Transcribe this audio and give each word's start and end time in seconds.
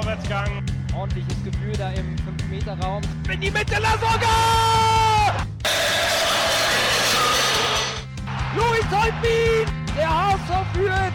Vorwärtsgang. 0.00 0.64
Ordentliches 0.96 1.44
Gefühl 1.44 1.74
da 1.76 1.90
im 1.90 2.16
5-Meter-Raum. 2.16 3.02
In 3.30 3.38
die 3.38 3.50
Mitte, 3.50 3.74
Lasogga! 3.80 5.46
Louis 8.56 8.84
Holtbein! 8.90 9.66
Der 9.94 10.08
HSV 10.08 10.72
führt! 10.72 11.12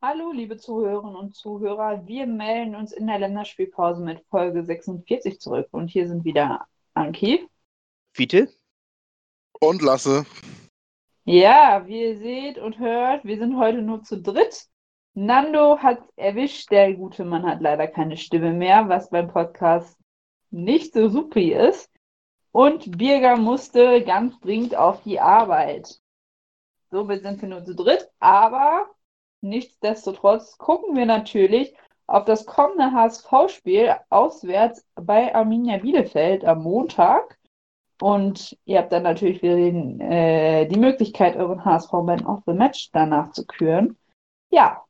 Hallo, 0.00 0.32
liebe 0.32 0.56
Zuhörerinnen 0.56 1.16
und 1.16 1.36
Zuhörer. 1.36 2.06
Wir 2.06 2.26
melden 2.26 2.76
uns 2.76 2.92
in 2.92 3.08
der 3.08 3.18
Länderspielpause 3.18 4.02
mit 4.02 4.24
Folge 4.30 4.64
46 4.64 5.38
zurück. 5.38 5.68
Und 5.70 5.88
hier 5.88 6.08
sind 6.08 6.24
wieder 6.24 6.66
Anki. 6.94 7.46
Fiete? 8.14 8.48
Und 9.60 9.82
Lasse. 9.82 10.24
Ja, 11.24 11.86
wie 11.86 12.00
ihr 12.00 12.18
seht 12.18 12.56
und 12.56 12.78
hört, 12.78 13.22
wir 13.26 13.36
sind 13.36 13.58
heute 13.58 13.82
nur 13.82 14.02
zu 14.02 14.20
dritt. 14.20 14.71
Nando 15.14 15.78
hat 15.78 15.98
erwischt, 16.16 16.70
der 16.70 16.94
gute 16.94 17.24
Mann 17.24 17.44
hat 17.44 17.60
leider 17.60 17.86
keine 17.86 18.16
Stimme 18.16 18.52
mehr, 18.52 18.88
was 18.88 19.10
beim 19.10 19.28
Podcast 19.28 19.98
nicht 20.50 20.94
so 20.94 21.08
supi 21.08 21.52
ist. 21.52 21.90
Und 22.50 22.96
Birger 22.98 23.36
musste 23.36 24.02
ganz 24.04 24.38
dringend 24.40 24.74
auf 24.74 25.02
die 25.02 25.20
Arbeit. 25.20 25.98
Somit 26.90 27.22
sind 27.22 27.40
wir 27.40 27.48
nur 27.48 27.64
zu 27.64 27.74
dritt, 27.74 28.08
aber 28.20 28.86
nichtsdestotrotz 29.40 30.56
gucken 30.58 30.96
wir 30.96 31.06
natürlich 31.06 31.74
auf 32.06 32.24
das 32.24 32.44
kommende 32.46 32.92
HSV-Spiel 32.92 33.94
auswärts 34.10 34.86
bei 34.94 35.34
Arminia 35.34 35.78
Bielefeld 35.78 36.44
am 36.44 36.62
Montag. 36.62 37.38
Und 38.00 38.58
ihr 38.64 38.78
habt 38.78 38.92
dann 38.92 39.04
natürlich 39.04 39.42
wieder 39.42 39.56
den, 39.56 40.00
äh, 40.00 40.66
die 40.66 40.78
Möglichkeit, 40.78 41.36
euren 41.36 41.64
HSV-Man 41.64 42.26
of 42.26 42.40
the 42.46 42.52
Match 42.52 42.90
danach 42.92 43.30
zu 43.32 43.46
küren. 43.46 43.96
Ja, 44.50 44.84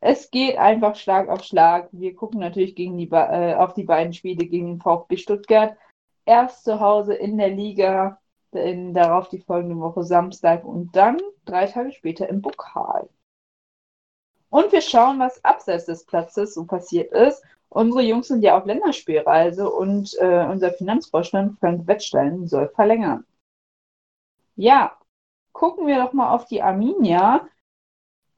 es 0.00 0.30
geht 0.30 0.56
einfach 0.58 0.96
Schlag 0.96 1.28
auf 1.28 1.42
Schlag. 1.44 1.88
Wir 1.92 2.14
gucken 2.14 2.40
natürlich 2.40 2.74
gegen 2.74 2.96
die, 2.98 3.08
äh, 3.10 3.54
auf 3.54 3.74
die 3.74 3.84
beiden 3.84 4.12
Spiele 4.12 4.46
gegen 4.46 4.80
VfB 4.80 5.16
Stuttgart. 5.16 5.76
Erst 6.24 6.64
zu 6.64 6.80
Hause 6.80 7.14
in 7.14 7.38
der 7.38 7.50
Liga, 7.50 8.20
in, 8.52 8.94
darauf 8.94 9.28
die 9.28 9.40
folgende 9.40 9.78
Woche 9.78 10.04
Samstag 10.04 10.64
und 10.64 10.94
dann 10.94 11.18
drei 11.44 11.66
Tage 11.66 11.92
später 11.92 12.28
im 12.28 12.42
Pokal. 12.42 13.08
Und 14.50 14.72
wir 14.72 14.80
schauen, 14.80 15.18
was 15.18 15.44
abseits 15.44 15.86
des 15.86 16.04
Platzes 16.06 16.54
so 16.54 16.64
passiert 16.64 17.12
ist. 17.12 17.42
Unsere 17.70 18.02
Jungs 18.02 18.28
sind 18.28 18.42
ja 18.42 18.56
auf 18.56 18.64
Länderspielreise 18.64 19.70
und 19.70 20.16
äh, 20.20 20.46
unser 20.46 20.72
Finanzvorstand 20.72 21.58
Frank 21.60 21.86
Wettstein 21.86 22.46
soll 22.46 22.68
verlängern. 22.68 23.26
Ja, 24.56 24.96
gucken 25.52 25.86
wir 25.86 26.02
doch 26.02 26.12
mal 26.12 26.34
auf 26.34 26.46
die 26.46 26.62
Arminia. 26.62 27.46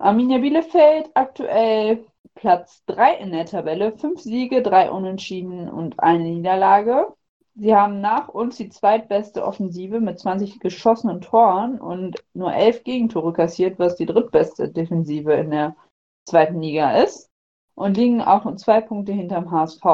Arminia 0.00 0.38
Bielefeld 0.38 1.10
aktuell 1.12 2.06
Platz 2.34 2.82
3 2.86 3.16
in 3.16 3.32
der 3.32 3.44
Tabelle, 3.44 3.92
fünf 3.98 4.20
Siege, 4.22 4.62
drei 4.62 4.90
Unentschieden 4.90 5.68
und 5.68 6.00
eine 6.00 6.24
Niederlage. 6.24 7.08
Sie 7.54 7.74
haben 7.76 8.00
nach 8.00 8.28
uns 8.28 8.56
die 8.56 8.70
zweitbeste 8.70 9.44
Offensive 9.44 10.00
mit 10.00 10.18
20 10.18 10.58
geschossenen 10.58 11.20
Toren 11.20 11.78
und 11.78 12.24
nur 12.32 12.54
elf 12.54 12.82
Gegentore 12.82 13.34
kassiert, 13.34 13.78
was 13.78 13.96
die 13.96 14.06
drittbeste 14.06 14.70
Defensive 14.70 15.34
in 15.34 15.50
der 15.50 15.76
zweiten 16.24 16.62
Liga 16.62 16.96
ist. 17.02 17.28
Und 17.74 17.98
liegen 17.98 18.22
auch 18.22 18.44
nur 18.44 18.56
zwei 18.56 18.80
Punkte 18.80 19.12
hinterm 19.12 19.50
HSV. 19.50 19.84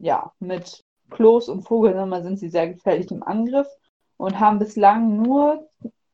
Ja, 0.00 0.32
mit 0.40 0.84
Klos 1.10 1.48
und 1.48 1.62
Vogelsammer 1.62 2.24
sind 2.24 2.40
sie 2.40 2.48
sehr 2.48 2.70
gefährlich 2.70 3.08
im 3.12 3.22
Angriff 3.22 3.68
und 4.16 4.40
haben 4.40 4.58
bislang 4.58 5.22
nur 5.22 5.67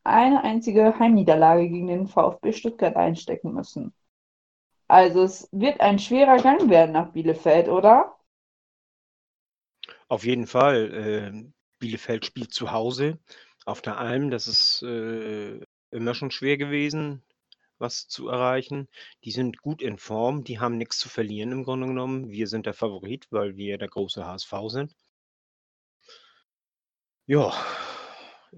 eine 0.05 0.45
einzige 0.45 0.99
Heimniederlage 0.99 1.69
gegen 1.69 1.89
den 1.89 2.07
VfB 2.07 2.53
Stuttgart 2.53 2.97
einstecken 2.97 3.55
müssen. 3.55 3.95
Also 4.87 5.23
es 5.23 5.49
wird 5.51 5.81
ein 5.81 5.99
schwerer 5.99 6.37
Gang 6.37 6.69
werden 6.69 6.93
nach 6.93 7.13
Bielefeld, 7.13 7.69
oder? 7.69 8.15
Auf 10.09 10.25
jeden 10.25 10.47
Fall. 10.47 10.93
Äh, 10.93 11.53
Bielefeld 11.79 12.27
spielt 12.27 12.53
zu 12.53 12.71
Hause 12.71 13.19
auf 13.65 13.81
der 13.83 13.99
Alm. 13.99 14.31
Das 14.31 14.47
ist 14.47 14.83
äh, 14.83 15.61
immer 15.91 16.15
schon 16.15 16.31
schwer 16.31 16.59
gewesen, 16.59 17.23
was 17.79 18.07
zu 18.09 18.29
erreichen. 18.29 18.89
Die 19.25 19.31
sind 19.31 19.59
gut 19.63 19.81
in 19.83 19.99
Form. 19.99 20.45
Die 20.45 20.61
haben 20.61 20.77
nichts 20.77 20.99
zu 20.99 21.09
verlieren 21.09 21.53
im 21.53 21.65
Grunde 21.65 21.87
genommen. 21.87 22.31
Wir 22.31 22.47
sind 22.47 22.67
der 22.67 22.75
Favorit, 22.75 23.27
weil 23.31 23.57
wir 23.57 23.79
der 23.79 23.89
große 23.89 24.25
HSV 24.27 24.53
sind. 24.69 24.95
Ja, 27.27 27.53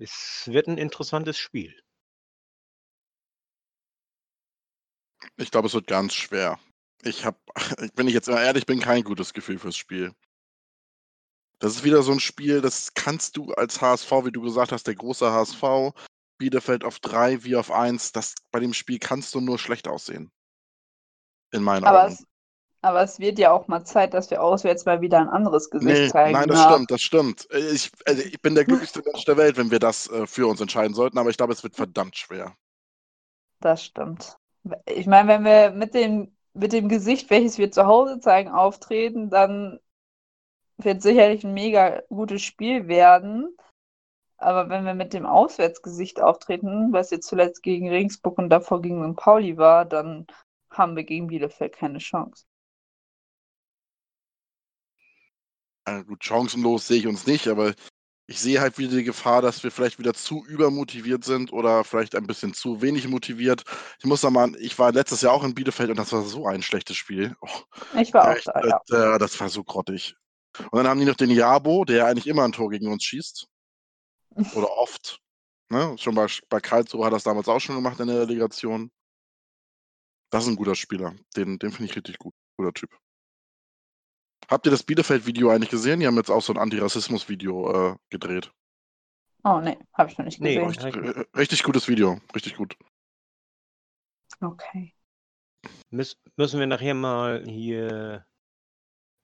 es 0.01 0.45
wird 0.47 0.69
ein 0.69 0.79
interessantes 0.79 1.39
Spiel. 1.39 1.75
Ich 5.37 5.51
glaube, 5.51 5.69
es 5.69 5.75
wird 5.75 5.87
ganz 5.87 6.15
schwer. 6.15 6.59
Ich 7.03 7.25
habe, 7.25 7.39
wenn 7.95 8.09
ich 8.09 8.15
jetzt 8.15 8.29
mal 8.29 8.43
ehrlich 8.43 8.67
bin, 8.67 8.81
kein 8.81 9.05
gutes 9.05 9.33
Gefühl 9.33 9.59
fürs 9.59 9.77
Spiel. 9.77 10.15
Das 11.59 11.75
ist 11.75 11.85
wieder 11.85 12.03
so 12.03 12.13
ein 12.13 12.21
Spiel, 12.21 12.61
das 12.61 12.93
kannst 12.93 13.37
du 13.37 13.53
als 13.55 13.81
HSV, 13.81 14.11
wie 14.25 14.33
du 14.33 14.43
gesagt 14.43 14.73
hast, 14.73 14.87
der 14.87 14.95
große 14.95 15.31
HSV, 15.31 15.95
Bielefeld 16.39 16.85
auf 16.85 17.01
drei 17.01 17.45
wie 17.45 17.57
auf 17.57 17.71
eins, 17.71 18.13
das, 18.13 18.35
bei 18.51 18.61
dem 18.61 18.75
Spiel 18.75 18.99
kannst 18.99 19.35
du 19.35 19.41
nur 19.41 19.59
schlecht 19.59 19.89
aussehen. 19.89 20.31
In 21.53 21.63
meinen 21.63 21.85
Aber 21.85 22.07
Augen. 22.07 22.19
Es, 22.83 22.89
aber 22.89 23.03
es 23.03 23.19
wird 23.21 23.39
ja 23.39 23.53
auch 23.53 23.69
mal 23.69 23.85
Zeit, 23.85 24.15
dass 24.15 24.31
wir 24.31 24.43
auswärts 24.43 24.85
mal 24.85 25.01
wieder 25.01 25.19
ein 25.21 25.29
anderes 25.29 25.71
Gesicht 25.71 26.07
Nee, 26.07 26.09
zeigen. 26.09 26.33
nein, 26.33 26.49
das 26.49 26.59
nach- 26.59 26.63
stimmt, 26.63 26.91
das 26.91 27.01
stimmt. 27.03 27.49
Ich, 27.51 27.91
also 28.07 28.23
ich 28.23 28.41
bin 28.43 28.55
der 28.55 28.65
glücklichste 28.67 29.03
Mensch 29.05 29.25
der 29.25 29.37
Welt, 29.37 29.57
wenn 29.57 29.71
wir 29.71 29.79
das 29.79 30.09
äh, 30.11 30.27
für 30.27 30.47
uns 30.47 30.61
entscheiden 30.61 30.95
sollten, 30.95 31.19
aber 31.19 31.31
ich 31.31 31.37
glaube, 31.37 31.53
es 31.53 31.63
wird 31.63 31.77
verdammt 31.77 32.17
schwer. 32.17 32.55
Das 33.61 33.85
stimmt. 33.85 34.39
Ich 34.87 35.07
meine, 35.07 35.29
wenn 35.29 35.45
wir 35.45 35.71
mit 35.71 35.95
dem, 35.95 36.35
mit 36.55 36.73
dem 36.73 36.89
Gesicht, 36.89 37.31
welches 37.31 37.59
wir 37.59 37.71
zu 37.71 37.87
Hause 37.87 38.19
zeigen, 38.21 38.51
auftreten, 38.51 39.31
dann 39.31 39.79
wird 40.79 41.03
sicherlich 41.03 41.45
ein 41.45 41.55
mega 41.55 42.03
gutes 42.09 42.43
Spiel 42.43 42.89
werden. 42.89 43.57
Aber 44.39 44.69
wenn 44.71 44.85
wir 44.85 44.95
mit 44.95 45.13
dem 45.15 45.27
Auswärtsgesicht 45.27 46.21
auftreten, 46.23 46.93
was 46.93 47.11
jetzt 47.11 47.29
zuletzt 47.29 47.63
gegen 47.63 47.89
Regensburg 47.89 48.39
und 48.39 48.51
davor 48.51 48.83
gegen 48.83 49.03
St. 49.13 49.17
Pauli 49.17 49.57
war, 49.59 49.85
dann 49.85 50.27
haben 50.71 50.97
wir 50.97 51.05
gegen 51.05 51.29
Bielefeld 51.29 51.75
keine 51.77 51.99
Chance. 51.99 52.47
Äh, 55.87 56.05
gut, 56.05 56.23
chancenlos 56.23 56.87
sehe 56.87 56.99
ich 56.99 57.07
uns 57.07 57.27
nicht, 57.27 57.49
aber 57.49 57.75
ich 58.29 58.41
sehe 58.41 58.61
halt 58.61 58.77
wieder 58.77 58.97
die 58.97 59.05
Gefahr, 59.05 59.41
dass 59.41 59.63
wir 59.63 59.71
vielleicht 59.71 60.01
wieder 60.01 60.13
zu 60.13 60.45
übermotiviert 60.47 61.25
sind 61.25 61.53
oder 61.53 61.85
vielleicht 61.85 62.17
ein 62.17 62.27
bisschen 62.27 62.55
zu 62.55 62.83
wenig 62.83 63.07
motiviert. 63.07 63.63
Ich 64.01 64.05
muss 64.05 64.21
sagen, 64.21 64.57
ich 64.59 64.79
war 64.79 64.93
letztes 64.93 65.23
Jahr 65.23 65.33
auch 65.33 65.45
in 65.45 65.55
Bielefeld 65.55 65.91
und 65.91 65.99
das 65.99 66.13
war 66.13 66.23
so 66.23 66.47
ein 66.47 66.63
schlechtes 66.63 66.97
Spiel. 66.97 67.37
Oh, 67.41 67.49
Ich 68.01 68.13
war 68.13 68.33
auch 68.33 68.41
da, 68.45 68.61
ja. 68.67 68.81
das, 68.89 68.99
äh, 68.99 69.19
das 69.19 69.41
war 69.41 69.49
so 69.49 69.63
grottig. 69.63 70.17
Und 70.59 70.79
dann 70.79 70.89
haben 70.89 70.99
die 70.99 71.07
noch 71.07 71.15
den 71.15 71.31
Jabo, 71.31 71.85
der 71.85 72.07
eigentlich 72.07 72.27
immer 72.27 72.43
ein 72.45 72.53
Tor 72.53 72.71
gegen 72.71 72.89
uns 72.89 73.05
schießt. 73.05 73.47
Oder 74.55 74.71
oft. 74.77 75.21
Ne? 75.71 75.97
Schon 75.99 76.15
bei, 76.15 76.27
bei 76.49 76.61
Karlsruhe 76.61 77.05
hat 77.05 77.13
er 77.13 77.17
das 77.17 77.25
damals 77.25 77.49
auch 77.49 77.61
schon 77.61 77.77
gemacht 77.77 78.01
in 78.01 78.09
der 78.09 78.21
Relegation. 78.21 78.91
Das 80.31 80.45
ist 80.45 80.51
ein 80.51 80.57
guter 80.57 80.75
Spieler. 80.75 81.15
Den, 81.37 81.59
den 81.59 81.71
finde 81.71 81.91
ich 81.91 81.97
richtig 81.97 82.19
gut. 82.19 82.35
Guter 82.57 82.73
Typ. 82.73 82.91
Habt 84.49 84.67
ihr 84.67 84.71
das 84.71 84.83
Bielefeld-Video 84.83 85.51
eigentlich 85.51 85.71
gesehen? 85.71 86.01
Die 86.01 86.07
haben 86.07 86.17
jetzt 86.17 86.31
auch 86.31 86.43
so 86.43 86.53
ein 86.53 86.59
Antirassismus-Video 86.59 87.93
äh, 87.93 87.97
gedreht. 88.11 88.53
Oh 89.45 89.61
nee, 89.61 89.79
habe 89.95 90.11
ich 90.11 90.19
noch 90.19 90.25
nicht 90.25 90.41
Nee, 90.41 90.57
gesehen. 90.57 90.71
ich 90.89 90.95
nicht. 91.03 91.17
Äh, 91.17 91.25
Richtig 91.37 91.63
gutes 91.63 91.89
Video. 91.89 92.21
Richtig 92.35 92.57
gut. 92.57 92.77
Okay. 94.41 94.93
Müs 95.91 96.17
müssen 96.37 96.61
wir 96.61 96.67
nachher 96.67 96.95
mal 96.95 97.45
hier 97.47 98.25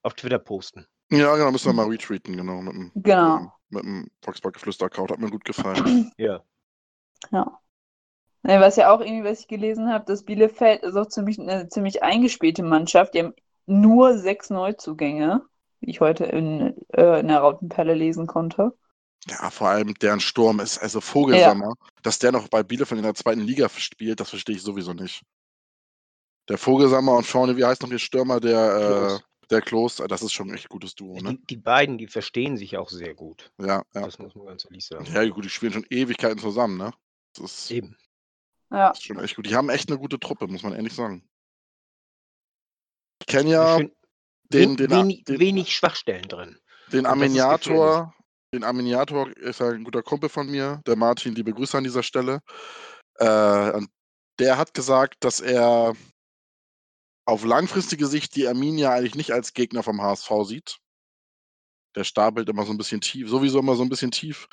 auf 0.01 0.13
Twitter 0.13 0.39
posten. 0.39 0.85
Ja, 1.11 1.35
genau, 1.35 1.51
müssen 1.51 1.67
wir 1.67 1.73
mal 1.73 1.87
retweeten, 1.87 2.35
genau. 2.35 2.61
Mit 2.61 2.73
dem, 2.73 2.91
Genau. 2.95 3.53
mit 3.69 3.83
dem 3.83 4.09
Foxpark 4.23 4.55
Geflüster-Account. 4.55 5.11
Hat 5.11 5.19
mir 5.19 5.29
gut 5.29 5.45
gefallen. 5.45 6.11
Ja. 6.17 6.41
Ja. 7.31 7.59
Nee, 8.45 8.59
was 8.59 8.75
ja 8.75 8.93
auch 8.93 8.99
irgendwie, 8.99 9.23
was 9.23 9.41
ich 9.41 9.47
gelesen 9.47 9.89
habe, 9.89 10.03
dass 10.05 10.25
Bielefeld 10.25 10.83
ist 10.83 10.95
auch 10.97 11.07
ziemlich, 11.07 11.39
eine 11.39 11.69
ziemlich 11.69 12.03
eingespielte 12.03 12.63
Mannschaft. 12.63 13.13
Die 13.13 13.19
haben 13.19 13.33
nur 13.65 14.17
sechs 14.17 14.49
Neuzugänge, 14.49 15.45
wie 15.79 15.89
ich 15.89 16.01
heute 16.01 16.25
in, 16.25 16.75
äh, 16.93 17.19
in 17.19 17.27
der 17.27 17.39
Rautenperle 17.39 17.93
lesen 17.93 18.27
konnte. 18.27 18.73
Ja, 19.27 19.49
vor 19.49 19.69
allem 19.69 19.93
deren 19.95 20.19
Sturm 20.19 20.59
ist, 20.59 20.79
also 20.79 20.99
Vogelsammer, 20.99 21.73
dass 22.01 22.19
der 22.19 22.31
noch 22.31 22.49
bei 22.49 22.61
Bielefeld 22.61 22.99
in 22.99 23.05
der 23.05 23.15
zweiten 23.15 23.41
Liga 23.41 23.69
spielt, 23.69 24.19
das 24.19 24.29
verstehe 24.29 24.55
ich 24.55 24.61
sowieso 24.61 24.93
nicht. 24.93 25.23
Der 26.49 26.57
Vogelsammer 26.57 27.15
und 27.15 27.25
vorne, 27.25 27.55
wie 27.55 27.63
heißt 27.63 27.81
noch 27.81 27.91
ihr 27.91 27.99
Stürmer, 27.99 28.41
der, 28.41 29.21
äh, 29.21 29.47
der 29.49 29.61
Klos, 29.61 30.01
äh, 30.01 30.07
das 30.09 30.21
ist 30.23 30.33
schon 30.33 30.49
ein 30.49 30.55
echt 30.55 30.67
gutes 30.67 30.93
Duo, 30.95 31.21
ne? 31.21 31.35
Die, 31.35 31.45
die 31.45 31.57
beiden, 31.57 31.97
die 31.97 32.07
verstehen 32.07 32.57
sich 32.57 32.77
auch 32.77 32.89
sehr 32.89 33.13
gut. 33.13 33.51
Ja, 33.59 33.83
ja. 33.93 34.01
Das 34.01 34.19
muss 34.19 34.35
man 34.35 34.47
ganz 34.47 34.65
ehrlich 34.65 34.85
sagen. 34.85 35.05
Ja, 35.13 35.25
gut, 35.29 35.45
die 35.45 35.49
spielen 35.49 35.71
schon 35.71 35.85
Ewigkeiten 35.89 36.39
zusammen, 36.39 36.77
ne? 36.77 36.93
Das 37.35 37.45
ist, 37.45 37.71
Eben. 37.71 37.95
Ja. 38.71 38.89
ist 38.89 39.03
schon 39.03 39.19
echt 39.19 39.37
gut. 39.37 39.45
Die 39.45 39.55
haben 39.55 39.69
echt 39.69 39.89
eine 39.89 39.99
gute 39.99 40.19
Truppe, 40.19 40.47
muss 40.47 40.63
man 40.63 40.73
ehrlich 40.73 40.93
sagen. 40.93 41.23
Ich 43.23 43.27
kenne 43.27 43.51
ja 43.51 43.77
Schön- 43.77 43.91
den, 44.51 44.75
den, 44.75 44.91
wenig, 44.91 45.23
den, 45.23 45.39
wenig 45.39 45.73
Schwachstellen 45.73 46.27
drin. 46.27 46.59
den 46.91 47.05
ist 47.05 47.05
Arminiator, 47.05 48.13
den 48.53 48.65
Arminiator 48.65 49.29
ist 49.37 49.61
ja 49.61 49.69
ein 49.69 49.85
guter 49.85 50.03
Kumpel 50.03 50.27
von 50.27 50.47
mir, 50.47 50.81
der 50.85 50.97
Martin, 50.97 51.33
liebe 51.33 51.53
Grüße 51.53 51.77
an 51.77 51.85
dieser 51.85 52.03
Stelle. 52.03 52.41
Äh, 53.15 53.81
der 54.39 54.57
hat 54.57 54.73
gesagt, 54.73 55.23
dass 55.23 55.39
er 55.39 55.93
auf 57.25 57.45
langfristige 57.45 58.07
Sicht 58.07 58.35
die 58.35 58.45
Arminia 58.45 58.91
eigentlich 58.91 59.15
nicht 59.15 59.31
als 59.31 59.53
Gegner 59.53 59.83
vom 59.83 60.01
HSV 60.01 60.29
sieht. 60.43 60.77
Der 61.95 62.03
stapelt 62.03 62.49
immer 62.49 62.65
so 62.65 62.73
ein 62.73 62.77
bisschen 62.77 62.99
tief, 62.99 63.29
sowieso 63.29 63.59
immer 63.59 63.75
so 63.75 63.83
ein 63.83 63.89
bisschen 63.89 64.11
tief. 64.11 64.47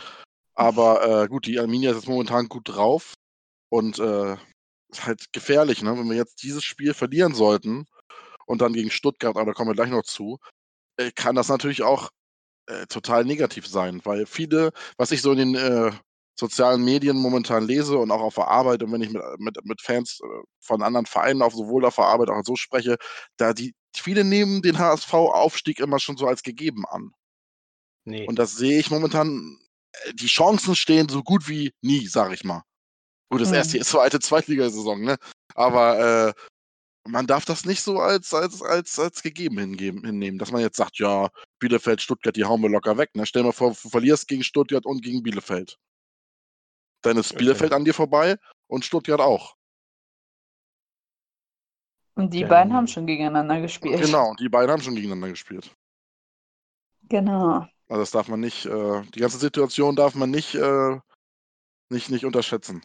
Aber 0.55 1.03
äh, 1.25 1.29
gut, 1.29 1.47
die 1.47 1.59
Arminia 1.59 1.91
ist 1.91 1.97
jetzt 1.97 2.09
momentan 2.09 2.49
gut 2.49 2.69
drauf 2.69 3.15
und 3.69 3.99
äh, 3.99 4.37
ist 4.93 5.07
halt 5.07 5.33
gefährlich, 5.33 5.83
ne? 5.83 5.99
Wenn 5.99 6.09
wir 6.09 6.17
jetzt 6.17 6.43
dieses 6.45 6.63
Spiel 6.63 6.95
verlieren 6.95 7.35
sollten 7.35 7.87
und 8.51 8.61
dann 8.61 8.73
gegen 8.73 8.91
Stuttgart, 8.91 9.37
aber 9.37 9.47
da 9.47 9.53
kommen 9.53 9.71
wir 9.71 9.75
gleich 9.77 9.91
noch 9.91 10.03
zu, 10.03 10.39
äh, 10.97 11.13
kann 11.13 11.37
das 11.37 11.49
natürlich 11.49 11.83
auch 11.85 12.11
äh, 12.67 12.85
total 12.87 13.25
negativ 13.25 13.69
sein, 13.69 14.01
weil 14.05 14.27
viele, 14.27 14.73
was 14.97 15.13
ich 15.13 15.23
so 15.23 15.31
in 15.31 15.39
den 15.39 15.55
äh, 15.55 15.93
sozialen 16.37 16.85
Medien 16.85 17.17
momentan 17.17 17.65
lese 17.65 17.97
und 17.97 18.11
auch 18.11 18.21
auf 18.21 18.35
der 18.35 18.49
Arbeit 18.49 18.83
und 18.83 18.91
wenn 18.91 19.03
ich 19.03 19.11
mit, 19.11 19.23
mit, 19.39 19.65
mit 19.65 19.81
Fans 19.81 20.19
äh, 20.25 20.43
von 20.61 20.83
anderen 20.83 21.07
Vereinen 21.07 21.43
auf 21.43 21.55
sowohl 21.55 21.85
auf 21.85 21.95
der 21.95 22.07
Arbeit 22.07 22.29
auch 22.31 22.43
so 22.45 22.57
spreche, 22.57 22.97
da 23.37 23.53
die 23.53 23.73
viele 23.97 24.25
nehmen 24.25 24.63
den 24.63 24.79
HSV-Aufstieg 24.79 25.79
immer 25.79 26.01
schon 26.01 26.17
so 26.17 26.27
als 26.27 26.43
gegeben 26.43 26.85
an. 26.87 27.13
Nee. 28.05 28.27
Und 28.27 28.37
das 28.41 28.57
sehe 28.57 28.81
ich 28.81 28.91
momentan, 28.91 29.59
äh, 29.93 30.15
die 30.15 30.27
Chancen 30.27 30.75
stehen 30.75 31.09
so 31.09 31.23
gut 31.23 31.49
wie 31.49 31.73
nie, 31.83 32.09
sag 32.09 32.33
ich 32.33 32.43
mal. 32.43 32.65
Gut, 33.31 33.43
das 33.43 33.51
Mhm. 33.51 33.55
erste, 33.55 33.81
zweite, 33.81 34.19
Zweitligasaison, 34.19 35.03
ne? 35.03 35.19
Aber 35.55 36.29
äh, 36.29 36.33
man 37.07 37.27
darf 37.27 37.45
das 37.45 37.65
nicht 37.65 37.83
so 37.83 37.99
als, 37.99 38.33
als, 38.35 38.63
als, 38.63 38.99
als 38.99 39.23
gegeben 39.23 39.59
hingeben, 39.59 40.05
hinnehmen, 40.05 40.39
dass 40.39 40.53
man 40.53 40.61
jetzt 40.61 40.77
sagt, 40.77 40.99
ja, 40.99 41.31
Bielefeld, 41.59 42.01
Stuttgart, 42.03 42.37
die 42.37 42.45
hauen 42.45 42.61
wir 42.61 42.69
locker 42.69 42.99
weg. 42.99 43.11
Ne? 43.15 43.25
Stell 43.27 43.43
dir 43.43 43.47
mal 43.49 43.53
vor, 43.53 43.71
du 43.71 43.89
verlierst 43.89 44.29
gegen 44.29 44.43
Stuttgart 44.45 44.85
und 44.87 45.03
gegen 45.03 45.23
Bielefeld. 45.23 45.79
Dann 47.03 47.17
ist 47.17 47.31
Okay. 47.33 47.39
Bielefeld 47.39 47.73
an 47.73 47.85
dir 47.85 47.95
vorbei 47.95 48.37
und 48.67 48.85
Stuttgart 48.85 49.21
auch. 49.21 49.57
Und 52.15 52.35
die 52.35 52.41
Dann- 52.41 52.49
beiden 52.51 52.73
haben 52.75 52.87
schon 52.87 53.07
gegeneinander 53.07 53.61
gespielt. 53.61 54.03
Genau, 54.03 54.35
die 54.39 54.49
beiden 54.49 54.71
haben 54.71 54.83
schon 54.83 54.95
gegeneinander 54.95 55.31
gespielt. 55.31 55.75
Genau. 57.09 57.67
Also 57.89 58.03
das 58.03 58.11
darf 58.11 58.29
man 58.29 58.41
nicht, 58.41 58.67
äh, 58.67 59.03
die 59.15 59.21
ganze 59.21 59.39
Situation 59.39 59.97
darf 59.97 60.15
man 60.15 60.31
nicht, 60.31 60.55
äh, 60.55 60.99
nicht, 61.89 62.11
nicht 62.11 62.25
unterschätzen. 62.25 62.83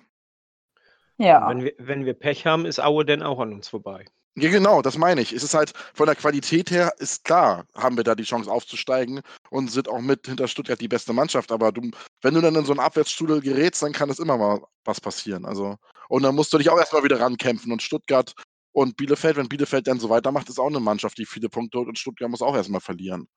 Ja. 1.17 1.47
Wenn 1.49 1.63
wir, 1.63 1.73
wenn 1.77 2.05
wir 2.05 2.13
Pech 2.13 2.45
haben, 2.45 2.65
ist 2.65 2.79
Aue 2.79 3.05
denn 3.05 3.23
auch 3.23 3.39
an 3.39 3.53
uns 3.53 3.67
vorbei. 3.69 4.05
Ja, 4.37 4.49
genau, 4.51 4.81
das 4.81 4.97
meine 4.97 5.21
ich. 5.21 5.31
Es 5.31 5.43
ist 5.43 5.53
halt 5.53 5.71
von 5.93 6.07
der 6.07 6.15
Qualität 6.15 6.69
her, 6.69 6.93
ist 6.97 7.23
klar, 7.23 7.65
haben 7.73 7.95
wir 7.95 8.03
da 8.03 8.15
die 8.15 8.23
Chance 8.23 8.51
aufzusteigen 8.51 9.21
und 9.49 9.71
sind 9.71 9.87
auch 9.87 10.01
mit 10.01 10.25
hinter 10.27 10.49
Stuttgart 10.49 10.81
die 10.81 10.89
beste 10.89 11.13
Mannschaft. 11.13 11.53
Aber 11.53 11.71
du, 11.71 11.89
wenn 12.21 12.33
du 12.33 12.41
dann 12.41 12.55
in 12.55 12.65
so 12.65 12.73
einen 12.73 12.81
Abwärtsstrudel 12.81 13.39
gerätst, 13.39 13.81
dann 13.81 13.93
kann 13.93 14.09
es 14.09 14.19
immer 14.19 14.37
mal 14.37 14.61
was 14.83 14.99
passieren. 14.99 15.45
Also, 15.45 15.77
und 16.09 16.23
dann 16.23 16.35
musst 16.35 16.51
du 16.51 16.57
dich 16.57 16.69
auch 16.69 16.77
erstmal 16.77 17.03
wieder 17.05 17.19
rankämpfen. 17.21 17.71
Und 17.71 17.81
Stuttgart 17.81 18.33
und 18.73 18.97
Bielefeld, 18.97 19.37
wenn 19.37 19.47
Bielefeld 19.47 19.87
dann 19.87 19.99
so 19.99 20.09
weitermacht, 20.09 20.49
ist 20.49 20.59
auch 20.59 20.67
eine 20.67 20.81
Mannschaft, 20.81 21.17
die 21.17 21.25
viele 21.25 21.47
Punkte 21.47 21.77
holt 21.77 21.87
und 21.87 21.97
Stuttgart 21.97 22.29
muss 22.29 22.41
auch 22.41 22.55
erstmal 22.57 22.81
verlieren. 22.81 23.29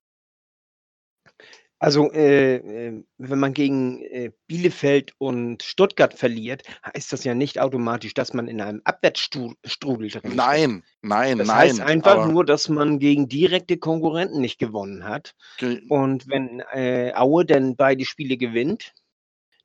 Also, 1.80 2.10
äh, 2.12 2.56
äh, 2.56 3.04
wenn 3.18 3.38
man 3.38 3.54
gegen 3.54 4.02
äh, 4.02 4.32
Bielefeld 4.48 5.14
und 5.18 5.62
Stuttgart 5.62 6.12
verliert, 6.12 6.62
heißt 6.84 7.12
das 7.12 7.22
ja 7.22 7.34
nicht 7.34 7.60
automatisch, 7.60 8.14
dass 8.14 8.34
man 8.34 8.48
in 8.48 8.60
einem 8.60 8.80
Abwärtsstrudel 8.84 9.56
drin 9.64 10.10
steckt. 10.10 10.34
Nein, 10.34 10.82
nein, 11.02 11.38
Das 11.38 11.46
nein. 11.46 11.56
heißt 11.56 11.80
einfach 11.80 12.16
aber 12.18 12.32
nur, 12.32 12.44
dass 12.44 12.68
man 12.68 12.98
gegen 12.98 13.28
direkte 13.28 13.78
Konkurrenten 13.78 14.40
nicht 14.40 14.58
gewonnen 14.58 15.04
hat. 15.04 15.36
ge- 15.58 15.82
Und 15.88 16.28
wenn 16.28 16.60
äh, 16.72 17.12
Aue 17.14 17.44
dann 17.44 17.76
beide 17.76 18.04
Spiele 18.04 18.36
gewinnt, 18.36 18.92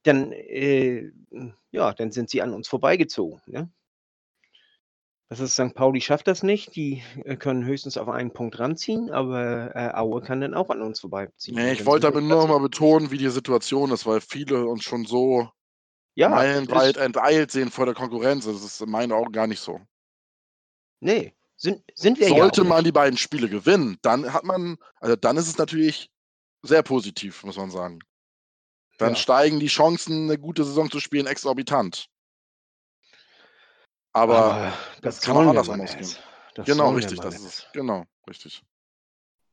dann, 0.04 0.32
äh, 0.34 1.10
ja, 1.72 1.94
dann 1.94 2.12
sind 2.12 2.30
sie 2.30 2.42
an 2.44 2.54
uns 2.54 2.68
vorbeigezogen. 2.68 3.42
Ne? 3.48 3.70
Das 5.30 5.40
ist 5.40 5.54
St. 5.54 5.74
Pauli 5.74 6.02
schafft 6.02 6.28
das 6.28 6.44
nicht. 6.44 6.76
Die 6.76 7.02
äh, 7.24 7.36
können 7.36 7.66
höchstens 7.66 7.98
auf 7.98 8.08
einen 8.08 8.32
Punkt 8.32 8.60
ranziehen, 8.60 9.10
aber 9.10 9.76
äh, 9.76 9.92
Aue 9.94 10.22
kann 10.22 10.42
dann 10.42 10.54
auch 10.54 10.70
an 10.70 10.82
uns 10.82 11.00
vorbeiziehen. 11.00 11.56
Nee, 11.56 11.74
ich 11.74 11.86
wollte 11.86 12.08
aber 12.08 12.22
nur 12.22 12.42
noch 12.42 12.48
mal 12.48 12.60
betonen, 12.60 13.10
wie 13.12 13.18
die 13.18 13.30
Situation 13.30 13.92
ist, 13.92 14.06
weil 14.06 14.22
viele 14.22 14.68
uns 14.68 14.84
schon 14.84 15.06
so 15.06 15.50
ja, 16.16 16.30
meilenweit 16.30 16.98
enteilt 16.98 17.52
sehen 17.52 17.72
vor 17.72 17.86
der 17.86 17.96
Konkurrenz. 17.96 18.46
Das 18.46 18.64
ist 18.64 18.82
in 18.82 18.90
meinen 18.90 19.12
Augen 19.12 19.32
gar 19.32 19.48
nicht 19.48 19.60
so. 19.60 19.80
nee, 21.00 21.34
sind, 21.56 21.82
sind 21.96 22.20
wir 22.20 22.30
Sollte 22.30 22.64
ja 22.64 22.70
man 22.70 22.84
die 22.84 22.92
beiden 22.92 23.18
Spiele 23.18 23.50
gewinnen, 23.50 23.98
dann 24.02 24.34
hat 24.34 24.44
man, 24.44 24.78
also 25.00 25.16
dann 25.16 25.38
ist 25.38 25.48
es 25.48 25.58
natürlich 25.58 26.10
sehr 26.62 26.84
positiv, 26.84 27.44
muss 27.44 27.58
man 27.58 27.72
sagen. 27.72 28.00
Dann 28.98 29.14
Ja. 29.14 29.16
steigen 29.16 29.60
die 29.60 29.68
Chancen, 29.68 30.30
eine 30.30 30.38
gute 30.38 30.64
Saison 30.64 30.90
zu 30.90 31.00
spielen, 31.00 31.26
exorbitant. 31.26 32.08
Aber, 34.14 34.74
das 35.02 35.22
kann 35.22 35.36
auch 35.36 35.44
sollen 35.44 35.46
wir 35.48 35.50
andersrum 35.50 35.78
mal 35.78 35.84
ausgehen. 35.84 36.16
Das 36.56 36.66
genau, 36.68 36.92
richtig, 36.92 37.20
das 37.20 37.36
ist 37.36 37.70
genau, 37.74 38.06
richtig. 38.28 38.64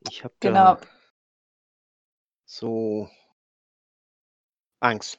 Ich 0.08 0.22
habe 0.22 0.34
Genau. 0.40 0.74
da 0.74 0.80
so 2.44 3.08
Angst, 4.80 5.18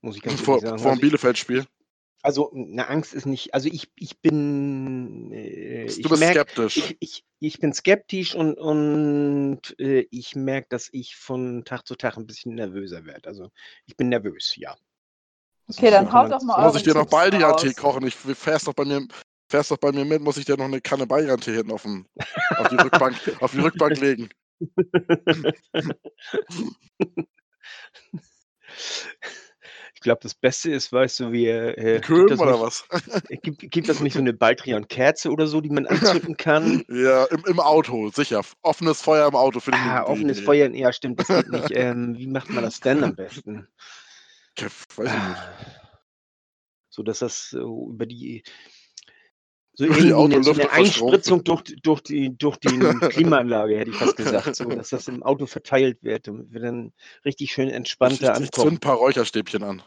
muss 0.00 0.16
ich 0.16 0.22
ganz 0.22 0.40
Vor, 0.40 0.56
ehrlich 0.56 0.70
sagen. 0.70 0.82
vor 0.82 0.92
dem 0.92 1.00
Bielefeld-Spiel. 1.00 1.66
also 2.22 2.52
eine 2.52 2.88
Angst 2.88 3.12
ist 3.12 3.26
nicht, 3.26 3.52
also 3.52 3.68
ich, 3.68 3.90
ich 3.96 4.20
bin, 4.20 5.30
äh, 5.32 5.84
Du 5.84 5.90
ich 6.00 6.02
bist 6.08 6.20
merke, 6.20 6.40
skeptisch. 6.40 6.76
ich, 6.78 6.96
ich, 7.00 7.24
ich 7.40 7.58
bin 7.58 7.72
skeptisch 7.74 8.34
und, 8.34 8.54
und 8.54 9.78
äh, 9.78 10.06
ich 10.10 10.36
merke, 10.36 10.68
dass 10.70 10.88
ich 10.92 11.16
von 11.16 11.64
Tag 11.66 11.86
zu 11.86 11.96
Tag 11.96 12.16
ein 12.16 12.26
bisschen 12.26 12.54
nervöser 12.54 13.04
werde. 13.04 13.28
Also 13.28 13.50
ich 13.84 13.96
bin 13.96 14.08
nervös, 14.08 14.56
ja. 14.56 14.74
Das 15.66 15.78
Okay, 15.78 15.90
dann 15.90 16.12
haut 16.12 16.30
doch 16.30 16.42
mal 16.42 16.56
Muss 16.56 16.70
eure 16.70 16.76
ich 16.78 16.82
dir 16.84 16.94
noch 16.94 17.06
Baldrian-Tee 17.06 17.74
kochen? 17.74 18.06
Ich 18.06 18.14
fährst 18.14 18.66
doch 18.66 18.74
bei 18.74 18.84
mir, 18.84 19.06
fährst 19.48 19.70
doch 19.70 19.78
bei 19.78 19.92
mir 19.92 20.04
mit, 20.04 20.20
muss 20.22 20.36
ich 20.36 20.44
dir 20.44 20.56
noch 20.56 20.66
eine 20.66 20.80
Kanne 20.80 21.06
Baldrian-Tee 21.06 21.54
hinten 21.54 21.72
auf, 21.72 21.82
dem, 21.82 22.06
auf 22.58 22.68
die 22.68 22.76
Rückbank, 22.76 23.16
auf 23.40 23.52
die 23.52 23.60
Rückbank 23.60 23.98
legen. 23.98 24.28
Ich 29.94 30.00
glaube, 30.00 30.20
das 30.22 30.34
Beste 30.34 30.70
ist, 30.70 30.92
weißt 30.92 31.20
du, 31.20 31.32
wie 31.32 31.46
äh, 31.46 32.00
Köben 32.00 32.28
das 32.28 32.40
oder 32.40 32.52
nicht, 32.52 32.84
was? 32.90 33.30
äh, 33.30 33.36
gibt, 33.42 33.70
gibt 33.70 33.88
das 33.88 34.00
nicht 34.00 34.12
so 34.12 34.18
eine 34.18 34.34
Baldrian-Kerze 34.34 35.30
oder 35.30 35.46
so, 35.46 35.62
die 35.62 35.70
man 35.70 35.86
anzünden 35.86 36.36
kann? 36.36 36.84
Ja, 36.90 37.24
im, 37.26 37.42
im 37.46 37.60
Auto, 37.60 38.10
sicher. 38.10 38.42
Offenes 38.62 39.00
Feuer 39.00 39.28
im 39.28 39.34
Auto 39.34 39.60
finde 39.60 39.78
ich 39.80 39.86
Ah, 39.86 40.04
offenes 40.04 40.38
Idee. 40.38 40.46
Feuer, 40.46 40.70
ja, 40.74 40.92
stimmt, 40.92 41.20
das 41.20 41.28
geht 41.28 41.48
nicht. 41.48 41.70
Ähm, 41.70 42.14
wie 42.18 42.26
macht 42.26 42.50
man 42.50 42.64
das 42.64 42.80
denn 42.80 43.02
am 43.02 43.16
besten? 43.16 43.66
Ja, 44.58 44.66
Weiß 44.96 45.12
ich 45.12 45.28
nicht. 45.28 45.42
So 46.90 47.02
dass 47.02 47.18
das 47.18 47.50
so 47.50 47.90
über 47.90 48.06
die 48.06 48.42
so 49.76 49.84
irgendwie 49.84 50.14
eine, 50.14 50.44
so 50.44 50.52
eine 50.52 50.70
Einspritzung 50.70 51.42
durch, 51.42 51.64
durch 51.82 52.00
die 52.02 52.36
durch 52.38 52.56
die 52.58 52.68
Klimaanlage, 52.68 53.76
hätte 53.76 53.90
ich 53.90 53.96
fast 53.96 54.16
gesagt, 54.16 54.54
so 54.54 54.64
dass 54.66 54.90
das 54.90 55.08
im 55.08 55.24
Auto 55.24 55.46
verteilt 55.46 56.04
wird 56.04 56.28
und 56.28 56.52
wir 56.52 56.60
dann 56.60 56.92
richtig 57.24 57.52
schön 57.52 57.68
Ich, 57.68 57.74
entspannt 57.74 58.12
ich, 58.14 58.20
da 58.20 58.38
ich 58.38 58.52
zünd 58.52 58.54
ankommen. 58.54 58.76
ein 58.76 58.80
paar 58.80 58.96
Räucherstäbchen 58.96 59.64
an. 59.64 59.82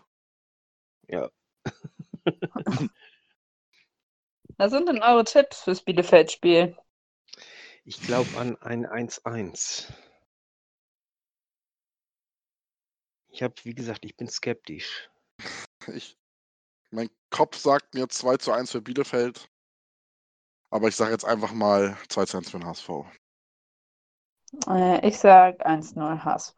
Ja. 1.08 1.30
Was 4.58 4.72
sind 4.72 4.90
denn 4.90 5.02
eure 5.02 5.24
Tipps 5.24 5.62
fürs 5.62 5.84
Bielefeld-Spiel? 5.84 6.76
Ich 7.86 8.02
glaube 8.02 8.38
an 8.38 8.58
ein 8.58 8.86
1-1. 8.86 9.94
Ich 13.38 13.44
habe, 13.44 13.54
wie 13.66 13.76
gesagt, 13.76 14.04
ich 14.04 14.18
bin 14.18 14.28
skeptisch. 14.28 15.12
Ich, 15.94 16.18
mein 16.90 17.08
Kopf 17.30 17.56
sagt 17.56 17.94
mir 17.94 18.10
2 18.10 18.38
zu 18.38 18.52
1 18.52 18.72
für 18.72 18.82
Bielefeld. 18.82 19.48
Aber 20.72 20.88
ich 20.88 20.96
sage 20.96 21.12
jetzt 21.12 21.24
einfach 21.24 21.52
mal 21.54 21.96
2 22.10 22.26
zu 22.26 22.38
1 22.38 22.50
für 22.50 22.58
den 22.58 22.66
HSV. 22.66 22.90
Äh, 24.68 25.08
ich 25.08 25.20
sag 25.20 25.64
1-0 25.64 26.24
HSV. 26.26 26.58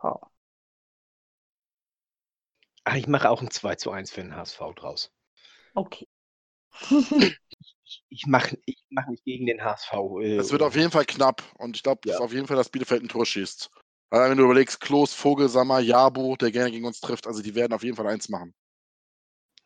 Ah, 2.85 2.95
ich 2.95 3.07
mache 3.07 3.29
auch 3.29 3.41
ein 3.41 3.51
2 3.51 3.75
zu 3.75 3.91
1 3.91 4.11
für 4.11 4.21
den 4.21 4.33
HSV 4.33 4.59
draus. 4.77 5.11
Okay. 5.75 6.07
Ich, 6.89 8.05
ich 8.07 8.25
mache 8.25 8.57
ich 8.65 8.81
mach 8.89 9.07
nicht 9.07 9.25
gegen 9.25 9.47
den 9.47 9.61
HSV. 9.61 9.91
Äh, 10.21 10.37
Es 10.37 10.53
wird 10.53 10.61
auf 10.61 10.77
jeden 10.77 10.91
Fall 10.91 11.05
knapp. 11.05 11.43
Und 11.57 11.75
ich 11.75 11.83
glaube, 11.83 12.07
Ja. 12.07 12.19
auf 12.19 12.31
jeden 12.31 12.47
Fall, 12.47 12.55
dass 12.55 12.69
Bielefeld 12.69 13.03
ein 13.03 13.09
Tor 13.09 13.25
schießt. 13.25 13.69
Weil 14.09 14.31
wenn 14.31 14.37
du 14.37 14.43
überlegst, 14.45 14.79
Klos, 14.81 15.13
Vogelsammer, 15.13 15.79
Jabo, 15.79 16.35
der 16.35 16.51
gerne 16.51 16.71
gegen 16.71 16.85
uns 16.85 16.99
trifft, 16.99 17.27
also 17.27 17.41
die 17.41 17.53
werden 17.55 17.73
auf 17.73 17.83
jeden 17.83 17.95
Fall 17.95 18.07
eins 18.07 18.29
machen. 18.29 18.53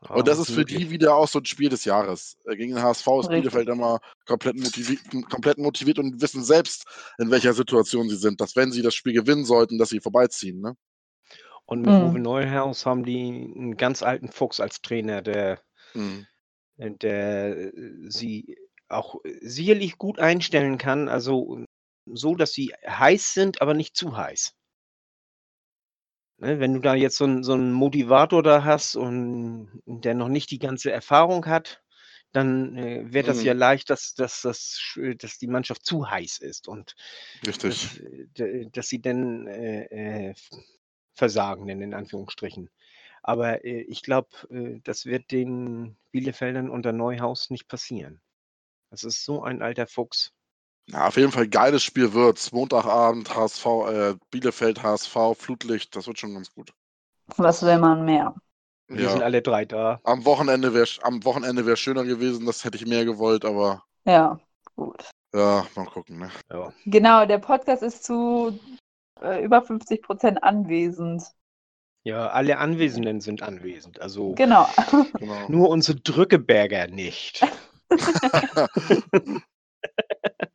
Ah, 0.02 0.18
Und 0.18 0.28
das 0.28 0.38
ist 0.38 0.52
für 0.52 0.66
die 0.66 0.90
wieder 0.90 1.16
auch 1.16 1.30
so 1.30 1.40
ein 1.40 1.46
Spiel 1.46 1.70
des 1.70 1.86
Jahres. 1.86 2.38
Äh, 2.46 2.58
Gegen 2.58 2.76
den 2.76 2.84
HSV 2.84 3.08
ist. 3.22 3.30
Bielefeld 3.30 3.70
immer 3.70 4.00
komplett 4.26 4.58
motiviert, 4.58 5.00
komplett 5.30 5.58
motiviert 5.58 5.98
und 5.98 6.22
wissen 6.22 6.44
selbst, 6.44 6.86
in 7.20 7.32
welcher 7.32 7.54
Situation 7.54 8.10
sie 8.10 8.18
sind, 8.18 8.42
dass 8.42 8.56
wenn 8.58 8.72
sie 8.74 8.82
das 8.82 8.96
Spiel 8.96 9.14
gewinnen 9.14 9.46
sollten, 9.46 9.78
dass 9.78 9.90
sie 9.90 10.02
vorbeiziehen. 10.02 10.60
Ne? 10.60 10.76
Und 11.66 11.82
mit 11.82 11.90
Mhm. 11.90 12.04
Uwe 12.04 12.20
Neuhaus 12.20 12.86
haben 12.86 13.06
die 13.06 13.54
einen 13.56 13.78
ganz 13.78 14.04
alten 14.04 14.30
Fuchs 14.30 14.60
als 14.60 14.82
Trainer, 14.82 15.22
der, 15.22 15.62
Mhm. 15.96 16.28
äh, 16.78 16.92
der 16.92 17.58
äh, 17.58 17.72
sie 18.10 18.58
auch 18.90 19.16
sicherlich 19.42 19.98
gut 19.98 20.20
einstellen 20.20 20.78
kann. 20.78 21.08
Also 21.08 21.64
so, 22.06 22.36
dass 22.36 22.54
sie 22.54 22.74
heiß 22.88 23.34
sind, 23.34 23.62
aber 23.62 23.74
nicht 23.74 23.96
zu 23.96 24.18
heiß. 24.18 24.56
Ne, 26.40 26.60
wenn 26.60 26.74
du 26.74 26.80
da 26.80 26.96
jetzt 26.96 27.18
so 27.18 27.26
einen, 27.26 27.44
so 27.44 27.54
einen 27.54 27.72
Motivator 27.74 28.44
da 28.44 28.64
hast 28.64 28.96
und 28.96 29.82
der 29.86 30.16
noch 30.16 30.30
nicht 30.30 30.52
die 30.52 30.60
ganze 30.60 30.92
Erfahrung 30.92 31.46
hat, 31.46 31.84
dann 32.32 32.76
äh, 32.76 33.14
wäre 33.14 33.24
das 33.26 33.44
ja 33.44 33.54
Mhm. 33.54 33.58
leicht, 33.58 33.90
dass, 33.90 34.16
dass, 34.16 34.42
dass, 34.42 34.98
dass 35.20 35.38
die 35.38 35.48
Mannschaft 35.48 35.86
zu 35.86 36.10
heiß 36.10 36.40
ist 36.40 36.68
und 36.68 36.96
Richtig. 37.46 37.92
dass, 38.36 38.70
dass 38.72 38.88
sie 38.88 39.02
dann 39.02 39.48
äh, 39.48 40.30
äh, 40.32 40.34
versagen, 41.14 41.68
denn 41.68 41.82
in 41.82 41.94
Anführungsstrichen. 41.94 42.70
Aber 43.22 43.64
äh, 43.66 43.82
ich 43.82 44.02
glaube, 44.04 44.30
äh, 44.50 44.80
das 44.84 45.06
wird 45.06 45.32
den 45.32 45.98
Bielefeldern 46.12 46.70
unter 46.70 46.92
Neuhaus 46.94 47.50
nicht 47.52 47.68
passieren. 47.68 48.22
Das 48.92 49.04
ist 49.04 49.26
so 49.26 49.44
ein 49.44 49.62
alter 49.62 49.88
Fuchs. 49.88 50.34
Ja, 50.90 51.08
auf 51.08 51.16
jeden 51.18 51.32
Fall 51.32 51.48
geiles 51.48 51.82
Spiel 51.84 52.14
wird's. 52.14 52.52
Montagabend 52.52 53.34
HSV, 53.34 53.66
äh, 53.90 54.16
Bielefeld 54.32 54.84
HSV, 54.84 55.16
Flutlicht, 55.38 55.96
das 55.96 56.08
wird 56.08 56.20
schon 56.20 56.34
ganz 56.34 56.54
gut. 56.54 56.74
Was 57.38 57.64
will 57.64 57.78
man 57.80 58.04
mehr? 58.06 58.36
Wir 58.90 59.10
sind 59.10 59.20
Ja. 59.20 59.26
alle 59.26 59.42
drei 59.42 59.64
da. 59.66 60.02
Am 60.04 60.26
Wochenende 60.26 60.74
wäre 60.74 60.88
am 61.04 61.24
Wochenende 61.24 61.66
wäre 61.66 61.78
schöner 61.78 62.04
gewesen, 62.04 62.46
das 62.46 62.66
hätte 62.66 62.76
ich 62.78 62.86
mehr 62.86 63.06
gewollt, 63.06 63.46
aber 63.46 63.84
Ja, 64.06 64.38
gut. 64.76 65.10
ja, 65.34 65.66
mal 65.76 65.86
gucken. 65.86 66.20
Ne? 66.20 66.30
Ja. 66.52 66.74
Genau, 66.86 67.26
der 67.26 67.38
Podcast 67.40 67.82
ist 67.82 68.04
zu 68.04 68.60
äh, 69.22 69.42
über 69.44 69.62
50 69.62 70.02
Prozent 70.02 70.44
anwesend. 70.44 71.24
ja, 72.04 72.28
alle 72.28 72.58
Anwesenden 72.58 73.22
sind 73.22 73.42
anwesend. 73.42 74.02
Also 74.02 74.34
Genau. 74.34 74.68
Genau. 75.18 75.48
nur 75.48 75.70
unsere 75.70 75.98
Drückeberger 76.02 76.88
nicht. 76.88 77.42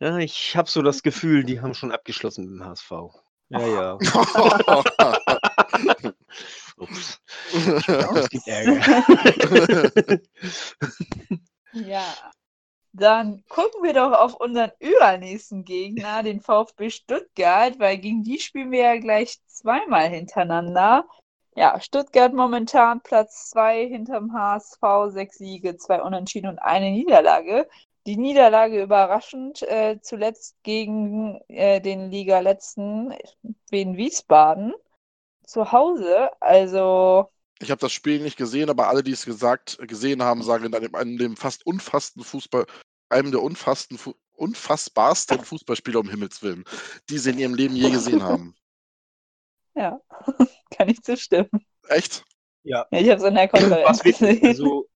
Ja, 0.00 0.18
ich 0.18 0.56
habe 0.56 0.70
so 0.70 0.82
das 0.82 1.02
Gefühl, 1.02 1.42
die 1.44 1.60
haben 1.60 1.74
schon 1.74 1.90
abgeschlossen 1.92 2.44
mit 2.44 2.60
dem 2.60 2.64
HSV. 2.64 2.90
Ja, 3.48 3.66
ja. 3.66 3.94
Ups. 6.76 7.20
Es 7.52 8.28
gibt 8.28 8.46
Ärger. 8.46 9.02
Ja. 11.72 12.14
Dann 12.92 13.44
gucken 13.48 13.82
wir 13.82 13.92
doch 13.92 14.12
auf 14.12 14.34
unseren 14.34 14.70
übernächsten 14.80 15.64
Gegner, 15.64 16.22
den 16.22 16.40
VfB 16.40 16.90
Stuttgart, 16.90 17.78
weil 17.78 17.98
gegen 17.98 18.22
die 18.22 18.38
spielen 18.40 18.70
wir 18.70 18.80
ja 18.80 18.96
gleich 18.98 19.38
zweimal 19.46 20.08
hintereinander. 20.08 21.06
Ja, 21.54 21.80
Stuttgart 21.80 22.32
momentan 22.32 23.02
Platz 23.02 23.50
2 23.50 23.86
hinterm 23.88 24.32
HSV, 24.32 24.80
sechs 25.08 25.38
Siege, 25.38 25.76
zwei 25.76 26.02
Unentschieden 26.02 26.48
und 26.48 26.58
eine 26.60 26.90
Niederlage. 26.90 27.68
Die 28.08 28.16
Niederlage 28.16 28.82
überraschend, 28.82 29.60
äh, 29.64 29.98
zuletzt 30.00 30.56
gegen 30.62 31.42
äh, 31.48 31.78
den 31.82 32.10
Liga-Letzten 32.10 33.12
Wien 33.70 33.98
Wiesbaden 33.98 34.72
zu 35.44 35.72
Hause. 35.72 36.30
Also 36.40 37.30
Ich 37.60 37.70
habe 37.70 37.82
das 37.82 37.92
Spiel 37.92 38.20
nicht 38.20 38.38
gesehen, 38.38 38.70
aber 38.70 38.88
alle, 38.88 39.02
die 39.02 39.12
es 39.12 39.26
gesagt, 39.26 39.76
gesehen 39.86 40.22
haben, 40.22 40.42
sagen, 40.42 40.64
in 40.64 40.74
einem, 40.74 40.94
einem 40.94 41.18
dem 41.18 41.36
fast 41.36 41.66
unfasssten 41.66 42.24
Fußball, 42.24 42.64
einem 43.10 43.30
der 43.30 43.42
unfasssten, 43.42 43.98
Fu- 43.98 44.14
unfassbarsten 44.32 45.40
Fußballspieler 45.40 46.00
um 46.00 46.08
Himmels 46.08 46.42
Willen, 46.42 46.64
die 47.10 47.18
sie 47.18 47.32
in 47.32 47.38
ihrem 47.38 47.54
Leben 47.54 47.76
je 47.76 47.90
gesehen 47.90 48.22
haben. 48.22 48.54
Ja, 49.74 50.00
kann 50.70 50.88
ich 50.88 51.02
zustimmen. 51.02 51.50
Echt? 51.88 52.24
Ja, 52.64 52.86
ich 52.90 53.10
habe 53.10 53.20
es 53.20 53.22
in 53.22 53.34
der 53.34 53.48
Konferenz 53.48 54.02
gesehen. 54.02 54.46
also, 54.46 54.88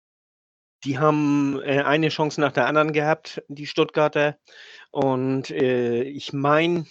die 0.85 0.99
haben 0.99 1.61
äh, 1.63 1.83
eine 1.83 2.09
Chance 2.09 2.41
nach 2.41 2.53
der 2.53 2.67
anderen 2.67 2.93
gehabt, 2.93 3.43
die 3.49 3.67
Stuttgarter. 3.67 4.39
Und 4.91 5.51
äh, 5.51 6.03
ich 6.03 6.33
meine, 6.33 6.87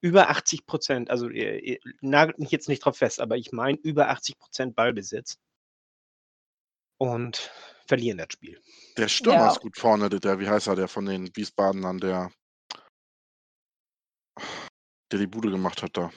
über 0.00 0.28
80 0.30 0.66
Prozent, 0.66 1.10
also 1.10 1.30
äh, 1.30 1.74
äh, 1.74 1.80
nagelt 2.00 2.38
mich 2.38 2.50
jetzt 2.50 2.68
nicht 2.68 2.84
drauf 2.84 2.98
fest, 2.98 3.20
aber 3.20 3.36
ich 3.36 3.52
meine 3.52 3.78
über 3.78 4.08
80 4.10 4.38
Prozent 4.38 4.76
Ballbesitz. 4.76 5.38
Und 6.98 7.50
verlieren 7.86 8.18
das 8.18 8.28
Spiel. 8.32 8.60
Der 8.96 9.08
Stürmer 9.08 9.38
Ja. 9.38 9.48
ist 9.48 9.60
gut 9.60 9.76
vorne, 9.76 10.08
der, 10.08 10.38
wie 10.38 10.48
heißt 10.48 10.68
er, 10.68 10.76
der 10.76 10.88
von 10.88 11.06
den 11.06 11.34
Wiesbadenern, 11.34 11.98
der, 11.98 12.30
der 15.10 15.18
die 15.18 15.26
Bude 15.26 15.50
gemacht 15.50 15.82
hat 15.82 15.96
da. 15.96 16.10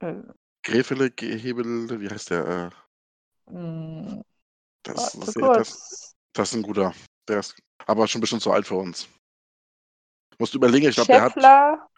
Äh, 0.00 0.22
Gräfele, 0.62 1.10
Gehebel, 1.10 2.00
wie 2.00 2.08
heißt 2.10 2.30
der? 2.30 2.72
Äh, 3.48 3.52
mh, 3.52 4.22
das, 4.82 5.18
warte 5.18 5.40
das, 5.40 5.68
das, 5.68 6.16
das 6.32 6.48
ist 6.50 6.54
ein 6.56 6.62
guter. 6.62 6.94
Der 7.28 7.40
ist 7.40 7.56
aber 7.86 8.06
schon 8.06 8.18
ein 8.18 8.22
bisschen 8.22 8.40
zu 8.40 8.52
alt 8.52 8.66
für 8.66 8.76
uns. 8.76 9.08
Musst 10.38 10.54
du 10.54 10.58
überlegen, 10.58 10.88
ich 10.88 10.94
glaube, 10.94 11.12
der 11.12 11.22
hat. 11.22 11.34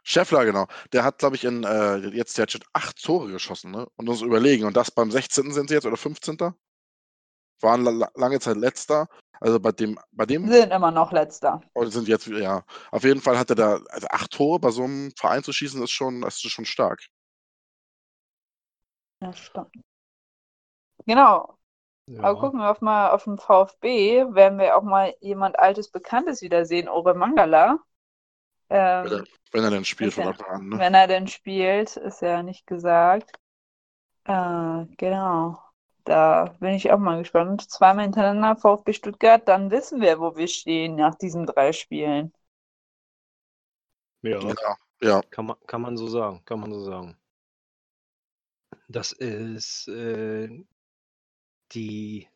Scheffler, 0.02 0.44
genau. 0.46 0.66
Der 0.92 1.04
hat, 1.04 1.18
glaube 1.18 1.36
ich, 1.36 1.44
in, 1.44 1.62
äh, 1.62 1.96
jetzt, 2.08 2.38
der 2.38 2.44
hat 2.44 2.52
schon 2.52 2.64
acht 2.72 3.02
Tore 3.02 3.30
geschossen, 3.30 3.70
ne? 3.70 3.86
Und 3.96 4.08
uns 4.08 4.22
überlegen. 4.22 4.64
Und 4.64 4.74
das 4.76 4.90
beim 4.90 5.10
16. 5.10 5.52
sind 5.52 5.68
sie 5.68 5.74
jetzt 5.74 5.84
oder 5.84 5.98
15. 5.98 6.38
Waren 7.60 7.84
la 7.84 7.90
la- 7.90 8.10
lange 8.14 8.40
Zeit 8.40 8.56
letzter. 8.56 9.08
Also 9.40 9.60
bei 9.60 9.72
dem, 9.72 9.98
bei 10.12 10.24
dem 10.24 10.48
sind 10.50 10.70
immer 10.72 10.90
noch 10.90 11.12
letzter. 11.12 11.62
oder 11.74 11.90
sind 11.90 12.08
jetzt, 12.08 12.26
ja. 12.26 12.64
Auf 12.90 13.04
jeden 13.04 13.20
Fall 13.20 13.38
hat 13.38 13.50
er 13.50 13.56
da, 13.56 13.80
also 13.90 14.06
acht 14.08 14.30
Tore 14.30 14.58
bei 14.58 14.70
so 14.70 14.84
einem 14.84 15.12
Verein 15.18 15.42
zu 15.42 15.52
schießen, 15.52 15.82
ist 15.82 15.90
schon, 15.90 16.22
das 16.22 16.36
ist 16.42 16.50
schon 16.50 16.64
stark. 16.66 17.06
Ja, 19.22 19.32
stimmt. 19.34 19.70
Genau. 21.06 21.58
Ja. 22.10 22.24
Aber 22.24 22.40
gucken 22.40 22.58
wir 22.60 22.70
auf 22.70 22.80
mal 22.80 23.10
auf 23.10 23.24
den 23.24 23.38
VfB, 23.38 24.24
werden 24.34 24.58
wir 24.58 24.76
auch 24.76 24.82
mal 24.82 25.14
jemand 25.20 25.58
Altes 25.58 25.90
Bekanntes 25.90 26.42
wiedersehen, 26.42 26.88
Ore 26.88 27.14
Mangala. 27.14 27.78
Ähm, 28.68 29.04
Wenn 29.04 29.12
er, 29.12 29.24
wenn 29.52 29.64
er 29.64 29.70
denn 29.70 29.84
spielt 29.84 30.08
ist 30.08 30.14
von 30.16 30.24
ja- 30.24 30.30
Anfang 30.30 30.48
an, 30.48 30.68
ne? 30.68 30.78
Wenn 30.78 30.94
er 30.94 31.06
denn 31.06 31.28
spielt, 31.28 31.96
ist 31.96 32.20
ja 32.20 32.42
nicht 32.42 32.66
gesagt. 32.66 33.32
Äh, 34.24 34.86
genau. 34.96 35.58
Da 36.04 36.56
bin 36.58 36.74
ich 36.74 36.90
auch 36.90 36.98
mal 36.98 37.18
gespannt. 37.18 37.70
Zweimal 37.70 38.04
hintereinander 38.04 38.56
VfB 38.60 38.92
Stuttgart, 38.92 39.46
dann 39.46 39.70
wissen 39.70 40.00
wir, 40.00 40.18
wo 40.18 40.34
wir 40.34 40.48
stehen 40.48 40.96
nach 40.96 41.14
diesen 41.14 41.46
drei 41.46 41.72
Spielen. 41.72 42.32
ja. 44.22 44.40
Ja, 44.40 44.76
ja. 45.02 45.22
Kann 45.30 45.46
man, 45.46 45.56
kann 45.66 45.80
man 45.82 45.96
so 45.96 46.08
sagen, 46.08 46.42
kann 46.44 46.60
man 46.60 46.72
so 46.72 46.80
sagen. 46.80 47.16
Das 48.88 49.12
ist 49.12 49.88
äh, 49.88 50.48
die 51.72 52.28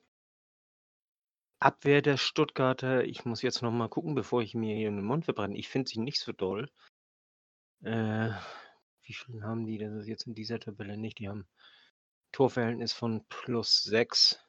Abwehr 1.60 2.02
der 2.02 2.16
Stuttgarter. 2.16 3.04
Ich 3.04 3.24
muss 3.24 3.42
jetzt 3.42 3.62
noch 3.62 3.72
mal 3.72 3.88
gucken, 3.88 4.14
bevor 4.14 4.42
ich 4.42 4.54
mir 4.54 4.76
hier 4.76 4.90
den 4.90 5.04
Mund 5.04 5.24
verbrenne. 5.24 5.56
Ich 5.56 5.68
finde 5.68 5.90
sie 5.90 6.00
nicht 6.00 6.20
so 6.20 6.32
doll. 6.32 6.70
Äh, 7.82 8.30
wie 9.02 9.14
viel 9.14 9.42
haben 9.42 9.66
die? 9.66 9.78
Das 9.78 9.92
ist 9.94 10.08
jetzt 10.08 10.26
in 10.26 10.34
dieser 10.34 10.60
Tabelle 10.60 10.96
nicht. 10.96 11.18
Die 11.18 11.28
haben 11.28 11.46
Torverhältnis 12.32 12.92
von 12.92 13.24
plus 13.28 13.82
6. 13.82 14.40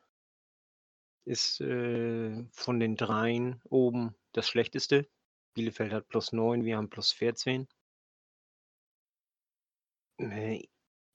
Ist 1.25 1.62
äh, 1.62 2.46
von 2.51 2.80
den 2.80 2.96
dreien 2.96 3.62
oben 3.65 4.15
das 4.34 4.48
schlechteste. 4.48 5.08
Bielefeld 5.54 5.94
hat 5.94 6.08
plus 6.08 6.34
9, 6.34 6.65
wir 6.65 6.77
haben 6.77 6.89
plus 6.89 7.12
14. 7.13 7.68
Äh, 10.20 10.68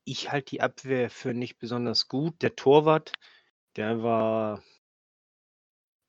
Ich 0.04 0.32
halte 0.32 0.50
die 0.50 0.60
Abwehr 0.62 1.10
für 1.10 1.34
nicht 1.34 1.58
besonders 1.58 2.08
gut. 2.08 2.40
Der 2.42 2.56
Torwart, 2.56 3.12
der 3.76 4.02
war 4.02 4.62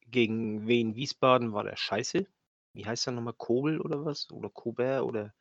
gegen 0.08 0.68
Wien 0.68 0.96
Wiesbaden, 0.96 1.54
war 1.54 1.64
der 1.64 1.78
scheiße. 1.78 2.26
Wie 2.74 2.86
heißt 2.86 3.08
der 3.08 3.14
nochmal? 3.14 3.34
Kobel 3.34 3.80
oder 3.80 4.06
was? 4.06 4.30
Oder 4.32 4.50
Kober 4.50 5.06
oder 5.06 5.34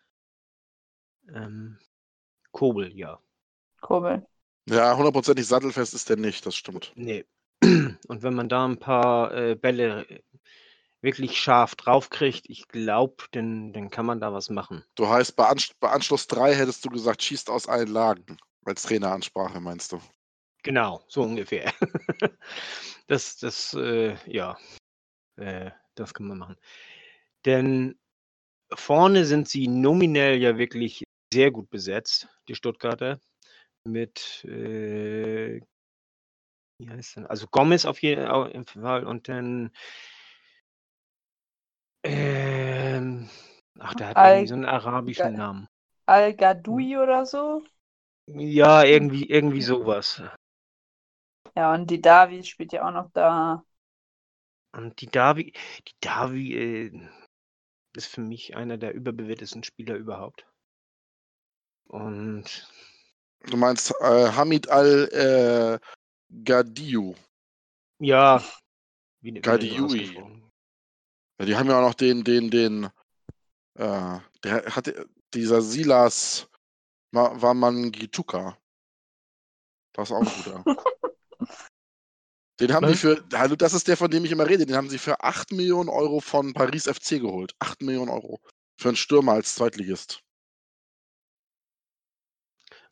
ähm, 1.35 1.79
Kobel, 2.53 2.93
ja. 2.97 3.19
Kobel. 3.81 4.27
Ja, 4.69 4.97
hundertprozentig 4.97 5.47
sattelfest 5.47 5.95
ist 5.95 6.09
der 6.09 6.17
nicht, 6.17 6.45
das 6.47 6.57
stimmt. 6.57 6.93
Nee. 6.95 7.25
Und 7.62 8.23
wenn 8.23 8.35
man 8.35 8.49
da 8.49 8.65
ein 8.67 8.79
paar 8.79 9.35
äh, 9.35 9.55
Bälle 9.55 10.09
äh, 10.09 10.21
wirklich 11.00 11.41
scharf 11.41 11.75
draufkriegt, 11.77 12.49
ich 12.49 12.69
glaube, 12.69 13.25
dann, 13.33 13.73
dann 13.73 13.91
kann 13.91 14.07
man 14.07 14.21
da 14.21 14.33
was 14.33 14.50
machen. 14.50 14.85
Du 14.95 15.09
heißt, 15.09 15.37
bei, 15.37 15.47
Ansch 15.47 15.73
bei 15.81 15.91
Anschluss 15.91 16.27
3 16.27 16.55
hättest 16.55 16.85
du 16.85 16.91
gesagt, 16.91 17.23
schießt 17.23 17.50
aus 17.50 17.69
allen 17.69 17.89
Lagen. 17.89 18.37
Als 18.65 18.83
Traineransprache, 18.83 19.61
meinst 19.61 19.93
du? 19.93 20.00
Genau, 20.62 21.02
so 21.09 21.23
ungefähr. 21.23 21.73
das, 23.07 23.38
das, 23.38 23.75
äh, 23.75 24.17
ja, 24.26 24.59
äh, 25.37 25.71
das 25.95 26.14
kann 26.14 26.29
man 26.29 26.38
machen. 26.38 26.57
Denn 27.47 27.99
vorne 28.75 29.25
sind 29.26 29.49
sie 29.49 29.69
nominell 29.69 30.38
ja 30.40 30.59
wirklich 30.59 31.05
sehr 31.33 31.50
gut 31.50 31.71
besetzt, 31.71 32.29
die 32.49 32.55
Stuttgarter. 32.57 33.21
Mit, 33.85 34.45
äh, 34.47 35.61
wie 36.79 36.88
heißt 36.90 37.17
denn? 37.17 37.26
Also 37.26 37.47
Gomez 37.50 37.85
auf 37.85 38.02
jeden 38.02 38.64
Fall 38.67 39.05
und 39.05 39.29
dann, 39.29 39.71
ähm, 42.05 43.29
ach, 43.79 43.95
der 43.95 44.09
hat 44.09 44.17
Al- 44.19 44.35
irgendwie 44.35 44.47
so 44.49 44.55
einen 44.55 44.64
arabischen 44.64 45.35
Namen. 45.35 45.67
Al-Gadoui 46.07 46.97
oder 46.99 47.25
so. 47.26 47.62
Ja, 48.26 48.83
irgendwie, 48.85 49.29
irgendwie 49.29 49.62
sowas. 49.62 50.23
Ja, 51.57 51.75
und 51.75 51.90
die 51.90 52.00
Davi 52.00 52.42
spielt 52.45 52.73
ja 52.73 52.87
auch 52.87 52.92
noch 52.92 53.11
da. 53.12 53.64
Und 54.73 55.00
die 55.00 55.07
Davi, 55.07 55.52
die 55.87 55.95
Davi 56.00 56.54
äh, 56.54 57.09
ist 57.97 58.07
für 58.07 58.21
mich 58.21 58.57
einer 58.57 58.78
der 58.78 58.95
überbewertesten 58.95 59.62
Spieler 59.64 59.97
überhaupt. 59.97 60.47
Und 61.88 62.66
Du 63.50 63.57
meinst 63.57 63.92
äh, 64.00 64.33
Hamid 64.33 64.69
Al-Gadiou. 64.71 65.80
Ja. 68.00 68.42
Wie, 69.23 69.35
wie 69.35 69.40
denn 69.42 69.71
Yui. 69.73 69.85
ausgesprochen? 69.87 70.50
Ja, 71.38 71.47
die 71.47 71.57
haben 71.57 71.69
ja 71.69 71.78
auch 71.78 71.87
noch 71.88 71.95
den, 71.95 72.23
den, 72.25 72.50
den, 72.50 72.85
äh, 73.76 74.19
der 74.45 74.64
hatte, 74.76 75.09
dieser 75.35 75.62
Silas 75.62 76.49
Ma- 77.12 77.33
Wamangituka. 77.40 78.57
Das 79.92 80.11
ist 80.11 80.16
auch 80.16 80.21
ein 80.23 80.33
guter. 80.33 80.64
Den 82.61 82.73
haben 82.75 82.87
die 82.87 82.93
Was? 82.93 83.00
für, 83.00 83.25
hallo, 83.35 83.57
das 83.57 83.73
ist 83.73 83.88
der, 83.88 83.97
von 83.97 84.11
dem 84.11 84.25
ich 84.25 84.33
immer 84.33 84.47
rede, 84.47 84.67
den 84.67 84.76
haben 84.76 84.90
sie 84.90 84.99
für 84.99 85.23
8 85.23 85.52
Millionen 85.52 85.88
Euro 85.88 86.21
von 86.21 86.52
Paris 86.52 86.85
FC 86.85 87.21
geholt. 87.21 87.55
8 87.59 87.81
Millionen 87.83 88.11
Euro. 88.11 88.40
Für 88.76 88.88
einen 88.88 88.97
Stürmer 88.97 89.33
als 89.33 89.55
Zweitligist. 89.55 90.23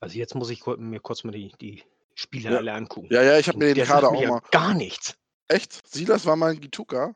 Also 0.00 0.16
jetzt 0.18 0.34
muss 0.34 0.50
ich 0.50 0.64
mir 0.66 1.00
kurz 1.00 1.24
mal 1.24 1.32
die, 1.32 1.52
die 1.60 1.82
Spieler 2.14 2.52
Ja. 2.52 2.56
alle 2.58 2.72
angucken. 2.72 3.08
Ja, 3.10 3.22
ja, 3.22 3.38
ich 3.38 3.48
habe 3.48 3.58
mir 3.58 3.66
den 3.66 3.74
Der 3.76 3.86
Kader 3.86 4.08
auch 4.08 4.26
mal. 4.26 4.40
gar 4.50 4.74
nichts. 4.74 5.16
Echt? 5.48 5.86
Silas 5.86 6.24
Wamangituka? 6.26 7.14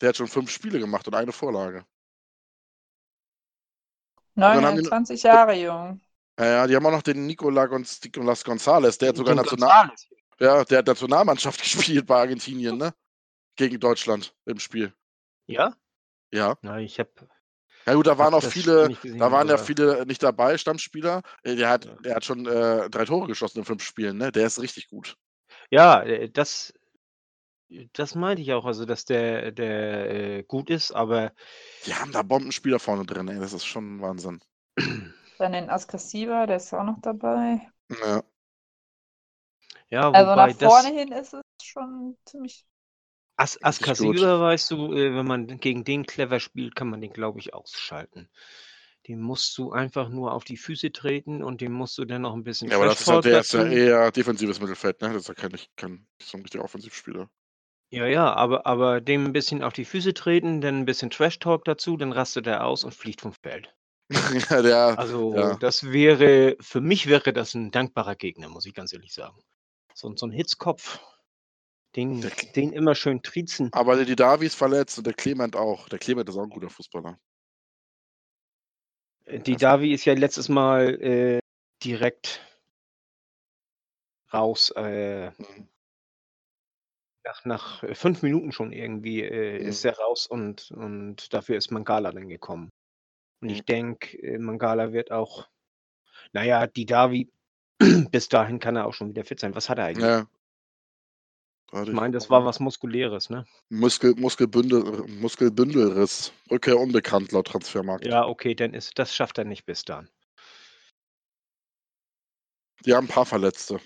Der 0.00 0.08
hat 0.10 0.16
schon 0.16 0.26
fünf 0.28 0.50
Spiele 0.50 0.78
gemacht 0.78 1.06
und 1.08 1.14
eine 1.14 1.32
Vorlage. 1.32 1.84
dann 4.34 4.64
haben 4.64 4.76
die- 4.76 4.82
29 4.82 5.22
Jahre 5.22 5.54
jung. 5.54 6.00
Ja, 6.38 6.46
ja, 6.46 6.66
die 6.66 6.74
haben 6.74 6.84
auch 6.86 6.90
noch 6.90 7.02
den 7.02 7.26
Nicola 7.26 7.66
Gonz 7.66 8.00
Nicolas 8.02 8.44
González, 8.44 8.98
der 8.98 9.10
hat 9.10 9.16
sogar 9.16 9.36
National. 9.36 9.92
Ja, 10.40 10.64
der 10.64 10.78
hat 10.78 10.86
Nationalmannschaft 10.86 11.60
gespielt 11.62 12.06
bei 12.06 12.16
Argentinien, 12.20 12.76
ne? 12.78 12.94
Gegen 13.56 13.78
Deutschland 13.80 14.34
im 14.46 14.58
Spiel. 14.58 14.92
Ja? 15.46 15.74
Ja. 16.32 16.56
Na, 16.62 16.78
ich 16.80 16.98
habe 16.98 17.10
Ja 17.86 17.94
gut, 17.94 18.06
da 18.06 18.18
waren 18.18 18.34
hab 18.34 18.44
auch 18.44 18.48
viele, 18.50 18.88
nicht 18.88 19.02
gesehen, 19.02 19.18
da 19.18 19.30
waren 19.30 19.48
ja 19.48 19.54
aber- 19.54 19.62
viele 19.64 20.06
nicht 20.06 20.22
dabei, 20.22 20.58
Stammspieler. 20.58 21.22
Äh, 21.42 21.56
Der 21.56 21.68
hat, 21.70 21.84
Ja. 21.84 21.94
der 21.96 22.14
hat 22.16 22.24
schon 22.24 22.46
äh, 22.46 22.90
drei 22.90 23.04
Tore 23.04 23.26
geschossen 23.28 23.58
in 23.58 23.64
fünf 23.64 23.82
Spielen, 23.84 24.16
ne? 24.18 24.32
Der 24.32 24.46
ist 24.46 24.60
richtig 24.60 24.88
gut. 24.88 25.16
Ja, 25.70 26.02
äh, 26.02 26.28
das, 26.30 26.72
das 27.92 28.14
meinte 28.14 28.42
ich 28.42 28.52
auch, 28.52 28.64
also 28.66 28.84
dass 28.84 29.04
der, 29.04 29.52
der 29.52 30.10
äh, 30.38 30.42
gut 30.44 30.70
ist, 30.70 30.92
aber 30.92 31.32
Die 31.86 31.94
haben 31.94 32.12
da 32.12 32.22
Bombenspieler 32.22 32.78
vorne 32.78 33.04
drin, 33.06 33.28
ey. 33.28 33.38
Das 33.38 33.52
ist 33.52 33.64
schon 33.66 34.00
Wahnsinn. 34.00 34.40
Dann 35.38 35.52
den 35.52 35.70
Askasiba, 35.70 36.46
der 36.46 36.56
ist 36.56 36.72
auch 36.74 36.84
noch 36.84 37.00
dabei. 37.00 37.60
Ja. 37.90 38.22
Ja, 39.94 40.10
Also 40.10 40.30
wobei 40.32 40.52
nach 40.52 40.58
vorne 40.58 40.88
das 40.88 41.00
hin 41.00 41.12
ist 41.12 41.34
es 41.34 41.42
schon 41.62 42.16
ziemlich. 42.24 42.66
As 43.36 43.62
Askasiba, 43.62 44.40
weißt 44.40 44.70
du, 44.72 44.92
äh, 44.92 45.14
wenn 45.14 45.26
man 45.26 45.46
gegen 45.58 45.84
den 45.84 46.04
clever 46.04 46.40
spielt, 46.40 46.74
kann 46.74 46.88
man 46.88 47.00
den, 47.00 47.12
glaube 47.12 47.38
ich, 47.38 47.54
ausschalten. 47.54 48.28
Den 49.06 49.20
musst 49.20 49.56
du 49.58 49.70
einfach 49.72 50.08
nur 50.08 50.32
auf 50.32 50.44
die 50.44 50.56
Füße 50.56 50.90
treten 50.92 51.42
und 51.44 51.60
dem 51.60 51.72
musst 51.72 51.98
du 51.98 52.04
dann 52.04 52.22
noch 52.22 52.34
ein 52.34 52.42
bisschen 52.42 52.70
ja, 52.70 52.76
aber 52.76 52.86
das 52.86 53.00
ist 53.00 53.04
Trash-Talk 53.04 53.22
der 53.24 53.40
ist 53.40 53.52
ja 53.52 53.66
eher 53.66 54.10
defensives 54.10 54.60
Mittelfeld, 54.60 55.00
ne? 55.00 55.08
Das 55.12 55.22
ist 55.22 55.28
ja 55.28 55.34
kein, 55.34 55.52
kein, 55.76 56.06
so 56.20 56.38
ein 56.38 56.42
richtiger 56.42 56.64
Offensivspieler. 56.64 57.28
Ja, 57.90 58.06
ja, 58.06 58.32
aber, 58.32 58.66
aber 58.66 59.00
dem 59.00 59.26
ein 59.26 59.32
bisschen 59.32 59.62
auf 59.62 59.72
die 59.72 59.84
Füße 59.84 60.14
treten, 60.14 60.60
dann 60.60 60.80
ein 60.80 60.84
bisschen 60.86 61.10
Trash-Talk 61.10 61.64
dazu, 61.64 61.96
dann 61.96 62.12
rastet 62.12 62.46
er 62.46 62.64
aus 62.64 62.82
und 62.82 62.94
fliegt 62.94 63.20
vom 63.20 63.32
Feld. 63.32 63.72
ja, 64.50 64.62
der, 64.62 64.98
Also 64.98 65.34
ja. 65.34 65.56
das 65.56 65.84
wäre, 65.84 66.56
für 66.60 66.80
mich 66.80 67.06
wäre 67.06 67.32
das 67.32 67.54
ein 67.54 67.70
dankbarer 67.70 68.16
Gegner, 68.16 68.48
muss 68.48 68.66
ich 68.66 68.74
ganz 68.74 68.92
ehrlich 68.92 69.12
sagen. 69.12 69.38
So, 69.94 70.14
so 70.16 70.26
ein 70.26 70.32
Hitzkopf, 70.32 70.98
den, 71.94 72.20
Der- 72.20 72.30
den 72.30 72.72
immer 72.72 72.94
schön 72.96 73.22
triezen. 73.22 73.70
aber 73.72 73.94
der 73.96 74.04
die 74.04 74.16
Davies 74.16 74.54
verletzt 74.54 74.98
und 74.98 75.06
der 75.06 75.14
Clement 75.14 75.54
auch. 75.56 75.88
Der 75.88 76.00
Clement 76.00 76.28
ist 76.28 76.36
auch 76.36 76.42
ein 76.42 76.50
guter 76.50 76.68
Fußballer. 76.68 77.16
Äh, 79.24 79.38
Die 79.40 79.52
das- 79.52 79.60
Davi 79.60 79.92
ist 79.94 80.04
ja 80.04 80.14
letztes 80.14 80.48
Mal 80.48 81.00
äh, 81.00 81.38
direkt 81.82 82.40
raus, 84.32 84.72
äh, 84.76 85.30
Mhm. 85.30 85.68
nach, 87.24 87.44
nach 87.44 87.82
äh, 87.84 87.94
fünf 87.94 88.22
Minuten 88.22 88.50
schon 88.50 88.72
irgendwie 88.72 89.22
äh, 89.22 89.60
Mhm. 89.62 89.68
ist 89.68 89.84
er 89.84 89.96
raus 89.96 90.26
und, 90.26 90.72
und 90.72 91.32
dafür 91.32 91.56
ist 91.56 91.70
Mangala 91.70 92.10
dann 92.10 92.28
gekommen. 92.28 92.70
Und 93.40 93.48
Mhm. 93.48 93.54
ich 93.54 93.64
denke, 93.64 94.18
äh, 94.18 94.38
Mangala 94.38 94.92
wird 94.92 95.12
auch, 95.12 95.48
naja, 96.32 96.66
die 96.66 96.84
Davi, 96.86 97.30
bis 98.10 98.28
dahin 98.28 98.58
kann 98.58 98.76
er 98.76 98.86
auch 98.86 98.94
schon 98.94 99.08
wieder 99.10 99.24
fit 99.24 99.40
sein. 99.40 99.54
Was 99.54 99.68
hat 99.68 99.78
er 99.78 99.86
eigentlich? 99.86 100.06
Ja. 100.06 100.28
Warte, 101.70 101.90
Ich 101.90 101.96
meine, 101.96 102.12
das 102.12 102.30
war 102.30 102.44
was 102.44 102.60
Muskuläres, 102.60 103.30
ne? 103.30 103.46
Muskel, 103.68 104.14
Muskelbündel, 104.14 105.06
Muskelbündelriss. 105.08 106.32
Rückkehr 106.50 106.78
unbekannt 106.78 107.32
laut 107.32 107.48
Transfermarkt. 107.48 108.06
Ja, 108.06 108.26
okay, 108.26 108.54
dann 108.54 108.74
ist, 108.74 108.98
das 108.98 109.14
schafft 109.14 109.38
er 109.38 109.44
nicht 109.44 109.64
bis 109.64 109.84
dann. 109.84 110.08
Die 112.84 112.94
haben 112.94 113.06
ein 113.06 113.08
paar 113.08 113.26
Verletzte. 113.26 113.80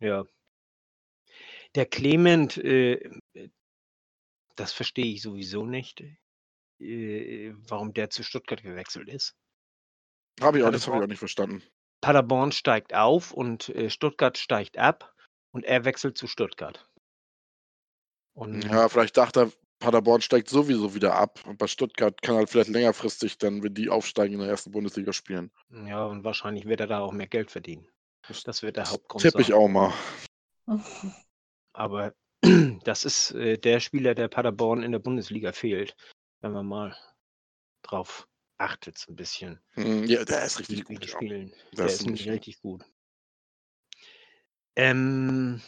Ja. 0.00 0.24
Der 1.76 1.86
Clement, 1.86 2.58
äh, 2.58 3.10
das 4.56 4.72
verstehe 4.72 5.06
ich 5.06 5.22
sowieso 5.22 5.64
nicht, 5.64 6.02
äh, 6.80 7.54
warum 7.68 7.94
der 7.94 8.10
zu 8.10 8.22
Stuttgart 8.22 8.62
gewechselt 8.62 9.08
ist. 9.08 9.34
Habe 10.40 10.58
ich 10.58 10.64
auch, 10.64 10.70
das 10.70 10.86
habe 10.86 10.98
ich 10.98 11.02
auch 11.04 11.08
nicht 11.08 11.18
verstanden. 11.18 11.62
Paderborn 12.00 12.52
steigt 12.52 12.94
auf 12.94 13.32
und 13.32 13.68
äh, 13.70 13.90
Stuttgart 13.90 14.38
steigt 14.38 14.78
ab 14.78 15.14
und 15.52 15.64
er 15.64 15.84
wechselt 15.84 16.16
zu 16.16 16.26
Stuttgart. 16.26 16.88
Und 18.34 18.64
Ja, 18.64 18.88
vielleicht 18.88 19.16
dachte 19.16 19.40
er, 19.40 19.52
Paderborn 19.80 20.20
steigt 20.20 20.48
sowieso 20.48 20.94
wieder 20.94 21.14
ab 21.14 21.40
und 21.46 21.58
bei 21.58 21.66
Stuttgart 21.66 22.20
kann 22.22 22.36
halt 22.36 22.50
vielleicht 22.50 22.68
längerfristig 22.68 23.38
dann, 23.38 23.62
wenn 23.62 23.74
die 23.74 23.88
aufsteigen, 23.88 24.34
in 24.34 24.40
der 24.40 24.48
ersten 24.50 24.70
Bundesliga 24.70 25.12
spielen. 25.12 25.50
ja, 25.70 26.04
und 26.04 26.22
wahrscheinlich 26.22 26.66
wird 26.66 26.80
er 26.80 26.86
da 26.86 27.00
auch 27.00 27.12
mehr 27.12 27.26
Geld 27.26 27.50
verdienen. 27.50 27.88
Das 28.44 28.62
wird 28.62 28.76
der 28.76 28.90
Hauptgrund 28.90 29.22
Tipp 29.22 29.38
ich 29.38 29.48
sein. 29.48 29.56
auch 29.56 29.68
mal. 29.68 29.92
Aber 31.72 32.14
das 32.84 33.04
ist 33.04 33.32
äh, 33.32 33.58
der 33.58 33.80
Spieler, 33.80 34.14
der 34.14 34.28
Paderborn 34.28 34.82
in 34.82 34.92
der 34.92 34.98
Bundesliga 34.98 35.52
fehlt, 35.52 35.96
wenn 36.40 36.52
man 36.52 36.66
mal 36.66 36.96
drauf 37.82 38.28
achtet, 38.60 38.98
so 38.98 39.12
ein 39.12 39.16
bisschen. 39.16 39.60
Hm, 39.72 40.04
Ja, 40.04 40.24
der 40.24 40.44
ist 40.44 40.58
richtig 40.58 40.84
gut. 40.84 41.04
spielen. 41.04 41.54
Der 41.72 41.86
ist 41.86 42.04
nämlich 42.04 42.28
richtig 42.28 42.60
gut. 42.60 42.84
Ähm, 44.76 45.60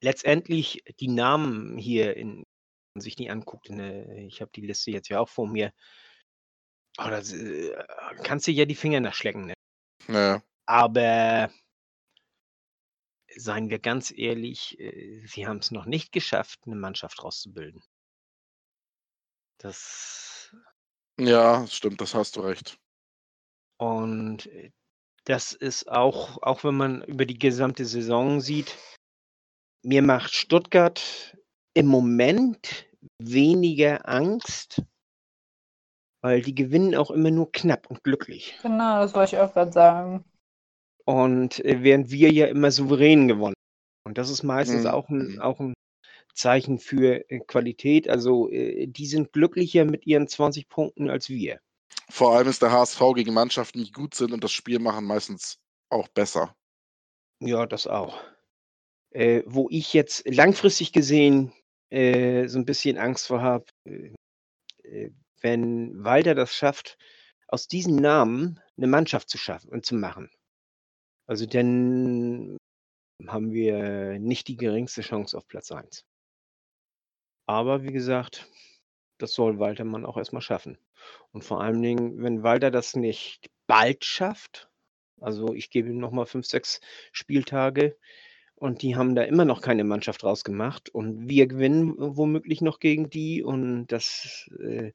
letztendlich 0.00 0.82
die 1.00 1.08
Namen 1.08 1.78
hier, 1.78 2.16
in, 2.16 2.38
wenn 2.38 2.44
man 2.94 3.00
sich 3.02 3.16
die 3.16 3.30
anguckt, 3.30 3.68
der, 3.68 4.08
ich 4.18 4.40
habe 4.40 4.50
die 4.54 4.66
Liste 4.66 4.90
jetzt 4.90 5.08
ja 5.08 5.20
auch 5.20 5.28
vor 5.28 5.48
mir. 5.48 5.72
Oh, 6.98 7.08
das, 7.08 7.32
äh, 7.32 7.74
kannst 8.22 8.46
du 8.46 8.52
ja 8.52 8.64
die 8.64 8.74
Finger 8.74 9.00
nachschlecken. 9.00 9.46
Ne? 9.46 9.54
Ja. 10.08 10.42
Aber 10.66 11.50
seien 13.36 13.68
wir 13.68 13.78
ganz 13.78 14.12
ehrlich, 14.16 14.78
äh, 14.78 15.26
sie 15.26 15.46
haben 15.46 15.58
es 15.58 15.70
noch 15.70 15.86
nicht 15.86 16.12
geschafft, 16.12 16.60
eine 16.66 16.76
Mannschaft 16.76 17.22
rauszubilden. 17.22 17.82
Das 19.58 20.33
ja, 21.18 21.66
stimmt, 21.66 22.00
das 22.00 22.14
hast 22.14 22.36
du 22.36 22.40
recht. 22.40 22.78
Und 23.78 24.46
äh, 24.46 24.70
das 25.24 25.52
ist 25.52 25.90
auch, 25.90 26.42
auch 26.42 26.64
wenn 26.64 26.76
man 26.76 27.02
über 27.04 27.26
die 27.26 27.38
gesamte 27.38 27.84
Saison 27.86 28.40
sieht, 28.40 28.76
mir 29.84 30.02
macht 30.02 30.34
Stuttgart 30.34 31.36
im 31.74 31.86
Moment 31.86 32.86
weniger 33.18 34.08
Angst, 34.08 34.82
weil 36.22 36.42
die 36.42 36.54
gewinnen 36.54 36.94
auch 36.94 37.10
immer 37.10 37.30
nur 37.30 37.52
knapp 37.52 37.90
und 37.90 38.02
glücklich. 38.02 38.58
Genau, 38.62 39.00
das 39.00 39.14
wollte 39.14 39.36
ich 39.36 39.42
auch 39.42 39.52
gerade 39.52 39.72
sagen. 39.72 40.24
Und 41.04 41.64
äh, 41.64 41.82
während 41.82 42.10
wir 42.10 42.32
ja 42.32 42.46
immer 42.46 42.70
souverän 42.70 43.28
gewonnen. 43.28 43.54
Und 44.06 44.18
das 44.18 44.30
ist 44.30 44.42
meistens 44.42 44.84
Mhm, 44.84 44.90
auch 44.90 45.08
ein, 45.08 45.40
auch 45.40 45.60
ein 45.60 45.74
Zeichen 46.34 46.78
für 46.78 47.28
äh, 47.30 47.40
Qualität. 47.40 48.08
Also 48.08 48.50
äh, 48.50 48.86
die 48.86 49.06
sind 49.06 49.32
glücklicher 49.32 49.84
mit 49.84 50.06
ihren 50.06 50.28
20 50.28 50.68
Punkten 50.68 51.10
als 51.10 51.28
wir. 51.28 51.60
Vor 52.10 52.34
allem 52.36 52.48
ist 52.48 52.62
der 52.62 52.72
HSV 52.72 53.00
gegen 53.14 53.34
Mannschaften, 53.34 53.84
die 53.84 53.92
gut 53.92 54.14
sind 54.14 54.32
und 54.32 54.44
das 54.44 54.52
Spiel 54.52 54.78
machen, 54.78 55.06
meistens 55.06 55.58
auch 55.88 56.08
besser. 56.08 56.54
Ja, 57.40 57.66
das 57.66 57.86
auch. 57.86 58.20
Äh, 59.10 59.42
wo 59.46 59.68
ich 59.70 59.92
jetzt 59.92 60.28
langfristig 60.28 60.92
gesehen 60.92 61.52
äh, 61.90 62.48
so 62.48 62.58
ein 62.58 62.64
bisschen 62.64 62.98
Angst 62.98 63.26
vor 63.26 63.40
habe, 63.40 63.66
äh, 63.84 64.12
äh, 64.82 65.10
wenn 65.40 66.02
Walter 66.02 66.34
das 66.34 66.54
schafft, 66.54 66.98
aus 67.48 67.68
diesen 67.68 67.96
Namen 67.96 68.60
eine 68.76 68.86
Mannschaft 68.86 69.28
zu 69.28 69.38
schaffen 69.38 69.70
und 69.70 69.86
zu 69.86 69.94
machen. 69.94 70.30
Also 71.26 71.46
dann 71.46 72.56
haben 73.26 73.52
wir 73.52 74.18
nicht 74.18 74.48
die 74.48 74.56
geringste 74.56 75.02
Chance 75.02 75.36
auf 75.36 75.46
Platz 75.46 75.70
1. 75.70 76.04
Aber 77.46 77.82
wie 77.82 77.92
gesagt, 77.92 78.46
das 79.18 79.34
soll 79.34 79.58
Walter 79.58 79.84
man 79.84 80.04
auch 80.04 80.16
erstmal 80.16 80.42
schaffen. 80.42 80.78
Und 81.32 81.44
vor 81.44 81.60
allen 81.60 81.82
Dingen, 81.82 82.22
wenn 82.22 82.42
Walter 82.42 82.70
das 82.70 82.96
nicht 82.96 83.50
bald 83.66 84.04
schafft, 84.04 84.70
also 85.20 85.54
ich 85.54 85.70
gebe 85.70 85.88
ihm 85.90 85.98
nochmal 85.98 86.26
fünf, 86.26 86.46
sechs 86.46 86.80
Spieltage 87.12 87.96
und 88.56 88.82
die 88.82 88.96
haben 88.96 89.14
da 89.14 89.22
immer 89.22 89.44
noch 89.44 89.60
keine 89.60 89.84
Mannschaft 89.84 90.24
rausgemacht 90.24 90.88
und 90.90 91.28
wir 91.28 91.46
gewinnen 91.46 91.94
womöglich 91.98 92.60
noch 92.60 92.78
gegen 92.80 93.10
die 93.10 93.42
und 93.42 93.86
das, 93.88 94.50
äh, 94.60 94.92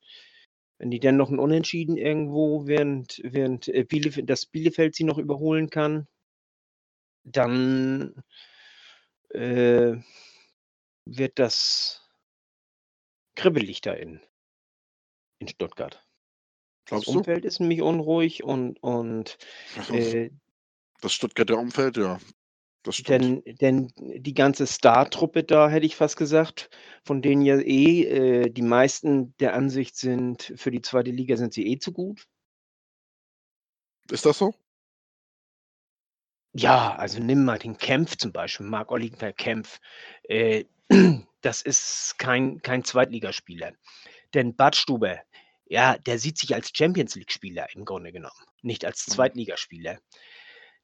wenn 0.77 0.91
die 0.91 0.99
dann 0.99 1.17
noch 1.17 1.29
ein 1.29 1.39
Unentschieden 1.39 1.97
irgendwo, 1.97 2.67
während, 2.67 3.21
während 3.23 3.67
äh, 3.67 3.83
Bielefeld, 3.83 4.29
das 4.29 4.45
Bielefeld 4.45 4.95
sie 4.95 5.03
noch 5.03 5.17
überholen 5.17 5.69
kann, 5.69 6.07
dann 7.23 8.23
äh, 9.29 9.97
wird 11.05 11.39
das 11.39 11.98
kribbelig 13.39 13.81
da 13.81 13.93
in, 13.93 14.21
in 15.39 15.47
Stuttgart. 15.47 16.05
Das 16.85 17.03
Glaubst 17.03 17.07
du? 17.07 17.17
Umfeld 17.19 17.45
ist 17.45 17.59
nämlich 17.59 17.81
unruhig 17.81 18.43
und, 18.43 18.81
und 18.83 19.37
äh, 19.91 20.29
Das 21.01 21.13
Stuttgarter 21.13 21.57
Umfeld, 21.57 21.97
ja. 21.97 22.19
Das 22.83 22.95
stimmt. 22.95 23.45
denn, 23.45 23.57
denn 23.57 23.93
die 23.97 24.33
ganze 24.33 24.65
Star-Truppe 24.65 25.43
da, 25.43 25.69
hätte 25.69 25.85
ich 25.85 25.95
fast 25.95 26.17
gesagt, 26.17 26.69
von 27.03 27.21
denen 27.21 27.41
ja 27.41 27.57
eh 27.59 28.03
äh, 28.03 28.49
die 28.49 28.61
meisten 28.61 29.35
der 29.37 29.53
Ansicht 29.53 29.95
sind, 29.95 30.53
für 30.55 30.71
die 30.71 30.81
zweite 30.81 31.11
Liga 31.11 31.37
sind 31.37 31.53
sie 31.53 31.67
eh 31.67 31.77
zu 31.77 31.91
gut. 31.91 32.27
Ist 34.09 34.25
das 34.25 34.37
so? 34.37 34.53
Ja, 36.53 36.95
also 36.95 37.21
nimm 37.21 37.45
mal 37.45 37.59
den 37.59 37.77
Kempf 37.77 38.17
zum 38.17 38.31
Beispiel, 38.31 38.65
Marc-Oliver 38.65 39.33
Kempf. 39.33 39.79
Äh, 40.23 40.65
das 41.41 41.61
ist 41.61 42.15
kein, 42.17 42.61
kein 42.61 42.83
Zweitligaspieler. 42.83 43.73
Denn 44.33 44.55
Badstuber, 44.55 45.19
ja, 45.65 45.97
der 45.97 46.19
sieht 46.19 46.37
sich 46.37 46.53
als 46.53 46.71
Champions 46.75 47.15
League-Spieler 47.15 47.67
im 47.73 47.85
Grunde 47.85 48.11
genommen, 48.11 48.45
nicht 48.61 48.85
als 48.85 49.07
Mhm. 49.07 49.11
Zweitligaspieler. 49.13 49.99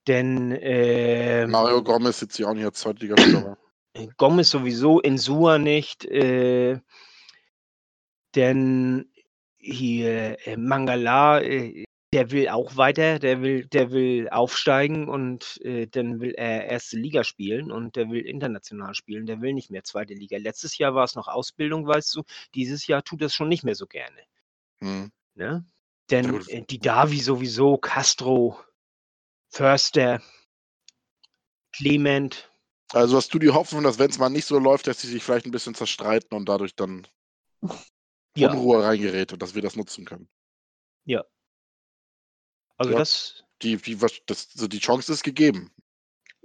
Denn 0.08 0.52
äh, 0.52 1.48
Mario 1.48 1.84
Gomez 1.84 2.20
sitzt 2.20 2.38
ja 2.38 2.48
auch 2.48 2.54
nicht 2.54 2.66
als 2.66 2.80
Zweitligaspieler. 2.80 3.58
Gomez 4.18 4.50
sowieso, 4.50 5.00
Insua 5.00 5.58
nicht, 5.58 6.06
äh, 6.06 6.80
denn 8.36 9.12
hier 9.58 10.38
äh, 10.48 10.58
Mangala, 10.58 11.42
äh, 11.42 11.86
der 12.16 12.32
will 12.32 12.48
auch 12.48 12.78
weiter, 12.78 13.20
der 13.20 13.42
will, 13.42 13.66
der 13.66 13.92
will 13.92 14.30
aufsteigen 14.30 15.10
und 15.10 15.60
äh, 15.66 15.86
dann 15.86 16.22
will 16.22 16.32
er 16.32 16.64
erste 16.64 16.96
Liga 16.96 17.26
spielen 17.26 17.74
und 17.74 17.98
der 17.98 18.10
will 18.10 18.26
international 18.26 18.96
spielen, 18.96 19.26
der 19.26 19.42
will 19.42 19.52
nicht 19.52 19.70
mehr 19.70 19.84
zweite 19.84 20.14
Liga. 20.14 20.38
Letztes 20.38 20.78
Jahr 20.78 20.96
war 20.96 21.04
es 21.04 21.16
noch 21.16 21.28
Ausbildung, 21.28 21.86
weißt 21.86 22.16
du, 22.16 22.24
dieses 22.54 22.88
Jahr 22.88 23.04
tut 23.04 23.22
das 23.22 23.36
schon 23.36 23.50
nicht 23.50 23.66
mehr 23.66 23.76
so 23.76 23.86
gerne. 23.86 24.16
Hm. 24.78 25.12
Ne? 25.34 25.44
Ja, 25.44 25.66
Denn 26.10 26.42
äh, 26.48 26.64
die 26.64 26.80
Davi 26.80 27.20
sowieso, 27.20 27.76
Castro, 27.78 28.58
Förster, 29.50 30.22
Clement, 31.74 32.50
Also 32.94 33.18
hast 33.18 33.34
du 33.34 33.40
die 33.40 33.52
Hoffnung, 33.52 33.84
dass 33.84 34.00
wenn 34.00 34.10
es 34.10 34.20
mal 34.20 34.30
nicht 34.30 34.46
so 34.46 34.58
läuft, 34.58 34.88
dass 34.88 35.02
sie 35.02 35.10
sich 35.10 35.22
vielleicht 35.22 35.48
ein 35.48 35.52
bisschen 35.52 35.76
zerstreiten 35.76 36.34
und 36.38 36.48
dadurch 36.48 36.78
dann 36.78 37.06
ja, 38.38 38.52
Unruhe 38.52 38.86
reingerät 38.86 39.34
und 39.34 39.42
dass 39.42 39.54
wir 39.54 39.62
das 39.62 39.76
nutzen 39.76 40.06
können. 40.06 40.30
Also 42.78 42.92
Ja. 42.92 42.98
das 42.98 43.44
Die, 43.62 43.78
die, 43.78 44.02
was- 44.02 44.22
das, 44.26 44.52
so 44.52 44.68
die 44.68 44.80
Chance 44.80 45.14
ist 45.14 45.24
gegeben. 45.24 45.72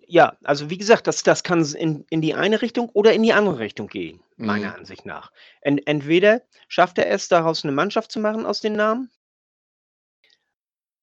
Ja, 0.06 0.36
also 0.42 0.70
wie 0.70 0.78
gesagt, 0.78 1.06
das, 1.06 1.22
das 1.22 1.42
kann 1.42 1.64
in, 1.74 2.04
in 2.10 2.20
die 2.20 2.34
eine 2.34 2.62
Richtung 2.62 2.88
oder 2.90 3.12
in 3.12 3.22
die 3.22 3.32
andere 3.32 3.58
Richtung 3.58 3.88
gehen, 3.88 4.20
meiner 4.36 4.68
Mhm. 4.68 4.74
Ansicht 4.74 5.06
nach. 5.06 5.32
Ent, 5.60 5.86
entweder 5.86 6.42
schafft 6.68 6.98
er 6.98 7.08
es, 7.08 7.28
daraus 7.28 7.64
eine 7.64 7.72
Mannschaft 7.72 8.10
zu 8.10 8.20
machen 8.20 8.46
aus 8.46 8.60
den 8.60 8.72
Namen 8.74 9.10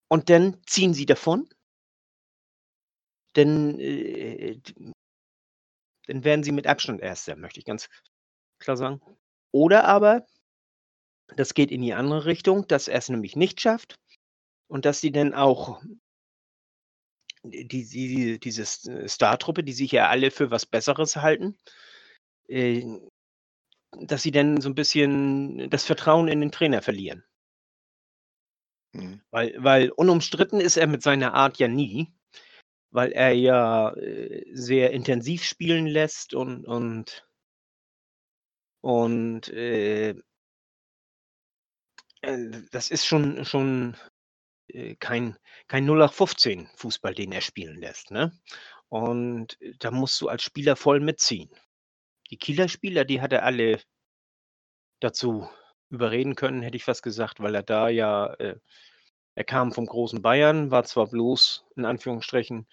und 0.09 0.29
dann 0.29 0.61
ziehen 0.65 0.93
sie 0.93 1.05
davon. 1.05 1.49
Denn, 3.35 3.79
äh, 3.79 4.59
dann 6.07 6.23
werden 6.23 6.43
sie 6.43 6.51
mit 6.51 6.67
Abstand 6.67 7.01
Erster, 7.01 7.35
möchte 7.35 7.59
ich 7.59 7.65
ganz 7.65 7.89
klar 8.59 8.77
sagen. 8.77 9.01
Oder 9.51 9.85
aber, 9.85 10.25
das 11.35 11.53
geht 11.53 11.71
in 11.71 11.81
die 11.81 11.93
andere 11.93 12.25
Richtung, 12.25 12.67
dass 12.67 12.87
er 12.87 12.97
es 12.97 13.09
nämlich 13.09 13.35
nicht 13.35 13.61
schafft 13.61 13.99
und 14.67 14.85
dass 14.85 14.99
sie 14.99 15.11
dann 15.11 15.33
auch 15.33 15.81
die, 17.43 17.67
die, 17.67 18.39
diese 18.39 18.63
äh, 18.91 19.07
Star-Truppe, 19.07 19.63
die 19.63 19.73
sich 19.73 19.91
ja 19.91 20.07
alle 20.09 20.31
für 20.31 20.51
was 20.51 20.65
Besseres 20.65 21.15
halten, 21.15 21.57
äh, 22.47 22.83
dass 23.99 24.23
sie 24.23 24.31
dann 24.31 24.61
so 24.61 24.69
ein 24.69 24.75
bisschen 24.75 25.69
das 25.69 25.85
Vertrauen 25.85 26.27
in 26.27 26.41
den 26.41 26.51
Trainer 26.51 26.81
verlieren. 26.81 27.23
Mhm. 28.93 29.21
Weil, 29.31 29.55
weil 29.57 29.91
unumstritten 29.91 30.59
ist 30.59 30.77
er 30.77 30.87
mit 30.87 31.01
seiner 31.01 31.33
Art 31.33 31.57
ja 31.57 31.67
nie, 31.67 32.13
weil 32.91 33.11
er 33.11 33.31
ja 33.31 33.93
äh, 33.93 34.45
sehr 34.53 34.91
intensiv 34.91 35.43
spielen 35.43 35.87
lässt 35.87 36.33
und, 36.33 36.65
und, 36.65 37.27
und 38.81 39.47
äh, 39.49 40.15
äh, 42.21 42.61
das 42.71 42.91
ist 42.91 43.05
schon, 43.05 43.45
schon 43.45 43.95
kein, 44.99 45.37
kein 45.67 45.85
0815 45.85 46.69
Fußball, 46.75 47.13
den 47.13 47.31
er 47.31 47.41
spielen 47.41 47.77
lässt. 47.77 48.11
Ne? 48.11 48.31
Und 48.89 49.59
äh, 49.61 49.73
da 49.79 49.91
musst 49.91 50.19
du 50.21 50.29
als 50.29 50.43
Spieler 50.43 50.75
voll 50.75 50.99
mitziehen. 50.99 51.49
Die 52.29 52.37
Kieler 52.37 52.67
Spieler, 52.67 53.05
die 53.05 53.21
hat 53.21 53.33
er 53.33 53.43
alle 53.43 53.79
dazu 54.99 55.49
überreden 55.89 56.35
können, 56.35 56.61
hätte 56.61 56.77
ich 56.77 56.83
fast 56.83 57.03
gesagt, 57.03 57.39
weil 57.39 57.55
er 57.55 57.63
da 57.63 57.89
ja, 57.89 58.33
äh, 58.35 58.57
er 59.35 59.43
kam 59.43 59.71
vom 59.71 59.85
großen 59.85 60.21
Bayern, 60.21 60.71
war 60.71 60.83
zwar 60.83 61.07
bloß 61.07 61.65
in 61.75 61.85
Anführungsstrichen 61.85 62.67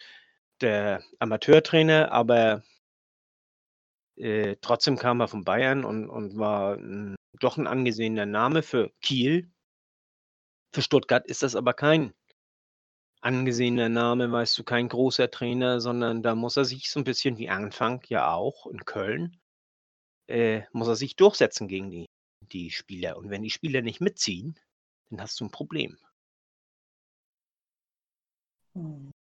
der 0.60 1.02
Amateurtrainer, 1.18 2.10
aber 2.12 2.62
äh, 4.16 4.56
trotzdem 4.60 4.96
kam 4.96 5.20
er 5.20 5.28
von 5.28 5.44
Bayern 5.44 5.84
und, 5.84 6.08
und 6.08 6.38
war 6.38 6.76
ein, 6.76 7.16
doch 7.40 7.56
ein 7.56 7.66
angesehener 7.66 8.26
Name 8.26 8.62
für 8.62 8.90
Kiel. 9.00 9.50
Für 10.74 10.82
Stuttgart 10.82 11.24
ist 11.24 11.44
das 11.44 11.54
aber 11.54 11.72
kein 11.72 12.12
angesehener 13.20 13.88
Name, 13.88 14.32
weißt 14.32 14.58
du, 14.58 14.64
kein 14.64 14.88
großer 14.88 15.30
Trainer, 15.30 15.80
sondern 15.80 16.20
da 16.20 16.34
muss 16.34 16.56
er 16.56 16.64
sich 16.64 16.90
so 16.90 16.98
ein 16.98 17.04
bisschen 17.04 17.38
wie 17.38 17.48
Anfang 17.48 18.02
ja 18.08 18.34
auch 18.34 18.66
in 18.66 18.84
Köln, 18.84 19.40
äh, 20.26 20.62
muss 20.72 20.88
er 20.88 20.96
sich 20.96 21.14
durchsetzen 21.14 21.68
gegen 21.68 21.92
die, 21.92 22.06
die 22.40 22.72
Spieler. 22.72 23.16
Und 23.16 23.30
wenn 23.30 23.42
die 23.42 23.50
Spieler 23.50 23.82
nicht 23.82 24.00
mitziehen, 24.00 24.58
dann 25.10 25.20
hast 25.20 25.38
du 25.38 25.44
ein 25.44 25.52
Problem. 25.52 25.96
Hm. 28.74 29.12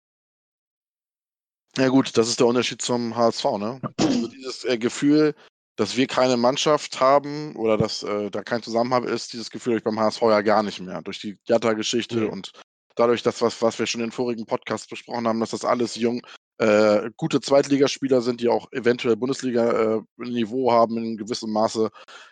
Ja 1.77 1.89
gut, 1.89 2.17
das 2.17 2.29
ist 2.29 2.41
der 2.41 2.47
Unterschied 2.47 2.81
zum 2.81 3.15
HSV, 3.15 3.45
ne? 3.59 3.79
Also 3.99 4.29
dieses 4.29 4.65
äh, 4.65 4.79
Gefühl, 4.79 5.35
dass 5.77 5.97
wir 5.97 6.07
keine 6.07 6.37
Mannschaft 6.37 7.01
haben 7.01 7.57
oder 7.57 7.77
dass 7.79 8.03
äh, 8.03 8.31
da 8.31 8.43
kein 8.43 8.63
Zusammenhalt 8.63 9.07
ist, 9.07 9.33
dieses 9.33 9.51
Gefühl 9.51 9.73
habe 9.73 9.79
ich 9.79 9.85
beim 9.85 9.99
HSV 9.99 10.23
ja 10.23 10.43
gar 10.43 10.63
nicht 10.63 10.81
mehr. 10.81 11.01
Durch 11.03 11.21
die 11.21 11.39
Jatta-Geschichte 11.47 12.21
Nee. 12.21 12.29
und 12.29 12.53
dadurch, 12.95 13.23
dass 13.23 13.41
was, 13.41 13.63
was 13.63 13.79
wir 13.79 13.87
schon 13.87 14.03
in 14.03 14.13
vorigen 14.13 14.47
Podcasts 14.47 14.87
besprochen 14.87 15.27
haben, 15.27 15.41
dass 15.41 15.51
das 15.51 15.65
alles 15.65 15.95
jung, 15.97 16.21
äh, 16.59 17.11
gute 17.17 17.41
Zweitligaspieler 17.41 18.21
sind, 18.21 18.41
die 18.41 18.49
auch 18.49 18.71
eventuell 18.73 19.17
Bundesliga-Niveau 19.17 20.73
haben 20.73 20.99
in 20.99 21.17
gewissem 21.17 21.51
Maße, 21.51 21.91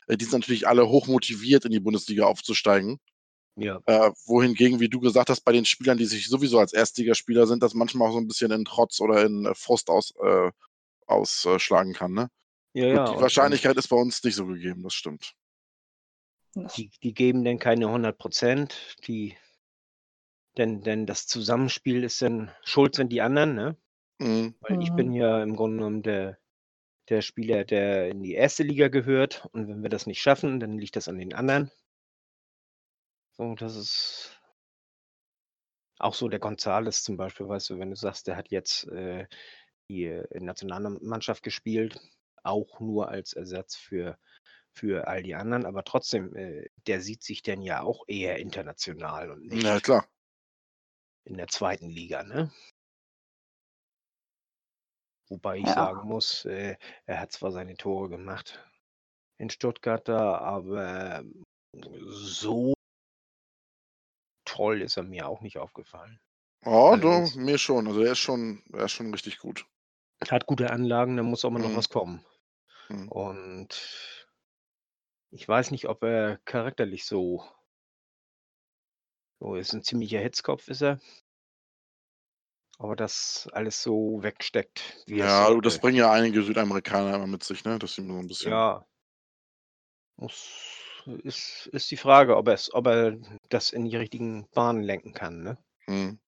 äh, 0.09 0.16
die 0.16 0.24
sind 0.24 0.40
natürlich 0.40 0.68
alle 0.68 0.88
hochmotiviert, 0.88 1.64
in 1.64 1.72
die 1.72 1.81
Bundesliga 1.81 2.24
aufzusteigen. 2.26 2.98
Ja. 3.57 3.81
Äh, 3.87 4.11
wohingegen, 4.26 4.81
wie 4.81 4.88
du 4.88 5.00
gesagt 5.00 5.31
hast, 5.31 5.40
bei 5.42 5.53
den 5.53 5.64
Spielern, 5.64 5.98
die 5.98 6.07
sich 6.07 6.29
sowieso 6.29 6.59
als 6.59 6.72
Erstligaspieler 6.72 7.46
sind, 7.46 7.62
das 7.62 7.74
manchmal 7.74 8.09
auch 8.09 8.12
so 8.12 8.18
ein 8.18 8.29
bisschen 8.29 8.50
in 8.53 8.64
Trotz 8.64 9.00
oder 9.00 9.24
in 9.24 9.46
äh, 9.46 9.55
Frust 9.55 9.90
aus, 9.90 10.12
äh, 10.22 10.50
ausschlagen 11.07 11.92
kann. 11.92 12.12
Ne? 12.12 12.29
Ja, 12.72 12.85
Gut, 12.87 12.94
ja. 12.94 13.16
die 13.16 13.22
Wahrscheinlichkeit 13.22 13.76
ist 13.76 13.88
bei 13.88 13.96
uns 13.96 14.22
nicht 14.22 14.35
so 14.37 14.46
gegeben, 14.46 14.83
das 14.83 14.94
stimmt. 14.94 15.35
Die, 16.76 16.90
die 17.02 17.14
geben 17.14 17.44
dann 17.44 17.59
keine 17.59 17.87
100 17.87 18.16
Prozent. 18.18 18.96
Die, 19.06 19.37
denn, 20.56 20.83
denn 20.83 21.06
das 21.06 21.26
Zusammenspiel 21.26 22.04
ist 22.04 22.22
dann 22.22 22.50
schuld 22.64 22.94
sind 22.94 23.11
die 23.11 23.20
anderen, 23.22 23.54
ne? 23.54 23.76
Mhm. 24.18 24.54
Weil 24.61 24.80
ich 24.83 24.90
Mhm. 24.90 24.96
bin 24.96 25.12
ja 25.12 25.42
im 25.42 25.56
Grunde 25.56 25.78
genommen 25.78 26.02
der, 26.02 26.38
der 27.09 27.22
Spieler, 27.22 27.64
der 27.64 28.09
in 28.09 28.22
die 28.22 28.35
erste 28.35 28.62
Liga 28.62 28.88
gehört. 28.88 29.48
Und 29.52 29.68
wenn 29.68 29.83
wir 29.83 29.90
das 29.90 30.06
nicht 30.06 30.20
schaffen, 30.20 30.61
dann 30.61 30.78
liegt 30.78 30.96
das 30.96 31.09
an 31.09 31.18
den 31.18 31.35
anderen. 31.35 31.70
So, 33.33 33.54
das 33.54 33.76
ist 33.76 34.40
auch 35.98 36.14
so 36.14 36.28
der 36.28 36.40
Gonzales 36.40 37.02
zum 37.02 37.16
Beispiel, 37.16 37.48
weißt 37.48 37.70
du, 37.70 37.78
wenn 37.78 37.90
du 37.90 37.96
sagst, 37.96 38.26
der 38.26 38.37
hat 38.37 38.50
jetzt 38.50 38.87
äh, 38.88 39.26
die 39.88 40.20
Nationalmannschaft 40.35 41.42
gespielt, 41.42 42.00
auch 42.44 42.81
nur 42.81 43.09
als 43.09 43.33
Ersatz 43.33 43.76
für, 43.76 44.18
für 44.72 45.09
all 45.09 45.22
die 45.22 45.35
anderen, 45.35 45.66
aber 45.66 45.85
trotzdem, 45.85 46.35
äh, 46.37 46.68
der 46.87 47.00
sieht 47.00 47.22
sich 47.22 47.42
denn 47.42 47.62
ja 47.62 47.83
auch 47.83 48.05
eher 48.09 48.38
international 48.38 49.31
und 49.31 49.46
nicht 49.46 49.64
Ja, 49.64 49.81
klar. 49.81 50.09
in 51.24 51.37
der 51.37 51.48
zweiten 51.48 51.88
Liga, 51.88 52.22
ne? 52.22 52.50
Wobei 55.29 55.59
ich 55.59 55.66
Ja. 55.66 55.74
sagen 55.74 56.09
muss, 56.09 56.44
äh, 56.44 56.76
er 57.07 57.20
hat 57.20 57.33
zwar 57.33 57.53
seine 57.53 57.76
Tore 57.76 58.09
gemacht 58.09 58.59
in 59.38 59.48
Stuttgart 59.48 60.07
da, 60.07 60.38
aber 60.38 61.24
so 61.72 62.74
toll 64.44 64.83
ist 64.83 64.96
er 64.96 65.05
mir 65.05 65.29
auch 65.29 65.40
nicht 65.40 65.57
aufgefallen. 65.57 66.20
Oh, 66.64 66.96
du, 67.00 67.09
Allerdings. 67.09 67.37
mir 67.37 67.59
schon. 67.59 67.87
Also 67.87 68.03
er 68.03 68.12
ist 68.12 68.18
schon, 68.18 68.62
er 68.72 68.85
ist 68.85 68.92
schon 68.92 69.11
richtig 69.12 69.38
gut. 69.38 69.64
Hat 70.29 70.46
gute 70.46 70.70
Anlagen, 70.70 71.16
da 71.16 71.22
muss 71.22 71.44
auch 71.44 71.50
mal 71.50 71.61
noch 71.61 71.70
Mhm. 71.70 71.76
was 71.76 71.88
kommen. 71.88 72.24
Mhm. 72.90 73.09
Und 73.09 74.29
ich 75.31 75.48
weiß 75.48 75.70
nicht, 75.70 75.88
ob 75.88 76.03
er 76.03 76.38
charakterlich 76.44 77.05
so, 77.05 77.44
so 79.38 79.55
ist. 79.55 79.72
Ein 79.72 79.83
ziemlicher 79.83 80.18
Hitzkopf 80.20 80.68
ist 80.68 80.83
er. 80.83 81.00
ob 82.79 82.90
er 82.90 82.96
das 82.96 83.48
alles 83.53 83.83
so 83.83 84.22
wegsteckt, 84.22 85.05
wie 85.07 85.20
es 85.20 85.26
Ja, 85.26 85.50
du, 85.50 85.61
das 85.61 85.74
sollte. 85.74 85.83
bringen 85.83 85.98
ja 85.98 86.11
einige 86.11 86.42
Südamerikaner 86.42 87.14
immer 87.14 87.26
mit 87.26 87.44
sich, 87.44 87.64
ne? 87.64 87.79
Dass 87.79 87.94
sie 87.94 88.07
so 88.07 88.14
ein 88.14 88.26
bisschen. 88.26 88.53
Ja. 88.53 88.87
Muss, 90.16 91.05
ist, 91.22 91.68
ist 91.72 91.90
die 91.90 91.96
Frage, 91.96 92.37
ob, 92.37 92.48
er's, 92.48 92.72
ob 92.72 92.87
er 92.87 93.16
das 93.50 93.70
in 93.70 93.85
die 93.85 93.96
richtigen 93.96 94.48
Bahnen 94.50 94.83
lenken 94.83 95.12
kann. 95.12 95.42
Ne? 95.42 95.59
Hm. 95.87 96.18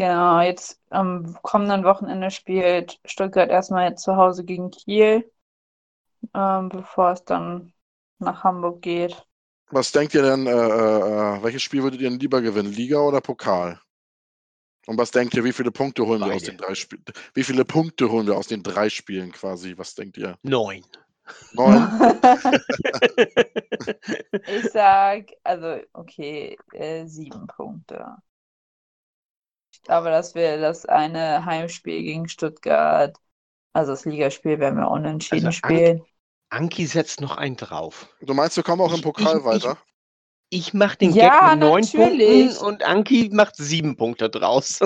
Genau, 0.00 0.40
jetzt 0.40 0.80
am 0.88 1.36
kommenden 1.42 1.84
Wochenende 1.84 2.30
spielt 2.30 2.98
Stuttgart 3.04 3.50
erstmal 3.50 3.98
zu 3.98 4.16
Hause 4.16 4.46
gegen 4.46 4.70
Kiel, 4.70 5.30
ähm, 6.32 6.70
bevor 6.70 7.12
es 7.12 7.22
dann 7.26 7.74
nach 8.18 8.42
Hamburg 8.42 8.80
geht. 8.80 9.26
Was 9.70 9.92
denkt 9.92 10.14
ihr 10.14 10.22
denn, 10.22 10.46
äh, 10.46 10.52
äh, 10.52 11.42
welches 11.42 11.60
Spiel 11.60 11.82
würdet 11.82 12.00
ihr 12.00 12.08
denn 12.08 12.18
lieber 12.18 12.40
gewinnen? 12.40 12.72
Liga 12.72 13.00
oder 13.00 13.20
Pokal? 13.20 13.78
Und 14.86 14.96
was 14.96 15.10
denkt 15.10 15.34
ihr, 15.34 15.44
wie 15.44 15.52
viele 15.52 15.70
Punkte 15.70 16.06
holen 16.06 16.20
wir 16.20 16.28
aus 16.28 16.44
Beide. 16.44 16.52
den 16.52 16.56
drei 16.56 16.74
Spielen? 16.74 17.04
Wie 17.34 17.44
viele 17.44 17.66
Punkte 17.66 18.10
holen 18.10 18.26
wir 18.26 18.38
aus 18.38 18.46
den 18.46 18.62
drei 18.62 18.88
Spielen 18.88 19.32
quasi? 19.32 19.76
Was 19.76 19.96
denkt 19.96 20.16
ihr? 20.16 20.38
Neun. 20.40 20.82
Neun? 21.52 21.76
Ich 24.46 24.70
sag, 24.72 25.26
also, 25.44 25.76
okay, 25.92 26.56
äh, 26.72 27.04
sieben 27.04 27.46
Punkte. 27.48 28.16
Ich 29.82 29.86
glaube, 29.86 30.10
dass 30.10 30.34
wir 30.34 30.60
das 30.60 30.84
eine 30.86 31.44
Heimspiel 31.44 32.02
gegen 32.02 32.28
Stuttgart, 32.28 33.16
also 33.72 33.92
das 33.92 34.04
Ligaspiel, 34.04 34.58
werden 34.60 34.78
wir 34.78 34.90
unentschieden 34.90 35.46
Also, 35.46 35.56
spielen. 35.56 36.02
Anki 36.50 36.86
setzt 36.86 37.20
noch 37.20 37.36
einen 37.36 37.56
drauf. 37.56 38.08
Du 38.20 38.34
meinst, 38.34 38.56
wir 38.56 38.62
kommen 38.64 38.82
auch 38.82 38.90
im 38.90 38.96
Ich- 38.96 39.02
Pokal 39.02 39.38
ich- 39.38 39.44
weiter? 39.44 39.78
Ich 40.52 40.74
mache 40.74 40.98
den 40.98 41.12
Ja, 41.12 41.50
Gag 41.50 41.50
mit 41.52 41.60
neun 41.60 41.80
natürlich. 41.82 42.46
Punkten 42.58 42.66
und 42.66 42.82
Anki 42.84 43.30
macht 43.32 43.54
sieben 43.56 43.96
Punkte 43.96 44.28
draus. 44.28 44.80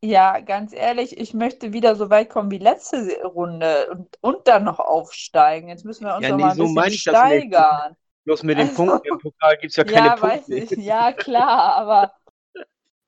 Ja, 0.00 0.40
ganz 0.40 0.72
ehrlich, 0.72 1.16
ich 1.18 1.32
möchte 1.34 1.72
wieder 1.72 1.96
so 1.96 2.08
weit 2.10 2.28
kommen 2.30 2.50
wie 2.50 2.58
letzte 2.58 3.20
Runde 3.24 3.88
und, 3.90 4.08
und 4.20 4.46
dann 4.48 4.64
noch 4.64 4.78
aufsteigen. 4.78 5.68
Jetzt 5.68 5.84
müssen 5.84 6.04
wir 6.06 6.14
uns 6.16 6.24
Ja, 6.24 6.30
noch 6.30 6.36
nee, 6.36 6.42
mal 6.44 6.50
ein 6.50 6.56
so 6.56 6.64
bisschen 6.74 6.92
ich 6.92 7.00
steigern. 7.02 7.96
Bloß 8.24 8.42
mit 8.44 8.58
den 8.58 8.68
Also- 8.68 8.84
Punkten 8.84 9.08
im 9.08 9.18
Pokal 9.18 9.56
gibt 9.58 9.70
es 9.72 9.76
ja 9.76 9.84
keine 9.84 10.06
Ja, 10.08 10.16
Punkte. 10.16 10.28
weiß 10.38 10.48
ich. 10.48 10.70
Ja, 10.72 11.12
klar, 11.12 11.74
aber 11.76 12.12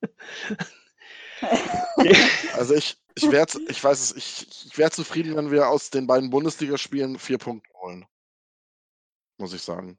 Also 2.55 2.75
ich, 2.75 2.99
ich 3.15 3.31
wäre, 3.31 3.47
ich 3.69 3.83
weiß 3.83 3.99
es, 3.99 4.17
ich, 4.17 4.67
ich 4.67 4.79
wäre 4.79 4.91
zufrieden, 4.91 5.37
wenn 5.37 5.51
wir 5.51 5.69
aus 5.69 5.91
den 5.91 6.07
beiden 6.07 6.31
Bundesligaspielen 6.31 7.19
vier 7.19 7.39
Punkte 7.39 7.73
holen. 7.81 8.07
Muss 9.39 9.55
ich 9.55 9.63
sagen. 9.63 9.99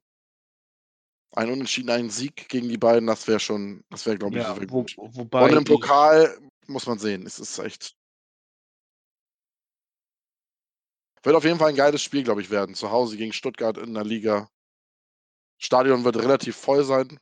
Ein 1.34 1.52
Unentschieden, 1.52 1.90
ein 1.90 2.10
Sieg 2.10 2.50
gegen 2.50 2.70
die 2.70 2.78
beiden, 2.78 3.08
das 3.08 3.28
wäre 3.28 3.40
schon, 3.40 3.84
das 3.90 4.06
wäre, 4.06 4.18
glaube 4.18 4.38
ich, 4.38 4.44
Ja, 4.44 4.54
sehr 4.54 4.70
wo, 4.70 4.84
gut. 4.84 4.96
wobei 4.98 5.46
Und 5.46 5.58
im 5.58 5.64
Pokal 5.64 6.38
muss 6.68 6.86
man 6.86 7.00
sehen, 7.00 7.26
es 7.26 7.40
ist 7.40 7.58
echt. 7.58 7.96
Wird 11.24 11.36
auf 11.36 11.44
jeden 11.44 11.60
Fall 11.60 11.70
ein 11.70 11.76
geiles 11.76 12.02
Spiel, 12.02 12.24
glaube 12.24 12.42
ich, 12.42 12.50
werden. 12.50 12.76
Zu 12.76 12.92
Hause 12.92 13.16
gegen 13.16 13.34
Stuttgart 13.34 13.78
in 13.78 13.94
der 13.94 14.04
Liga. 14.04 14.50
Stadion 15.58 16.04
wird 16.04 16.18
relativ 16.18 16.56
voll 16.56 16.84
sein. 16.84 17.20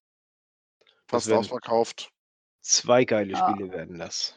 Fast 1.08 1.32
ausverkauft. 1.32 2.12
Zwei 2.62 3.06
geile 3.06 3.34
Ja. 3.34 3.50
Spiele 3.50 3.72
werden 3.72 4.00
das. 4.00 4.36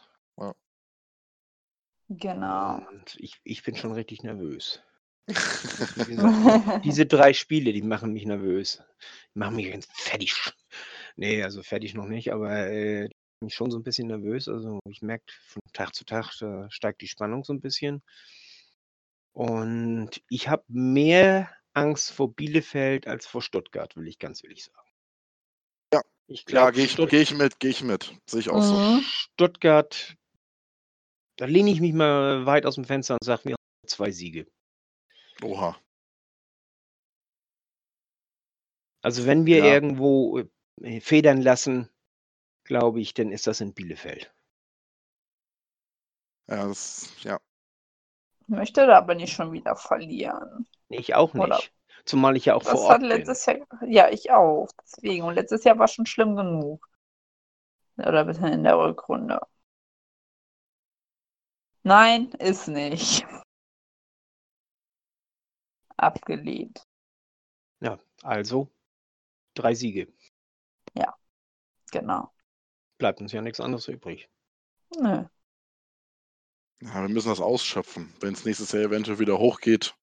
genau. 2.08 2.76
Und 2.90 3.16
ich, 3.18 3.40
ich 3.44 3.62
bin 3.62 3.76
schon 3.76 3.92
richtig 3.92 4.22
nervös. 4.22 4.82
Gesagt, 5.26 6.84
diese 6.84 7.06
drei 7.06 7.32
Spiele, 7.32 7.72
die 7.72 7.82
machen 7.82 8.12
mich 8.12 8.26
nervös. 8.26 8.82
Die 9.34 9.38
machen 9.38 9.56
mich 9.56 9.70
ganz 9.70 9.86
fertig. 9.92 10.34
Nee, 11.16 11.42
also 11.42 11.62
fertig 11.62 11.94
noch 11.94 12.06
nicht, 12.06 12.32
aber 12.32 12.68
äh, 12.68 13.08
mich 13.40 13.54
schon 13.54 13.70
so 13.70 13.78
ein 13.78 13.82
bisschen 13.82 14.08
nervös. 14.08 14.48
Also 14.48 14.80
ich 14.88 15.02
merke 15.02 15.24
von 15.46 15.62
Tag 15.72 15.94
zu 15.94 16.04
Tag, 16.04 16.32
da 16.40 16.70
steigt 16.70 17.02
die 17.02 17.08
Spannung 17.08 17.44
so 17.44 17.52
ein 17.52 17.60
bisschen. 17.60 18.02
Und 19.32 20.22
ich 20.28 20.48
habe 20.48 20.64
mehr 20.68 21.50
Angst 21.72 22.12
vor 22.12 22.34
Bielefeld 22.34 23.06
als 23.06 23.26
vor 23.26 23.42
Stuttgart, 23.42 23.96
will 23.96 24.08
ich 24.08 24.18
ganz 24.18 24.44
ehrlich 24.44 24.64
sagen. 24.64 24.81
Ja. 26.28 26.34
Ich 26.34 26.40
ja, 26.40 26.44
glaube, 26.46 26.72
gehe 26.72 26.84
ich, 26.84 26.92
Stutt 26.92 27.10
geh 27.10 27.20
ich 27.20 27.34
mit, 27.34 27.60
gehe 27.60 27.70
ich 27.70 27.82
mit. 27.82 28.14
Sehe 28.28 28.40
ich 28.40 28.48
auch 28.50 28.62
so. 28.62 28.74
Mhm. 28.74 29.00
Stuttgart, 29.02 30.16
da 31.36 31.44
lehne 31.46 31.70
ich 31.70 31.80
mich 31.80 31.92
mal 31.92 32.46
weit 32.46 32.64
aus 32.66 32.76
dem 32.76 32.84
Fenster 32.84 33.14
und 33.14 33.24
sage 33.24 33.42
mir 33.50 33.56
zwei 33.86 34.10
Siege. 34.10 34.46
Oha. 35.42 35.76
Also 39.02 39.26
wenn 39.26 39.46
wir 39.46 39.58
Ja. 39.58 39.64
irgendwo 39.74 40.42
äh, 40.82 41.00
federn 41.00 41.42
lassen, 41.42 41.90
glaube 42.64 43.00
ich, 43.00 43.14
dann 43.14 43.32
ist 43.32 43.46
das 43.46 43.60
in 43.60 43.74
Bielefeld. 43.74 44.32
Ja, 46.48 46.66
das, 46.68 47.10
ja. 47.24 47.40
Möchte 48.46 48.86
da 48.86 48.98
aber 48.98 49.14
nicht 49.14 49.32
schon 49.32 49.52
wieder 49.52 49.74
verlieren. 49.76 50.66
Ich 50.88 51.14
auch 51.14 51.34
Oder- 51.34 51.56
nicht. 51.56 51.72
Zumal 52.04 52.36
ich 52.36 52.46
ja 52.46 52.54
auch 52.54 52.62
Das 52.62 52.72
vor 52.72 52.88
hat 52.88 53.00
Ort 53.00 53.00
bin. 53.00 53.08
letztes 53.10 53.46
Jahr, 53.46 53.58
ja, 53.86 54.08
ich 54.08 54.30
auch. 54.30 54.68
Deswegen. 54.82 55.24
Und 55.24 55.34
letztes 55.34 55.64
Jahr 55.64 55.78
war 55.78 55.88
schon 55.88 56.06
schlimm 56.06 56.36
genug. 56.36 56.88
Oder 57.98 58.24
bitte 58.24 58.46
in 58.48 58.64
der 58.64 58.78
Rückrunde. 58.78 59.40
Nein, 61.84 62.30
ist 62.38 62.68
nicht. 62.68 63.26
Abgelehnt. 65.96 66.84
Ja, 67.80 67.98
also 68.22 68.68
drei 69.54 69.74
Siege. 69.74 70.08
Genau. 71.92 72.32
Bleibt 72.98 73.20
uns 73.20 73.32
ja 73.32 73.42
nichts 73.42 73.60
anderes 73.60 73.86
übrig. 73.86 74.28
Nö. 74.98 75.24
ja, 76.80 77.02
wir 77.02 77.08
müssen 77.08 77.28
das 77.28 77.40
ausschöpfen. 77.40 78.12
Wenn 78.20 78.32
es 78.32 78.44
nächstes 78.44 78.72
Jahr 78.72 78.84
eventuell 78.84 79.18
wieder 79.18 79.38
hochgeht, 79.38 79.94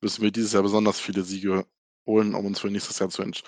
müssen 0.00 0.22
wir 0.22 0.30
dieses 0.30 0.52
Jahr 0.52 0.62
besonders 0.62 1.00
viele 1.00 1.22
Siege 1.22 1.66
holen, 2.06 2.34
um 2.34 2.46
uns 2.46 2.60
für 2.60 2.70
nächstes 2.70 2.98
Jahr 2.98 3.10
zu 3.10 3.22
ent, 3.22 3.42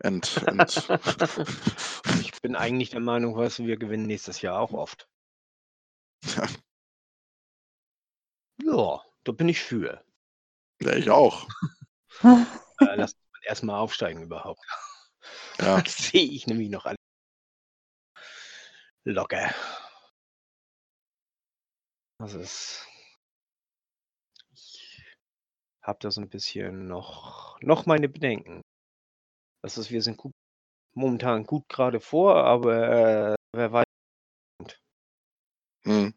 ent, 0.00 0.42
ent 0.46 0.88
Ich 2.20 2.40
bin 2.40 2.56
eigentlich 2.56 2.90
der 2.90 3.00
Meinung, 3.00 3.36
weißt 3.36 3.58
du, 3.60 3.66
wir 3.66 3.76
gewinnen 3.76 4.06
nächstes 4.06 4.40
Jahr 4.40 4.60
auch 4.60 4.72
oft. 4.72 5.08
Ja. 6.24 6.48
Ja, 8.62 9.02
da 9.24 9.32
bin 9.32 9.48
ich 9.48 9.60
für. 9.60 10.04
Ja, 10.80 10.94
ich 10.94 11.10
auch. 11.10 11.48
Äh, 12.80 12.94
lass 12.94 13.12
uns 13.12 13.44
erstmal 13.44 13.80
aufsteigen 13.80 14.22
überhaupt. 14.22 14.64
Ja. 15.60 15.80
Das 15.82 15.96
sehe 15.96 16.22
ich 16.22 16.46
nämlich 16.46 16.70
noch 16.70 16.86
alle. 16.86 16.96
Locker. 19.04 19.52
Das 22.18 22.34
ist. 22.34 22.86
Habe 25.88 26.00
da 26.00 26.10
so 26.10 26.20
ein 26.20 26.28
bisschen 26.28 26.86
noch, 26.86 27.58
noch 27.62 27.86
meine 27.86 28.10
Bedenken. 28.10 28.60
Das 29.62 29.78
ist, 29.78 29.90
wir 29.90 30.02
sind 30.02 30.18
gut, 30.18 30.34
momentan 30.94 31.44
gut 31.44 31.66
gerade 31.70 31.98
vor, 31.98 32.44
aber 32.44 33.30
äh, 33.32 33.34
wer 33.56 33.72
weiß. 33.72 33.86
Hm. 35.84 36.12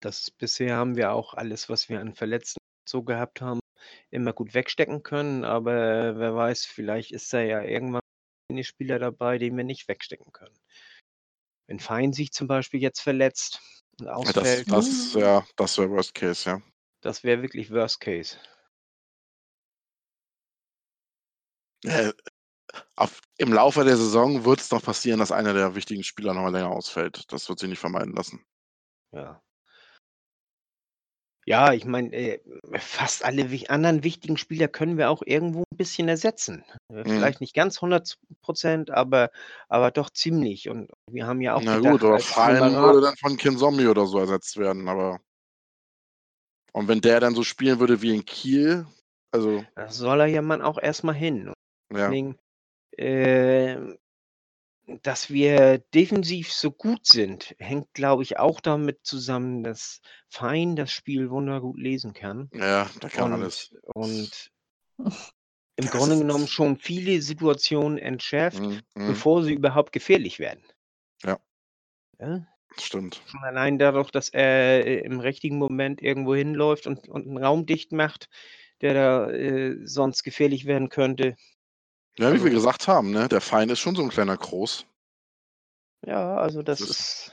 Das 0.00 0.30
bisher 0.30 0.76
haben 0.76 0.94
wir 0.94 1.10
auch 1.10 1.34
alles, 1.34 1.68
was 1.68 1.88
wir 1.88 2.00
an 2.00 2.14
Verletzten 2.14 2.60
so 2.88 3.02
gehabt 3.02 3.40
haben, 3.40 3.58
immer 4.10 4.32
gut 4.32 4.54
wegstecken 4.54 5.02
können, 5.02 5.44
aber 5.44 6.16
wer 6.16 6.36
weiß, 6.36 6.64
vielleicht 6.64 7.10
ist 7.10 7.32
da 7.32 7.40
ja 7.40 7.60
irgendwann 7.60 8.02
ein 8.52 8.62
Spieler 8.62 9.00
dabei, 9.00 9.38
den 9.38 9.56
wir 9.56 9.64
nicht 9.64 9.88
wegstecken 9.88 10.30
können. 10.30 10.56
Wenn 11.66 11.80
Fein 11.80 12.12
sich 12.12 12.30
zum 12.30 12.46
Beispiel 12.46 12.80
jetzt 12.80 13.00
verletzt 13.00 13.60
und 13.98 14.06
Ja, 14.06 14.12
Das, 14.12 14.36
ausfällt, 14.36 14.70
das, 14.70 15.14
ja, 15.14 15.44
das 15.56 15.76
wäre 15.76 15.90
Worst 15.90 16.14
Case, 16.14 16.48
ja. 16.48 16.62
Das 17.00 17.24
wäre 17.24 17.42
wirklich 17.42 17.70
Worst 17.70 18.00
Case. 18.00 18.36
Äh, 21.84 22.12
auf, 22.96 23.20
Im 23.38 23.52
Laufe 23.52 23.84
der 23.84 23.96
Saison 23.96 24.44
wird 24.44 24.60
es 24.60 24.70
noch 24.70 24.82
passieren, 24.82 25.20
dass 25.20 25.32
einer 25.32 25.54
der 25.54 25.74
wichtigen 25.74 26.02
Spieler 26.02 26.34
noch 26.34 26.42
mal 26.42 26.52
länger 26.52 26.70
ausfällt. 26.70 27.24
Das 27.32 27.48
wird 27.48 27.58
sich 27.58 27.68
nicht 27.68 27.78
vermeiden 27.78 28.14
lassen. 28.14 28.44
Ja. 29.12 29.42
Ja, 31.46 31.72
ich 31.72 31.86
meine, 31.86 32.12
äh, 32.12 32.40
fast 32.78 33.24
alle 33.24 33.48
anderen 33.70 34.04
wichtigen 34.04 34.36
Spieler 34.36 34.68
können 34.68 34.98
wir 34.98 35.08
auch 35.08 35.22
irgendwo 35.24 35.60
ein 35.72 35.76
bisschen 35.78 36.06
ersetzen. 36.08 36.62
Äh, 36.92 36.96
Mhm. 36.96 37.04
Vielleicht 37.04 37.40
nicht 37.40 37.54
ganz 37.54 37.80
100 37.80 38.18
Prozent, 38.42 38.90
aber, 38.90 39.30
aber 39.68 39.90
doch 39.90 40.10
ziemlich. 40.10 40.68
Und 40.68 40.90
wir 41.10 41.26
haben 41.26 41.40
ja 41.40 41.54
auch 41.54 41.62
Na 41.62 41.76
gedacht, 41.78 42.00
gut, 42.00 42.36
aber 42.36 42.70
Nummer- 42.70 42.82
würde 42.82 43.00
dann 43.00 43.16
von 43.16 43.36
Kinzombie 43.38 43.86
oder 43.86 44.04
so 44.04 44.18
ersetzt 44.18 44.58
werden, 44.58 44.88
aber. 44.88 45.20
Und 46.78 46.86
wenn 46.86 47.00
der 47.00 47.18
dann 47.18 47.34
so 47.34 47.42
spielen 47.42 47.80
würde 47.80 48.02
wie 48.02 48.14
in 48.14 48.24
Kiel, 48.24 48.86
also, 49.32 49.64
Da 49.74 49.90
soll 49.90 50.20
er 50.20 50.26
ja 50.26 50.42
man 50.42 50.62
auch 50.62 50.78
erstmal 50.78 51.16
hin. 51.16 51.52
Ja. 51.92 52.08
Deswegen, 52.08 52.38
äh, 52.92 53.96
dass 55.02 55.28
wir 55.28 55.78
defensiv 55.92 56.52
so 56.52 56.70
gut 56.70 57.04
sind, 57.04 57.56
hängt, 57.58 57.92
glaube 57.94 58.22
ich, 58.22 58.38
auch 58.38 58.60
damit 58.60 59.00
zusammen, 59.02 59.64
dass 59.64 60.00
Fein 60.28 60.76
das 60.76 60.92
Spiel 60.92 61.30
wundergut 61.30 61.78
lesen 61.78 62.12
kann. 62.12 62.48
Ja, 62.52 62.88
der 63.02 63.10
kann 63.10 63.32
und, 63.32 63.40
alles. 63.40 63.74
Und 63.94 64.52
im 64.98 65.84
Ja, 65.84 65.90
Grunde 65.90 66.10
das 66.10 66.20
genommen 66.20 66.46
schon 66.46 66.78
viele 66.78 67.20
Situationen 67.22 67.98
entschärft, 67.98 68.60
Mhm, 68.60 68.82
mhm, 68.94 69.06
bevor 69.08 69.42
sie 69.42 69.54
überhaupt 69.54 69.90
gefährlich 69.90 70.38
werden. 70.38 70.62
Ja. 71.24 71.40
Ja? 72.20 72.46
Stimmt. 72.76 73.22
Schon 73.26 73.42
allein 73.42 73.78
dadurch, 73.78 74.10
dass 74.10 74.28
er 74.28 74.86
äh, 74.86 74.98
im 75.00 75.20
richtigen 75.20 75.58
Moment 75.58 76.02
irgendwo 76.02 76.34
hinläuft 76.34 76.86
und, 76.86 77.08
und 77.08 77.26
einen 77.26 77.38
Raum 77.42 77.66
dicht 77.66 77.92
macht, 77.92 78.28
der 78.80 78.94
da 78.94 79.30
äh, 79.30 79.76
sonst 79.84 80.22
gefährlich 80.22 80.66
werden 80.66 80.88
könnte. 80.88 81.36
Ja, 82.18 82.28
wie 82.32 82.36
wir 82.38 82.44
Also- 82.44 82.54
gesagt 82.54 82.86
haben, 82.88 83.10
ne? 83.10 83.28
Der 83.28 83.40
Feind 83.40 83.72
ist 83.72 83.80
schon 83.80 83.96
so 83.96 84.02
ein 84.02 84.10
kleiner 84.10 84.36
Groß. 84.36 84.86
Ja, 86.06 86.36
also 86.36 86.62
das 86.62 86.78
Das 86.80 86.90
ist. 86.90 87.32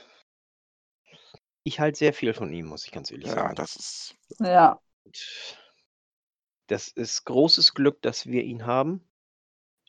Ich 1.62 1.80
halte 1.80 1.98
sehr 1.98 2.12
viel 2.12 2.32
von 2.32 2.52
ihm, 2.52 2.66
muss 2.66 2.84
ich 2.84 2.92
ganz 2.92 3.10
ehrlich 3.10 3.26
Ja, 3.28 3.34
sagen. 3.34 3.54
das 3.56 3.76
ist. 3.76 4.14
Ja. 4.40 4.80
Das 6.68 6.88
ist 6.88 7.24
großes 7.24 7.74
Glück, 7.74 8.00
dass 8.02 8.26
wir 8.26 8.42
ihn 8.42 8.66
haben. 8.66 9.08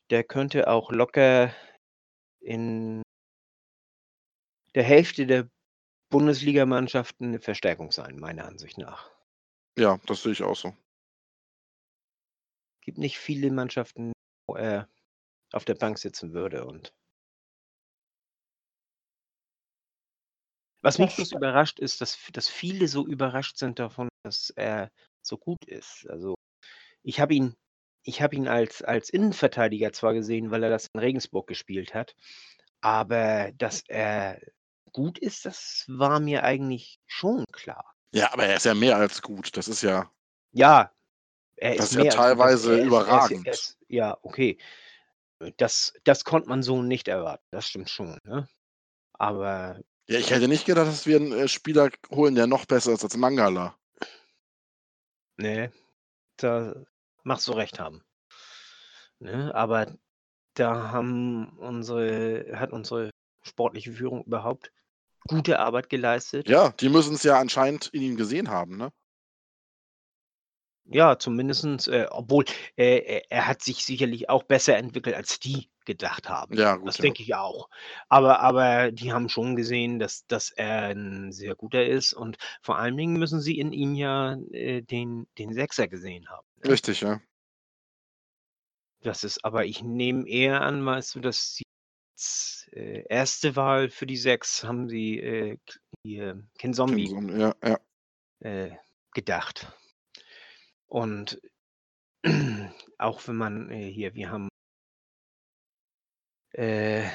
Der 0.10 0.24
könnte 0.24 0.68
auch 0.70 0.92
locker 0.92 1.54
in 2.40 3.02
der 4.78 4.84
Hälfte 4.84 5.26
der 5.26 5.50
Bundesligamannschaften 6.12 7.30
eine 7.30 7.40
Verstärkung 7.40 7.92
sein, 7.92 8.20
meiner 8.20 8.46
Ansicht 8.46 8.78
nach. 8.78 9.10
Ja, 9.76 10.00
das 10.06 10.22
sehe 10.22 10.34
ich 10.34 10.44
auch 10.44 10.56
so. 10.56 10.72
gibt 12.82 13.00
nicht 13.00 13.18
viele 13.18 13.50
Mannschaften, 13.50 14.14
wo 14.48 14.56
er 14.56 14.88
auf 15.52 15.66
der 15.66 15.74
Bank 15.74 15.98
sitzen 15.98 16.32
würde. 16.32 16.64
Und 16.64 16.94
was 20.84 21.00
mich 21.00 21.16
bloß 21.16 21.32
überrascht 21.32 21.80
ist, 21.80 22.00
dass, 22.00 22.20
dass 22.32 22.48
viele 22.48 22.88
so 22.88 23.08
überrascht 23.08 23.58
sind 23.58 23.80
davon, 23.80 24.10
dass 24.24 24.52
er 24.52 24.92
so 25.24 25.40
gut 25.40 25.66
ist. 25.66 26.08
Also 26.08 26.36
ich 27.02 27.20
habe 27.20 27.34
ihn, 27.34 27.56
ich 28.04 28.22
habe 28.22 28.36
ihn 28.36 28.48
als, 28.48 28.84
als 28.84 29.10
Innenverteidiger 29.10 29.92
zwar 29.92 30.14
gesehen, 30.14 30.52
weil 30.52 30.62
er 30.62 30.70
das 30.70 30.86
in 30.94 31.00
Regensburg 31.00 31.48
gespielt 31.48 31.96
hat, 31.96 32.16
aber 32.80 33.52
dass 33.54 33.82
er 33.88 34.40
gut 34.98 35.20
ist, 35.20 35.46
das 35.46 35.86
war 35.88 36.20
mir 36.20 36.44
eigentlich 36.44 37.00
schon 37.06 37.46
klar. 37.52 37.94
Ja, 38.12 38.34
aber 38.34 38.46
er 38.46 38.56
ist 38.58 38.66
ja 38.66 38.74
mehr 38.74 38.98
als 38.98 39.22
gut. 39.22 39.56
Das 39.56 39.68
ist 39.68 39.84
ja. 39.84 40.12
Ja, 40.54 40.92
er 41.56 41.76
Das 41.76 41.86
ist 41.86 41.92
ist 41.92 41.96
ja 41.98 42.02
mehr 42.02 42.12
als 42.14 42.16
teilweise 42.16 42.70
Er 42.72 42.74
ist- 42.74 42.80
er 42.80 42.82
ist- 42.82 42.88
überragend. 42.88 43.46
Er 43.48 43.54
ist, 43.54 43.78
ja, 43.88 44.18
okay. 44.24 44.58
Das, 45.58 45.94
das 46.04 46.24
konnte 46.24 46.50
man 46.50 46.64
so 46.64 46.82
nicht 46.82 47.08
erwarten. 47.08 47.46
Das 47.52 47.68
stimmt 47.68 47.92
schon. 47.92 48.18
Ne? 48.24 48.50
Aber 49.14 49.80
Ja, 50.08 50.18
ich 50.18 50.32
hätte 50.32 50.48
nicht 50.48 50.66
gedacht, 50.66 50.88
dass 50.88 51.06
wir 51.06 51.18
einen 51.18 51.32
äh, 51.32 51.48
Spieler 51.48 51.92
holen, 52.10 52.34
der 52.34 52.48
noch 52.48 52.66
besser 52.66 52.94
ist 52.94 53.04
als 53.04 53.16
Mangala. 53.18 53.78
ne, 55.38 55.72
da 56.38 56.74
machst 57.24 57.48
du 57.48 57.52
recht 57.52 57.80
haben. 57.80 58.04
Ne? 59.20 59.54
Aber 59.54 59.96
da 60.56 60.90
haben 60.92 61.50
unsere, 61.60 62.58
hat 62.60 62.72
unsere 62.72 63.12
sportliche 63.44 63.92
Führung 63.94 64.24
überhaupt 64.24 64.72
gute 65.28 65.60
Arbeit 65.60 65.90
geleistet. 65.90 66.50
Ja, 66.50 66.70
die 66.80 66.90
müssen 66.90 67.16
es 67.16 67.24
ja 67.24 67.40
anscheinend 67.40 67.88
in 67.88 68.02
ihm 68.02 68.16
gesehen 68.16 68.50
haben, 68.50 68.78
ne? 68.78 68.92
Ja, 70.90 71.20
zumindestens, 71.20 71.88
äh, 71.88 72.08
obwohl 72.10 72.46
äh, 72.78 73.22
er, 73.30 73.48
hat 73.48 73.62
sich 73.62 73.84
sicherlich 73.84 74.30
auch 74.30 74.44
besser 74.44 74.78
entwickelt, 74.78 75.16
als 75.16 75.40
die 75.40 75.70
gedacht 75.86 76.30
haben. 76.30 76.56
Ja, 76.56 76.78
gut. 76.78 76.88
Das 76.88 76.98
ja. 76.98 77.02
denke 77.04 77.24
ich 77.24 77.36
auch. 77.36 77.70
Aber, 78.08 78.40
aber 78.40 78.92
die 78.92 79.12
haben 79.12 79.28
schon 79.28 79.56
gesehen, 79.58 80.00
dass, 80.00 80.26
dass 80.28 80.50
er 80.50 80.90
ein 80.90 81.32
sehr 81.32 81.56
guter 81.56 81.86
ist 81.86 82.14
und 82.14 82.38
vor 82.62 82.78
allen 82.78 82.96
Dingen 82.96 83.18
müssen 83.18 83.42
sie 83.42 83.60
in 83.60 83.74
ihm 83.74 83.96
ja 83.96 84.38
äh, 84.52 84.82
den, 84.82 85.28
den 85.38 85.54
Sechser 85.54 85.88
gesehen 85.88 86.30
haben. 86.30 86.48
ne? 86.64 86.72
Richtig, 86.72 87.02
ja. 87.02 87.20
Das 89.02 89.24
ist, 89.24 89.44
aber 89.44 89.66
ich 89.66 89.84
nehme 89.84 90.28
eher 90.28 90.62
an, 90.62 90.86
weißt 90.86 91.16
du, 91.16 91.20
dass 91.20 91.56
sie 91.56 91.64
als 92.18 92.68
äh, 92.72 93.04
erste 93.10 93.56
Wahl 93.56 93.90
für 93.90 94.08
die 94.08 94.18
Sechs 94.18 94.64
haben 94.64 94.90
sie 94.90 95.20
äh, 95.20 95.58
hier 96.02 96.44
Ken 96.58 96.74
Zombie 96.74 97.14
Ja, 97.38 97.54
ja. 97.64 97.80
äh, 98.40 98.76
gedacht. 99.14 99.72
Und 100.88 101.40
auch 102.98 103.28
wenn 103.28 103.36
man 103.36 103.70
äh, 103.70 103.92
hier, 103.92 104.16
wir 104.16 104.32
haben, 104.32 104.50
äh, 106.54 107.08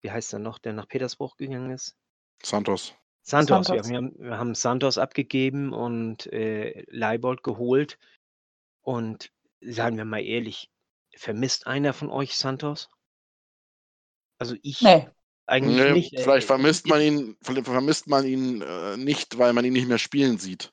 wie 0.00 0.10
heißt 0.10 0.32
er 0.32 0.40
noch, 0.40 0.58
der 0.58 0.72
nach 0.72 0.88
Petersburg 0.88 1.36
gegangen 1.38 1.70
ist? 1.70 1.96
Santos. 2.42 2.96
Santos, 3.20 3.68
Santos. 3.68 3.86
Ja, 3.86 3.90
wir, 3.92 3.96
haben, 3.96 4.18
wir 4.18 4.38
haben 4.38 4.54
Santos 4.56 4.98
abgegeben 4.98 5.72
und 5.72 6.26
äh, 6.32 6.84
Leibold 6.88 7.44
geholt. 7.44 7.96
Und 8.80 9.32
sagen 9.60 9.96
wir 9.96 10.04
mal 10.04 10.24
ehrlich, 10.24 10.68
vermisst 11.14 11.68
einer 11.68 11.92
von 11.92 12.10
euch 12.10 12.34
Santos? 12.34 12.90
Also 14.42 14.56
ich 14.62 14.80
Nee. 14.82 15.06
eigentlich 15.46 15.76
Nee, 15.76 15.92
nicht. 15.92 16.14
äh, 16.14 16.18
vielleicht 16.18 16.46
vermisst 16.48 16.88
man 16.88 17.00
ihn, 17.00 17.36
vermisst 17.42 18.08
man 18.08 18.26
ihn 18.26 18.60
äh, 18.60 18.96
nicht, 18.96 19.38
weil 19.38 19.52
man 19.52 19.64
ihn 19.64 19.72
nicht 19.72 19.86
mehr 19.86 19.98
spielen 19.98 20.38
sieht. 20.38 20.72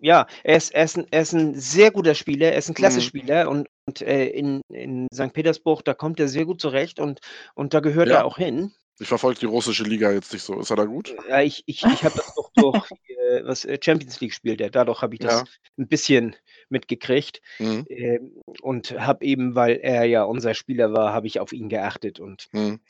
Ja, 0.00 0.26
er 0.44 0.56
ist, 0.56 0.72
er, 0.72 0.84
ist 0.84 0.96
ein, 0.96 1.06
er 1.10 1.22
ist 1.22 1.32
ein 1.32 1.54
sehr 1.58 1.90
guter 1.90 2.14
Spieler, 2.14 2.52
er 2.52 2.58
ist 2.58 2.68
ein 2.68 2.74
klasse 2.74 3.00
Mhm. 3.00 3.04
Spieler 3.04 3.48
und, 3.50 3.68
und 3.86 4.00
äh, 4.00 4.26
in, 4.26 4.60
in 4.72 5.08
St. 5.12 5.32
Petersburg, 5.32 5.84
da 5.84 5.92
kommt 5.92 6.20
er 6.20 6.28
sehr 6.28 6.44
gut 6.44 6.60
zurecht 6.60 7.00
und, 7.00 7.18
und 7.54 7.74
da 7.74 7.80
gehört 7.80 8.08
Ja. 8.08 8.18
er 8.18 8.24
auch 8.26 8.36
hin. 8.36 8.72
Ich 9.00 9.08
verfolge 9.08 9.40
die 9.40 9.46
russische 9.46 9.84
Liga 9.84 10.12
jetzt 10.12 10.32
nicht 10.32 10.42
so. 10.42 10.60
Ist 10.60 10.70
er 10.70 10.76
da 10.76 10.84
gut? 10.84 11.14
Ja, 11.28 11.40
ich 11.40 11.62
ich, 11.66 11.84
ich 11.90 12.04
habe 12.04 12.14
das 12.16 12.32
doch 12.34 12.50
durch 12.56 12.90
äh, 13.08 13.44
was 13.44 13.64
äh, 13.64 13.78
Champions 13.82 14.20
League 14.20 14.34
spielt 14.34 14.60
er, 14.60 14.70
dadurch 14.70 15.00
habe 15.02 15.14
ich 15.14 15.20
das 15.20 15.40
Ja. 15.40 15.44
ein 15.78 15.88
bisschen 15.88 16.36
mitgekriegt 16.68 17.40
Mhm. 17.58 17.86
ähm, 17.88 18.40
und 18.60 18.92
habe 19.00 19.24
eben, 19.24 19.54
weil 19.54 19.76
er 19.78 20.04
ja 20.04 20.24
unser 20.24 20.54
Spieler 20.54 20.92
war, 20.92 21.12
habe 21.14 21.26
ich 21.26 21.40
auf 21.40 21.52
ihn 21.52 21.68
geachtet 21.70 22.20
und 22.20 22.48
Mhm. 22.52 22.80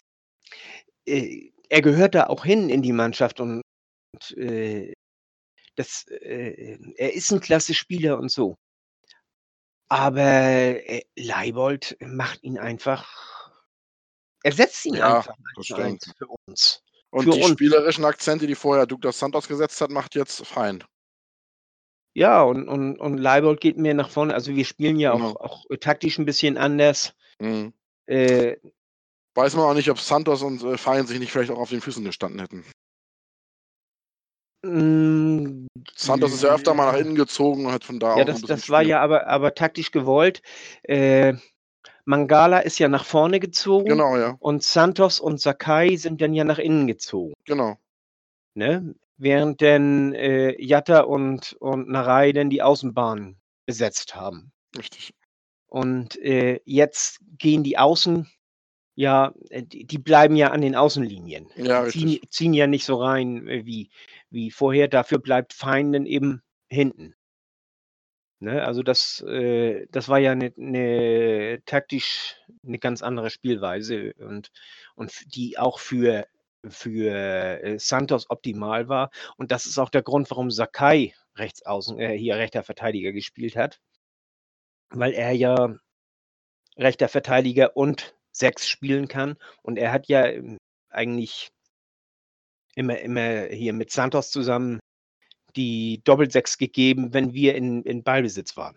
äh, 1.06 1.50
er 1.68 1.82
gehört 1.82 2.16
da 2.16 2.26
auch 2.26 2.44
hin 2.44 2.68
in 2.68 2.82
die 2.82 2.92
Mannschaft 2.92 3.38
und, 3.40 3.62
und 4.12 4.36
äh, 4.38 4.92
das, 5.76 6.06
er 6.08 7.14
ist 7.14 7.30
ein 7.32 7.40
klasse 7.40 7.74
Spieler 7.74 8.18
und 8.18 8.30
so. 8.30 8.56
Aber 9.88 10.76
Leibold 11.16 11.96
macht 12.00 12.42
ihn 12.42 12.58
einfach, 12.58 13.39
ersetzt 14.42 14.84
ihn 14.86 14.96
Ja, 14.96 15.18
einfach 15.18 15.34
das 15.56 15.70
eins 15.72 16.12
für 16.16 16.26
uns. 16.46 16.82
Und 17.10 17.24
Für 17.24 17.30
die 17.32 17.42
uns. 17.42 17.52
spielerischen 17.52 18.04
Akzente, 18.04 18.46
die 18.46 18.54
vorher 18.54 18.86
Douglas 18.86 19.18
Santos 19.18 19.48
gesetzt 19.48 19.80
hat, 19.80 19.90
macht 19.90 20.14
jetzt 20.14 20.46
fein. 20.46 20.84
Ja, 22.14 22.42
und, 22.42 22.68
und, 22.68 22.98
und 22.98 23.18
Leibold 23.18 23.60
geht 23.60 23.76
mehr 23.78 23.94
nach 23.94 24.10
vorne. 24.10 24.34
Also 24.34 24.54
wir 24.54 24.64
spielen 24.64 24.98
ja 24.98 25.12
Genau. 25.12 25.32
auch, 25.32 25.36
auch 25.36 25.64
taktisch 25.80 26.18
ein 26.18 26.24
bisschen 26.24 26.58
anders. 26.58 27.14
Mhm. 27.40 27.72
Äh, 28.06 28.56
Weiß 29.34 29.54
man 29.54 29.64
auch 29.64 29.74
nicht, 29.74 29.90
ob 29.90 29.98
Santos 29.98 30.42
und 30.42 30.62
äh, 30.62 30.76
Fein 30.76 31.06
sich 31.06 31.18
nicht 31.20 31.30
vielleicht 31.32 31.50
auch 31.52 31.58
auf 31.58 31.70
den 31.70 31.80
Füßen 31.80 32.04
gestanden 32.04 32.40
hätten. 32.40 32.64
mh, 34.62 35.68
Santos 35.96 36.32
ist 36.34 36.42
ja 36.42 36.50
öfter 36.54 36.74
mal 36.74 36.90
nach 36.92 36.98
innen 36.98 37.14
gezogen 37.14 37.66
und 37.66 37.72
hat 37.72 37.84
von 37.84 37.98
da 38.00 38.14
Ja, 38.16 38.24
auch 38.24 38.26
das, 38.26 38.38
ein 38.38 38.40
bisschen 38.42 38.56
das 38.56 38.68
war 38.68 38.80
Spiel. 38.80 38.90
ja 38.90 39.00
aber, 39.00 39.26
aber 39.28 39.54
taktisch 39.54 39.90
gewollt. 39.92 40.42
Äh, 40.82 41.34
Mangala 42.10 42.58
ist 42.58 42.80
ja 42.80 42.88
nach 42.88 43.04
vorne 43.04 43.38
gezogen 43.38 43.88
Genau, 43.88 44.16
ja. 44.16 44.36
und 44.40 44.64
Santos 44.64 45.20
und 45.20 45.40
Sakai 45.40 45.94
sind 45.94 46.20
dann 46.20 46.34
ja 46.34 46.42
nach 46.42 46.58
innen 46.58 46.88
gezogen. 46.88 47.34
Genau. 47.44 47.78
Ne? 48.54 48.96
Während 49.16 49.60
denn 49.60 50.12
äh, 50.14 50.60
Jatta 50.60 51.02
und, 51.02 51.52
und 51.60 51.88
Narei 51.88 52.32
dann 52.32 52.50
die 52.50 52.62
Außenbahn 52.62 53.36
besetzt 53.64 54.16
haben. 54.16 54.50
Richtig. 54.76 55.14
Und 55.68 56.20
äh, 56.20 56.60
jetzt 56.64 57.20
gehen 57.38 57.62
die 57.62 57.78
Außen, 57.78 58.28
ja, 58.96 59.32
äh, 59.50 59.62
die, 59.62 59.84
die 59.86 59.98
bleiben 59.98 60.34
ja 60.34 60.48
an 60.48 60.62
den 60.62 60.74
Außenlinien. 60.74 61.48
Ja, 61.54 61.84
die 61.84 61.90
ziehen, 61.90 62.08
richtig. 62.08 62.30
ziehen 62.32 62.54
ja 62.54 62.66
nicht 62.66 62.84
so 62.84 62.96
rein 62.96 63.46
äh, 63.46 63.64
wie, 63.64 63.88
wie 64.30 64.50
vorher. 64.50 64.88
Dafür 64.88 65.20
bleibt 65.20 65.52
Feinden 65.52 66.06
eben 66.06 66.42
hinten. 66.68 67.14
Ne? 68.40 68.64
Also 68.64 68.82
das, 68.82 69.20
äh, 69.20 69.86
das 69.90 70.08
war 70.08 70.18
ja 70.18 70.32
eine 70.32 70.52
ne, 70.56 71.62
taktisch 71.66 72.36
eine 72.66 72.78
ganz 72.78 73.02
andere 73.02 73.30
Spielweise 73.30 74.14
und, 74.18 74.50
und 74.94 75.34
die 75.34 75.58
auch 75.58 75.78
für, 75.78 76.26
für 76.66 77.14
äh, 77.62 77.78
Santos 77.78 78.30
optimal 78.30 78.88
war. 78.88 79.10
Und 79.36 79.52
das 79.52 79.66
ist 79.66 79.78
auch 79.78 79.90
der 79.90 80.02
Grund, 80.02 80.30
warum 80.30 80.50
Sakai 80.50 81.14
rechts 81.36 81.64
außen, 81.66 81.98
äh, 82.00 82.16
hier 82.16 82.36
rechter 82.36 82.62
Verteidiger 82.62 83.12
gespielt 83.12 83.56
hat. 83.56 83.78
Weil 84.90 85.12
er 85.12 85.32
ja 85.32 85.76
rechter 86.76 87.08
Verteidiger 87.08 87.76
und 87.76 88.16
sechs 88.32 88.68
spielen 88.68 89.08
kann. 89.08 89.36
Und 89.62 89.76
er 89.78 89.92
hat 89.92 90.08
ja 90.08 90.26
ähm, 90.26 90.56
eigentlich 90.88 91.50
immer, 92.74 92.98
immer 93.00 93.46
hier 93.46 93.74
mit 93.74 93.90
Santos 93.90 94.30
zusammen 94.30 94.80
die 95.56 96.00
Doppelsechs 96.04 96.58
gegeben, 96.58 97.12
wenn 97.12 97.32
wir 97.32 97.54
in, 97.54 97.82
in 97.82 98.02
Ballbesitz 98.02 98.56
waren. 98.56 98.76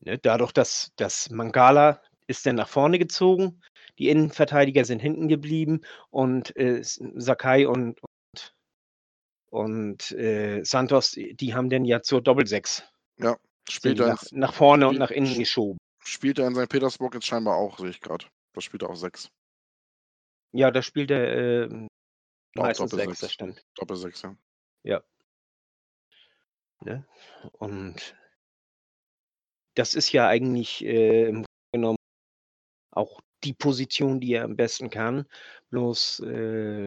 Ne, 0.00 0.18
dadurch, 0.18 0.52
dass, 0.52 0.92
dass 0.96 1.30
Mangala 1.30 2.02
ist 2.26 2.44
dann 2.46 2.56
nach 2.56 2.68
vorne 2.68 2.98
gezogen, 2.98 3.62
die 3.98 4.08
Innenverteidiger 4.08 4.84
sind 4.84 5.00
hinten 5.00 5.28
geblieben 5.28 5.80
und 6.10 6.56
äh, 6.56 6.80
Sakai 6.82 7.66
und, 7.66 8.00
und, 8.02 8.54
und 9.50 10.10
äh, 10.12 10.62
Santos, 10.64 11.12
die 11.12 11.54
haben 11.54 11.70
dann 11.70 11.84
ja 11.84 12.02
zur 12.02 12.22
Doppelsechs 12.22 12.82
Ja. 13.18 13.36
Spielt 13.68 13.96
sind 13.96 14.06
er, 14.06 14.12
nach, 14.12 14.24
nach 14.32 14.52
vorne 14.52 14.88
und 14.88 14.98
nach 14.98 15.10
innen 15.10 15.38
geschoben. 15.38 15.78
spielt 16.04 16.38
er 16.38 16.48
in 16.48 16.54
St. 16.54 16.68
Petersburg 16.68 17.14
jetzt 17.14 17.26
scheinbar 17.26 17.56
auch, 17.56 17.78
sehe 17.78 17.88
ich 17.88 18.00
gerade. 18.00 18.26
Da 18.52 18.60
spielt 18.60 18.82
er 18.82 18.90
auch 18.90 18.96
sechs. 18.96 19.28
Ja, 20.52 20.70
da 20.70 20.82
spielt 20.82 21.10
er 21.10 21.64
äh, 21.64 21.88
meistens 22.54 22.90
Doppel 22.90 23.06
sechs, 23.06 23.20
das 23.20 23.32
stimmt. 23.32 23.64
Doppel 23.74 23.96
sechs, 23.96 24.22
ja. 24.84 25.02
Ne? 26.80 27.06
Und 27.58 28.16
das 29.74 29.94
ist 29.94 30.12
ja 30.12 30.28
eigentlich 30.28 30.84
äh, 30.84 31.28
im 31.28 31.34
Grunde 31.34 31.48
genommen 31.72 31.98
auch 32.92 33.20
die 33.42 33.54
Position, 33.54 34.20
die 34.20 34.34
er 34.34 34.44
am 34.44 34.56
besten 34.56 34.90
kann. 34.90 35.26
Bloß 35.70 36.20
äh, 36.20 36.84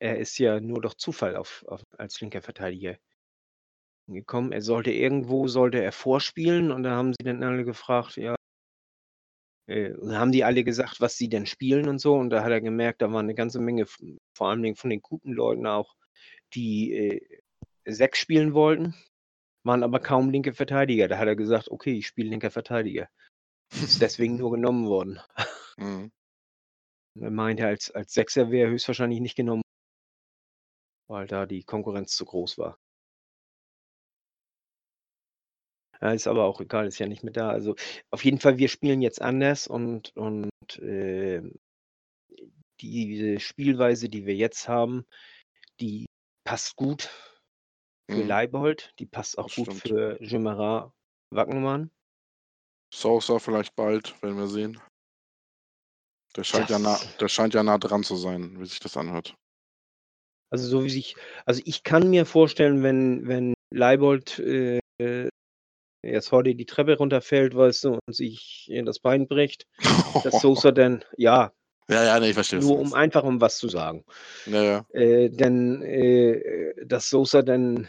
er 0.00 0.18
ist 0.18 0.38
ja 0.38 0.60
nur 0.60 0.82
durch 0.82 0.94
Zufall 0.96 1.36
auf, 1.36 1.64
auf, 1.66 1.82
als 1.96 2.20
linker 2.20 2.42
Verteidiger 2.42 2.98
gekommen. 4.06 4.52
Er 4.52 4.60
sollte 4.60 4.90
irgendwo, 4.90 5.48
sollte 5.48 5.82
er 5.82 5.92
vorspielen 5.92 6.72
und 6.72 6.82
da 6.82 6.90
haben 6.90 7.14
sie 7.14 7.24
dann 7.24 7.42
alle 7.42 7.64
gefragt, 7.64 8.16
ja, 8.16 8.34
äh, 9.66 9.92
und 9.92 10.10
da 10.10 10.18
haben 10.18 10.32
die 10.32 10.44
alle 10.44 10.64
gesagt, 10.64 11.00
was 11.00 11.16
sie 11.16 11.28
denn 11.28 11.46
spielen 11.46 11.88
und 11.88 11.98
so. 11.98 12.14
Und 12.14 12.30
da 12.30 12.42
hat 12.44 12.50
er 12.50 12.60
gemerkt, 12.60 13.02
da 13.02 13.12
war 13.12 13.20
eine 13.20 13.34
ganze 13.34 13.60
Menge, 13.60 13.86
vor 14.34 14.48
allen 14.48 14.62
Dingen 14.62 14.76
von 14.76 14.90
den 14.90 15.02
guten 15.02 15.32
Leuten 15.32 15.66
auch, 15.66 15.94
die 16.54 16.92
äh, 16.92 17.40
sechs 17.86 18.18
spielen 18.18 18.54
wollten, 18.54 18.94
waren 19.64 19.82
aber 19.82 20.00
kaum 20.00 20.30
linke 20.30 20.52
Verteidiger. 20.52 21.08
Da 21.08 21.18
hat 21.18 21.28
er 21.28 21.36
gesagt, 21.36 21.70
okay, 21.70 21.98
ich 21.98 22.06
spiele 22.06 22.30
linker 22.30 22.50
Verteidiger. 22.50 23.08
Ist 23.72 24.02
deswegen 24.02 24.36
nur 24.36 24.52
genommen 24.52 24.86
worden. 24.86 25.20
Mhm. 25.76 26.12
Er 27.20 27.30
meinte, 27.30 27.66
als, 27.66 27.90
als 27.90 28.12
Sechser 28.12 28.50
wäre 28.50 28.68
er 28.68 28.72
höchstwahrscheinlich 28.72 29.20
nicht 29.20 29.36
genommen, 29.36 29.62
weil 31.08 31.26
da 31.26 31.46
die 31.46 31.62
Konkurrenz 31.62 32.14
zu 32.16 32.24
groß 32.24 32.58
war. 32.58 32.78
Ja, 36.04 36.12
ist 36.12 36.26
aber 36.26 36.44
auch 36.44 36.60
egal, 36.60 36.86
ist 36.86 36.98
ja 36.98 37.06
nicht 37.06 37.24
mehr 37.24 37.32
da. 37.32 37.48
Also 37.48 37.76
auf 38.10 38.22
jeden 38.26 38.38
Fall, 38.38 38.58
wir 38.58 38.68
spielen 38.68 39.00
jetzt 39.00 39.22
anders 39.22 39.66
und, 39.66 40.14
und 40.16 40.50
äh, 40.80 41.40
diese 42.78 43.40
Spielweise, 43.40 44.10
die 44.10 44.26
wir 44.26 44.34
jetzt 44.34 44.68
haben, 44.68 45.06
die 45.80 46.04
passt 46.46 46.76
gut 46.76 47.08
für 48.10 48.20
Mhm. 48.20 48.28
Leibold, 48.28 48.92
die 48.98 49.06
passt 49.06 49.38
auch 49.38 49.44
Das 49.44 49.54
gut 49.54 49.72
stimmt. 49.72 49.80
für 49.80 50.22
Jemara 50.22 50.92
Wagnumann. 51.30 51.90
Sosa 52.92 53.38
vielleicht 53.38 53.74
bald, 53.74 54.22
werden 54.22 54.36
wir 54.36 54.46
sehen. 54.46 54.78
Der 56.36 56.44
scheint, 56.44 56.68
ja 56.68 56.78
nah, 56.78 57.00
der 57.18 57.28
scheint 57.28 57.54
ja 57.54 57.62
nah 57.62 57.78
dran 57.78 58.02
zu 58.04 58.16
sein, 58.16 58.60
wie 58.60 58.66
sich 58.66 58.78
das 58.80 58.98
anhört. 58.98 59.34
Also 60.50 60.68
so 60.68 60.84
wie 60.84 60.90
sich, 60.90 61.16
also 61.46 61.62
ich 61.64 61.82
kann 61.82 62.10
mir 62.10 62.26
vorstellen, 62.26 62.82
wenn, 62.82 63.26
wenn 63.26 63.54
Leibold 63.72 64.38
äh, 64.38 64.80
jetzt 66.04 66.32
heute 66.32 66.54
die 66.54 66.66
Treppe 66.66 66.96
runterfällt, 66.96 67.54
weißt 67.56 67.84
du, 67.84 67.98
und 68.06 68.14
sich 68.14 68.68
äh, 68.70 68.82
das 68.82 68.98
Bein 68.98 69.26
bricht, 69.28 69.66
dass 70.22 70.40
Sosa 70.42 70.72
dann, 70.72 71.04
ja, 71.16 71.52
ja, 71.88 72.02
ja, 72.02 72.18
nee, 72.20 72.28
ich 72.28 72.34
verstehe. 72.34 72.60
nur 72.60 72.78
um 72.78 72.94
einfach 72.94 73.24
um 73.24 73.40
was 73.42 73.58
zu 73.58 73.68
sagen, 73.68 74.04
Ja, 74.46 74.62
ja. 74.62 74.86
äh, 74.94 75.28
denn 75.28 75.82
äh, 75.82 76.74
dass 76.86 77.10
Sosa 77.10 77.42
dann 77.42 77.88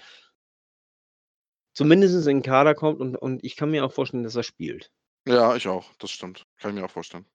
zumindest 1.74 2.16
in 2.16 2.38
den 2.38 2.42
Kader 2.42 2.76
kommt 2.76 3.00
und, 3.00 3.16
und 3.16 3.44
ich 3.44 3.56
kann 3.56 3.72
mir 3.72 3.86
auch 3.86 3.94
vorstellen, 3.94 4.24
dass 4.24 4.36
er 4.36 4.44
spielt. 4.44 4.92
ja, 5.28 5.56
ich 5.56 5.68
auch. 5.68 5.86
Das 6.00 6.12
stimmt. 6.12 6.46
Kann 6.58 6.72
ich 6.72 6.80
mir 6.80 6.86
auch 6.86 6.92
vorstellen. 6.92 7.26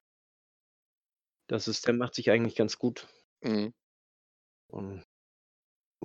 Das 1.46 1.66
ist, 1.66 1.86
der 1.86 1.94
macht 1.94 2.14
sich 2.14 2.30
eigentlich 2.30 2.56
ganz 2.56 2.78
gut. 2.78 3.08
Mhm. 3.42 3.72
Und 4.68 5.04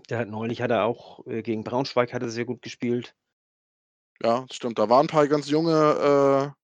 der 0.10 0.18
hat 0.20 0.28
neulich 0.28 0.62
hat 0.62 0.72
er 0.72 0.86
auch 0.86 1.26
äh, 1.28 1.42
gegen 1.44 1.64
Braunschweig 1.64 2.14
hat 2.14 2.22
er 2.24 2.30
sehr 2.30 2.46
gut 2.46 2.62
gespielt. 2.62 3.14
Ja, 4.22 4.46
stimmt. 4.52 4.80
Da 4.80 4.90
waren 4.90 5.06
ein 5.06 5.10
paar 5.10 5.28
ganz 5.28 5.50
junge, 5.50 6.54
äh, 6.54 6.62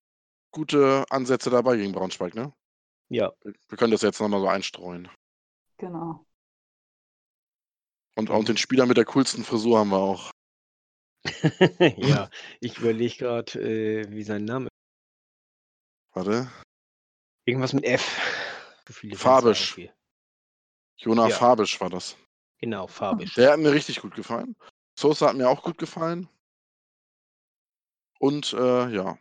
gute 0.52 1.06
Ansätze 1.10 1.50
dabei 1.50 1.78
gegen 1.78 1.92
Braunschweig, 1.92 2.34
ne? 2.36 2.54
Ja, 3.10 3.34
Wir 3.44 3.78
können 3.78 3.92
das 3.92 4.04
jetzt 4.04 4.22
nochmal 4.22 4.40
so 4.40 4.48
einstreuen. 4.48 5.10
Genau. 5.78 6.26
Und 8.16 8.30
auch 8.30 8.44
den 8.44 8.58
Spieler 8.58 8.86
mit 8.86 8.98
der 8.98 9.06
coolsten 9.06 9.44
Frisur 9.44 9.80
haben 9.80 9.90
wir 9.90 9.98
auch. 9.98 10.32
ja, 11.98 12.30
ich 12.62 12.78
überlege 12.78 13.18
gerade, 13.18 13.60
äh, 13.60 14.10
wie 14.10 14.24
sein 14.24 14.46
Name 14.46 14.68
Warte. 16.14 16.50
Irgendwas 17.46 17.74
mit 17.74 17.86
F. 17.86 18.20
Fabisch. 19.16 19.76
Hier. 19.76 19.94
Jonah 20.98 21.30
Ja. 21.30 21.36
Fabisch 21.36 21.80
war 21.80 21.90
das. 21.90 22.18
Genau, 22.60 22.88
Fabisch. 22.88 23.34
Der 23.36 23.54
hat 23.54 23.60
mir 23.60 23.72
richtig 23.72 24.02
gut 24.02 24.16
gefallen. 24.16 24.56
Sosa 24.98 25.30
hat 25.30 25.36
mir 25.36 25.50
auch 25.50 25.64
gut 25.64 25.78
gefallen. 25.78 26.30
Und 28.22 28.54
äh, 28.54 28.88
ja, 28.90 29.18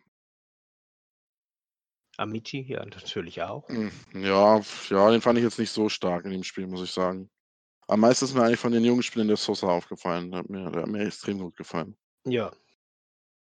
Amici, 2.18 2.60
ja, 2.68 2.84
natürlich 2.84 3.40
auch. 3.40 3.66
mm, 3.70 3.88
ja, 4.12 4.60
ja, 4.90 5.10
den 5.10 5.22
fand 5.22 5.38
ich 5.38 5.44
jetzt 5.44 5.58
nicht 5.58 5.70
so 5.70 5.88
stark 5.88 6.26
in 6.26 6.32
dem 6.32 6.44
Spiel, 6.44 6.66
muss 6.66 6.82
ich 6.82 6.90
sagen. 6.90 7.30
Am 7.88 8.00
meisten 8.00 8.26
ist 8.26 8.34
mir 8.34 8.42
eigentlich 8.42 8.60
von 8.60 8.72
den 8.72 8.84
jungen 8.84 9.02
Spielern 9.02 9.28
der 9.28 9.38
Sosa 9.38 9.68
aufgefallen. 9.68 10.30
Der 10.30 10.40
hat 10.40 10.50
mir, 10.50 10.70
der 10.70 10.82
hat 10.82 10.88
mir 10.90 11.06
extrem 11.06 11.38
gut 11.38 11.56
gefallen. 11.56 11.96
Ja, 12.24 12.52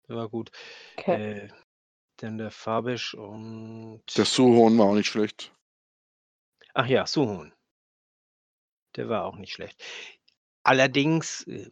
der 0.09 0.17
war 0.17 0.27
gut. 0.27 0.51
Okay. 0.97 1.45
Äh, 1.45 1.49
dann 2.17 2.37
der 2.37 2.51
Fabisch 2.51 3.13
und. 3.13 4.03
Der 4.17 4.25
Suhon 4.25 4.77
war 4.77 4.87
auch 4.87 4.95
nicht 4.95 5.07
schlecht. 5.07 5.53
Ach 6.73 6.87
ja, 6.87 7.07
Suhun. 7.07 7.53
Der 8.97 9.07
war 9.07 9.23
auch 9.23 9.37
nicht 9.37 9.53
schlecht. 9.53 9.81
Allerdings, 10.67 11.47
äh, 11.47 11.69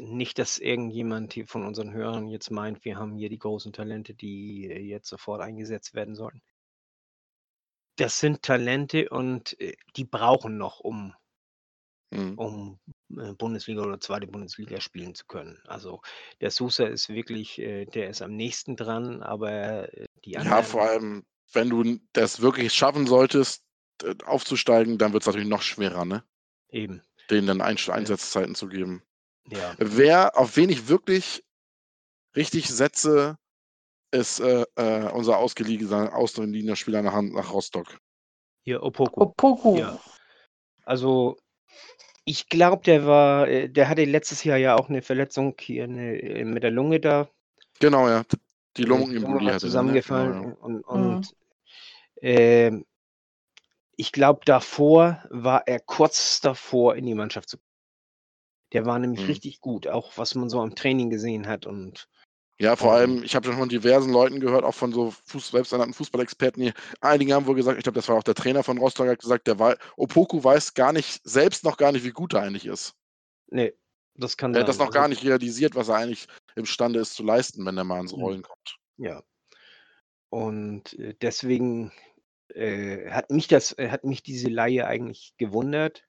nicht, 0.00 0.38
dass 0.38 0.58
irgendjemand 0.58 1.32
hier 1.34 1.46
von 1.46 1.66
unseren 1.66 1.92
Hörern 1.92 2.28
jetzt 2.28 2.50
meint, 2.50 2.84
wir 2.84 2.96
haben 2.96 3.16
hier 3.16 3.28
die 3.28 3.38
großen 3.38 3.72
Talente, 3.72 4.14
die 4.14 4.66
äh, 4.70 4.78
jetzt 4.80 5.08
sofort 5.08 5.42
eingesetzt 5.42 5.92
werden 5.92 6.14
sollten. 6.14 6.40
Das 7.96 8.18
sind 8.18 8.40
Talente 8.40 9.10
und 9.10 9.60
äh, 9.60 9.76
die 9.94 10.06
brauchen 10.06 10.56
noch, 10.56 10.80
um 10.80 11.14
Mhm. 12.12 12.38
um 12.38 12.78
Bundesliga 13.38 13.82
oder 13.82 14.00
zweite 14.00 14.26
Bundesliga 14.26 14.80
spielen 14.80 15.14
zu 15.14 15.26
können. 15.26 15.60
Also 15.66 16.00
der 16.40 16.50
Sousa 16.50 16.86
ist 16.86 17.08
wirklich, 17.08 17.56
der 17.56 18.08
ist 18.08 18.22
am 18.22 18.36
nächsten 18.36 18.76
dran, 18.76 19.22
aber 19.22 19.88
die 20.24 20.38
Ja, 20.38 20.62
anderen, 20.62 20.62
vor 20.62 20.82
allem, 20.84 21.26
wenn 21.52 21.68
du 21.70 21.98
das 22.14 22.40
wirklich 22.40 22.72
schaffen 22.72 23.06
solltest, 23.06 23.64
aufzusteigen, 24.24 24.96
dann 24.98 25.12
wird 25.12 25.22
es 25.22 25.26
natürlich 25.26 25.48
noch 25.48 25.62
schwerer, 25.62 26.04
ne? 26.04 26.24
eben, 26.70 27.02
Denen 27.30 27.46
dann 27.46 27.60
Einsch- 27.62 27.90
Einsatzzeiten 27.90 28.54
zu 28.54 28.68
geben. 28.68 29.02
ja, 29.46 29.74
Wer, 29.78 30.36
auf 30.38 30.56
wen 30.56 30.70
ich 30.70 30.88
wirklich 30.88 31.44
richtig 32.36 32.68
setze, 32.68 33.36
ist 34.10 34.40
äh, 34.40 34.64
äh, 34.76 35.10
unser 35.10 35.36
ausgeliegener, 35.38 36.14
ausgeliegener 36.14 36.76
Spieler 36.76 37.02
nach, 37.02 37.20
nach 37.20 37.52
Rostock. 37.52 37.98
hier 38.62 38.82
Opoku. 38.82 39.20
Opoku. 39.22 39.76
Ja. 39.78 40.00
Also 40.84 41.36
ich 42.24 42.48
glaube, 42.48 42.82
der 42.84 43.06
war, 43.06 43.48
äh, 43.48 43.68
der 43.68 43.88
hatte 43.88 44.04
letztes 44.04 44.44
Jahr 44.44 44.56
ja 44.58 44.76
auch 44.76 44.88
eine 44.88 45.02
Verletzung 45.02 45.54
hier 45.60 45.84
eine, 45.84 46.16
äh, 46.20 46.44
mit 46.44 46.62
der 46.62 46.70
Lunge 46.70 47.00
da. 47.00 47.28
Genau, 47.80 48.08
ja. 48.08 48.24
Die 48.76 48.84
Lungenembolie 48.84 49.44
der, 49.46 49.54
ne? 49.54 49.60
zusammengefallen 49.60 50.32
Genau, 50.42 50.48
ja. 50.48 50.54
und, 50.62 50.74
Mhm. 50.74 50.82
und 51.16 51.34
ähm, 52.22 52.86
ich 54.00 54.12
glaube, 54.12 54.40
davor 54.44 55.24
war 55.28 55.66
er 55.66 55.80
kurz 55.80 56.40
davor, 56.40 56.94
in 56.94 57.04
die 57.04 57.14
Mannschaft 57.14 57.48
zu 57.48 57.58
Der 58.72 58.86
war 58.86 58.98
nämlich 58.98 59.22
Mhm. 59.22 59.26
richtig 59.26 59.60
gut, 59.60 59.88
auch 59.88 60.16
was 60.16 60.34
man 60.36 60.48
so 60.48 60.60
am 60.60 60.74
Training 60.74 61.10
gesehen 61.10 61.48
hat. 61.48 61.66
Und 61.66 62.08
Ja, 62.60 62.76
vor 62.76 62.92
Ähm. 62.92 62.94
allem, 62.94 63.22
ich 63.24 63.34
habe 63.34 63.46
schon 63.46 63.56
von 63.56 63.68
diversen 63.68 64.12
Leuten 64.12 64.38
gehört, 64.40 64.64
auch 64.64 64.74
von 64.74 64.92
so 64.92 65.10
Fuß 65.10 65.48
selbsternannten 65.50 65.94
Fußballexperten, 65.94 66.62
die 66.62 66.72
einige 67.00 67.34
haben 67.34 67.46
wohl 67.46 67.54
gesagt, 67.56 67.78
ich 67.78 67.82
glaube, 67.82 67.96
das 67.96 68.08
war 68.08 68.16
auch 68.16 68.22
der 68.22 68.34
Trainer 68.34 68.62
von 68.62 68.78
Rostock, 68.78 69.08
hat 69.08 69.18
gesagt, 69.20 69.46
der 69.48 69.58
wei- 69.58 69.76
Opoku 69.96 70.42
weiß 70.42 70.74
gar 70.74 70.92
nicht, 70.92 71.20
selbst 71.24 71.64
noch 71.64 71.76
gar 71.76 71.92
nicht, 71.92 72.04
wie 72.04 72.10
gut 72.10 72.34
er 72.34 72.42
eigentlich 72.42 72.66
ist. 72.66 72.94
nee, 73.50 73.72
das 74.14 74.36
kann 74.36 74.54
Er 74.54 74.60
hat 74.60 74.68
das 74.68 74.78
noch 74.78 74.92
gar 74.92 75.02
Also, 75.04 75.14
nicht 75.14 75.24
realisiert, 75.24 75.74
was 75.74 75.88
er 75.88 75.96
eigentlich 75.96 76.28
imstande 76.54 77.00
ist 77.00 77.14
zu 77.14 77.22
leisten, 77.24 77.64
wenn 77.66 77.76
er 77.76 77.84
mal 77.84 78.00
ins 78.00 78.12
Mhm. 78.12 78.18
Rollen 78.20 78.42
kommt. 78.42 78.78
Ja. 78.98 79.22
Und 80.30 80.92
äh, 80.98 81.14
deswegen 81.20 81.92
äh, 82.58 83.10
hat 83.10 83.30
mich 83.30 83.48
das, 83.48 83.72
äh, 83.78 83.88
hat 83.88 84.04
mich 84.04 84.22
diese 84.22 84.48
Laie 84.48 84.86
eigentlich 84.86 85.34
gewundert, 85.38 86.04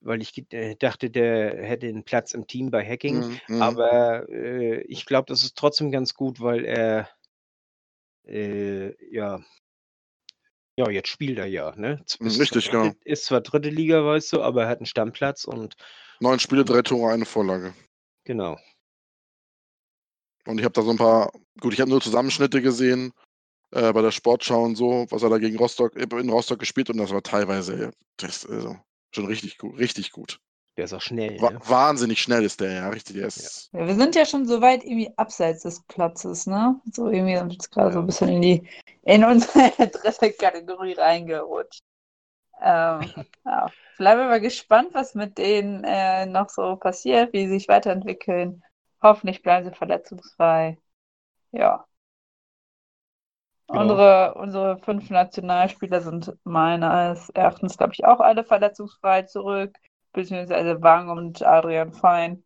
weil 0.00 0.20
ich 0.20 0.52
äh, 0.52 0.74
dachte, 0.76 1.10
der 1.10 1.62
hätte 1.62 1.86
einen 1.86 2.04
Platz 2.04 2.32
im 2.32 2.46
Team 2.46 2.70
bei 2.70 2.84
Hacking. 2.84 3.18
Mhm, 3.20 3.40
mhm. 3.48 3.62
Aber 3.62 4.28
äh, 4.28 4.82
ich 4.82 5.06
glaube, 5.06 5.26
das 5.28 5.42
ist 5.44 5.56
trotzdem 5.56 5.90
ganz 5.90 6.14
gut, 6.14 6.40
weil 6.40 6.64
er 6.64 7.08
äh, 8.26 8.94
ja, 9.14 9.40
ja, 10.76 10.90
jetzt 10.90 11.08
spielt 11.08 11.38
er 11.38 11.46
ja, 11.46 11.74
ne? 11.76 12.04
Mhm, 12.18 12.26
Ist 12.26 12.34
zwar 12.34 12.40
richtig, 12.40 12.70
genau. 12.70 12.92
ist 13.04 13.24
zwar 13.26 13.40
dritte 13.40 13.68
Liga, 13.70 14.04
weißt 14.04 14.32
du, 14.32 14.42
aber 14.42 14.62
er 14.64 14.68
hat 14.68 14.78
einen 14.78 14.86
Stammplatz 14.86 15.44
und 15.44 15.74
Neun 16.20 16.38
Spiele, 16.38 16.64
drei 16.64 16.82
Tore, 16.82 17.12
eine 17.12 17.24
Vorlage. 17.26 17.74
genau. 18.24 18.58
Und 20.46 20.58
ich 20.58 20.64
habe 20.64 20.72
da 20.72 20.82
so 20.82 20.90
ein 20.90 20.98
paar, 20.98 21.32
gut, 21.60 21.72
ich 21.72 21.80
habe 21.80 21.90
nur 21.90 22.02
Zusammenschnitte 22.02 22.60
gesehen 22.60 23.12
äh, 23.74 23.92
bei 23.92 24.02
der 24.02 24.12
Sportschau 24.12 24.62
und 24.64 24.76
so, 24.76 25.06
was 25.10 25.22
er 25.22 25.30
da 25.30 25.38
gegen 25.38 25.58
Rostock, 25.58 25.96
äh, 25.96 26.02
in 26.20 26.30
Rostock 26.30 26.58
gespielt 26.60 26.90
und 26.90 26.98
das 26.98 27.12
war 27.12 27.22
teilweise, 27.22 27.92
das, 28.18 28.46
also, 28.46 28.76
schon 29.14 29.26
richtig 29.26 29.58
gut, 29.58 29.78
richtig 29.78 30.12
gut. 30.12 30.40
Der 30.76 30.84
ist 30.84 30.92
auch 30.94 31.00
schnell. 31.00 31.40
Wa 31.40 31.50
Ne? 31.50 31.60
wahnsinnig 31.60 32.20
schnell 32.22 32.44
ist 32.44 32.60
der, 32.60 32.72
ja, 32.72 32.88
richtig. 32.90 33.16
Der 33.16 33.26
ist, 33.28 33.72
Ja, 33.72 33.86
wir 33.86 33.94
sind 33.96 34.14
ja 34.14 34.24
schon 34.26 34.46
so 34.46 34.60
weit 34.60 34.84
irgendwie 34.84 35.10
abseits 35.18 35.62
des 35.62 35.82
Platzes, 35.86 36.46
ne? 36.46 36.80
So 36.92 37.08
irgendwie 37.08 37.36
sind 37.36 37.48
wir 37.48 37.52
jetzt 37.54 37.70
gerade 37.72 37.92
so 37.92 37.98
ein 38.00 38.06
Ja. 38.06 38.06
bisschen 38.06 38.28
in 38.28 38.42
die, 38.42 38.68
in 39.02 39.24
unsere 39.24 39.70
dritte 39.90 40.32
Kategorie 40.32 40.92
reingerutscht. 40.94 41.82
Ähm, 42.62 43.14
ja. 43.46 43.74
Bleiben 43.98 44.20
wir 44.22 44.28
mal 44.28 44.40
gespannt, 44.40 44.90
was 44.94 45.14
mit 45.14 45.38
denen 45.38 45.84
äh, 45.84 46.26
noch 46.26 46.50
so 46.50 46.76
passiert, 46.76 47.32
wie 47.34 47.46
sie 47.46 47.52
sich 47.54 47.68
weiterentwickeln. 47.68 48.62
Hoffentlich 49.02 49.42
bleiben 49.42 49.68
sie 49.70 49.76
verletzungsfrei. 49.76 50.78
Ja. 51.52 51.86
Genau. 53.68 53.80
Unsere, 53.80 54.34
unsere 54.34 54.78
fünf 54.78 55.10
Nationalspieler 55.10 56.00
sind 56.00 56.32
meines 56.44 57.30
Erachtens, 57.30 57.78
glaube 57.78 57.94
ich, 57.94 58.04
auch 58.04 58.20
alle 58.20 58.44
verletzungsfrei 58.44 59.22
zurück, 59.22 59.78
beziehungsweise 60.12 60.82
Wang 60.82 61.08
und 61.08 61.42
Adrian 61.42 61.92
Fein 61.92 62.44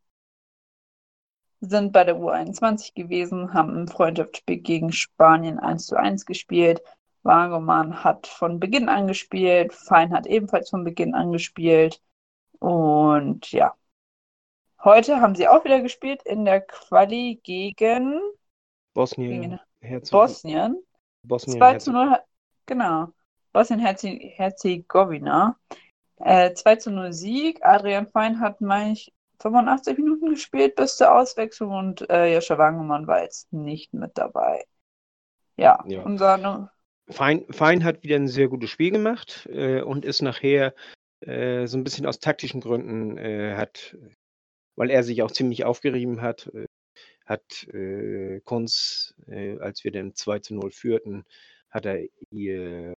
sind 1.61 1.93
bei 1.93 2.05
der 2.05 2.17
U21 2.17 2.95
gewesen, 2.95 3.53
haben 3.53 3.77
im 3.77 3.89
Freundschaftsspiel 3.89 4.59
gegen 4.59 4.93
Spanien 4.93 5.59
1 5.59 5.87
zu 5.87 5.97
1 5.97 6.25
gespielt. 6.25 6.83
Wagemann 7.23 8.05
hat 8.05 8.27
von 8.27 8.61
Beginn 8.61 8.89
an 8.89 9.09
gespielt, 9.09 9.73
Fein 9.73 10.13
hat 10.13 10.27
ebenfalls 10.27 10.71
von 10.71 10.85
Beginn 10.85 11.15
an 11.15 11.33
gespielt. 11.33 12.01
Und 12.61 13.51
ja, 13.51 13.75
heute 14.85 15.21
haben 15.21 15.35
sie 15.35 15.49
auch 15.49 15.65
wieder 15.65 15.81
gespielt 15.81 16.23
in 16.25 16.45
der 16.45 16.61
Quali 16.61 17.41
gegen 17.43 18.21
Bosnien, 18.95 19.59
Gegen 19.81 20.01
Bosnien. 20.11 20.77
Bosnien 21.23 21.59
2 21.59 21.79
zu 21.79 21.93
Herzeg 21.93 22.11
0, 22.11 22.19
genau. 22.67 23.09
Bosnien-Herzegowina. 23.53 25.57
Äh, 26.21 26.55
2 26.55 26.77
zu 26.77 26.91
0 26.91 27.13
Sieg. 27.13 27.61
Adrian 27.63 28.09
Fein 28.09 28.41
hat, 28.41 28.61
meine 28.61 28.93
ich, 28.93 29.13
85 29.41 29.99
Minuten 29.99 30.31
gespielt 30.31 30.75
bis 30.77 30.97
zur 30.97 31.15
Auswechslung 31.15 31.71
und 31.71 32.11
äh, 32.11 32.35
Joscha 32.35 32.59
Wangemann 32.59 33.07
war 33.07 33.23
jetzt 33.23 33.53
nicht 33.53 33.95
mit 33.95 34.19
dabei. 34.19 34.65
Ja, 35.57 35.85
Ja. 35.87 36.03
unser 36.03 36.73
Fein, 37.11 37.47
Fein 37.51 37.85
hat 37.85 38.03
wieder 38.03 38.17
ein 38.17 38.29
sehr 38.29 38.49
gutes 38.49 38.71
Spiel 38.71 38.91
gemacht 38.91 39.49
äh, 39.51 39.81
und 39.81 40.05
ist 40.05 40.23
nachher 40.23 40.75
äh, 41.21 41.67
so 41.67 41.79
ein 41.79 41.85
bisschen 41.85 42.07
aus 42.07 42.19
taktischen 42.19 42.61
Gründen 42.61 43.17
äh, 43.17 43.55
hat, 43.57 43.97
weil 44.77 44.91
er 44.91 45.03
sich 45.03 45.23
auch 45.23 45.31
ziemlich 45.31 45.65
aufgerieben 45.65 46.21
hat, 46.21 46.51
äh, 46.55 46.67
hat 47.29 47.69
äh, 47.75 48.41
Kunz, 48.41 49.15
äh, 49.27 49.59
als 49.59 49.85
wir 49.85 49.93
dann 49.93 50.15
2 50.15 50.39
zu 50.39 50.55
0 50.55 50.71
führten, 50.71 51.25
hat 51.71 51.85
er 51.85 52.03
ihr, 52.31 52.95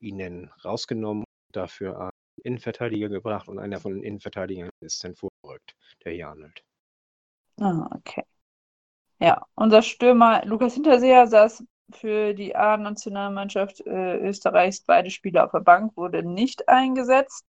ihnen 0.00 0.50
rausgenommen, 0.64 1.24
dafür 1.52 2.00
einen 2.00 2.10
Innenverteidiger 2.42 3.08
gebracht 3.08 3.48
und 3.48 3.58
einer 3.58 3.78
von 3.78 3.94
den 3.94 4.02
Innenverteidigern 4.02 4.70
ist 4.80 5.02
dann 5.04 5.14
vorgerückt, 5.14 5.76
der 6.04 6.16
Janelt. 6.16 6.62
Ah, 7.60 7.88
okay. 7.94 8.24
Ja, 9.20 9.46
unser 9.54 9.82
Stürmer 9.82 10.44
Lukas 10.44 10.74
Hinterseher 10.74 11.26
saß 11.26 11.64
für 11.90 12.34
die 12.34 12.54
A-Nationalmannschaft 12.54 13.80
äh, 13.86 14.18
Österreichs 14.18 14.80
beide 14.80 15.10
Spiele 15.10 15.44
auf 15.44 15.52
der 15.52 15.60
Bank, 15.60 15.96
wurde 15.96 16.22
nicht 16.22 16.68
eingesetzt. 16.68 17.44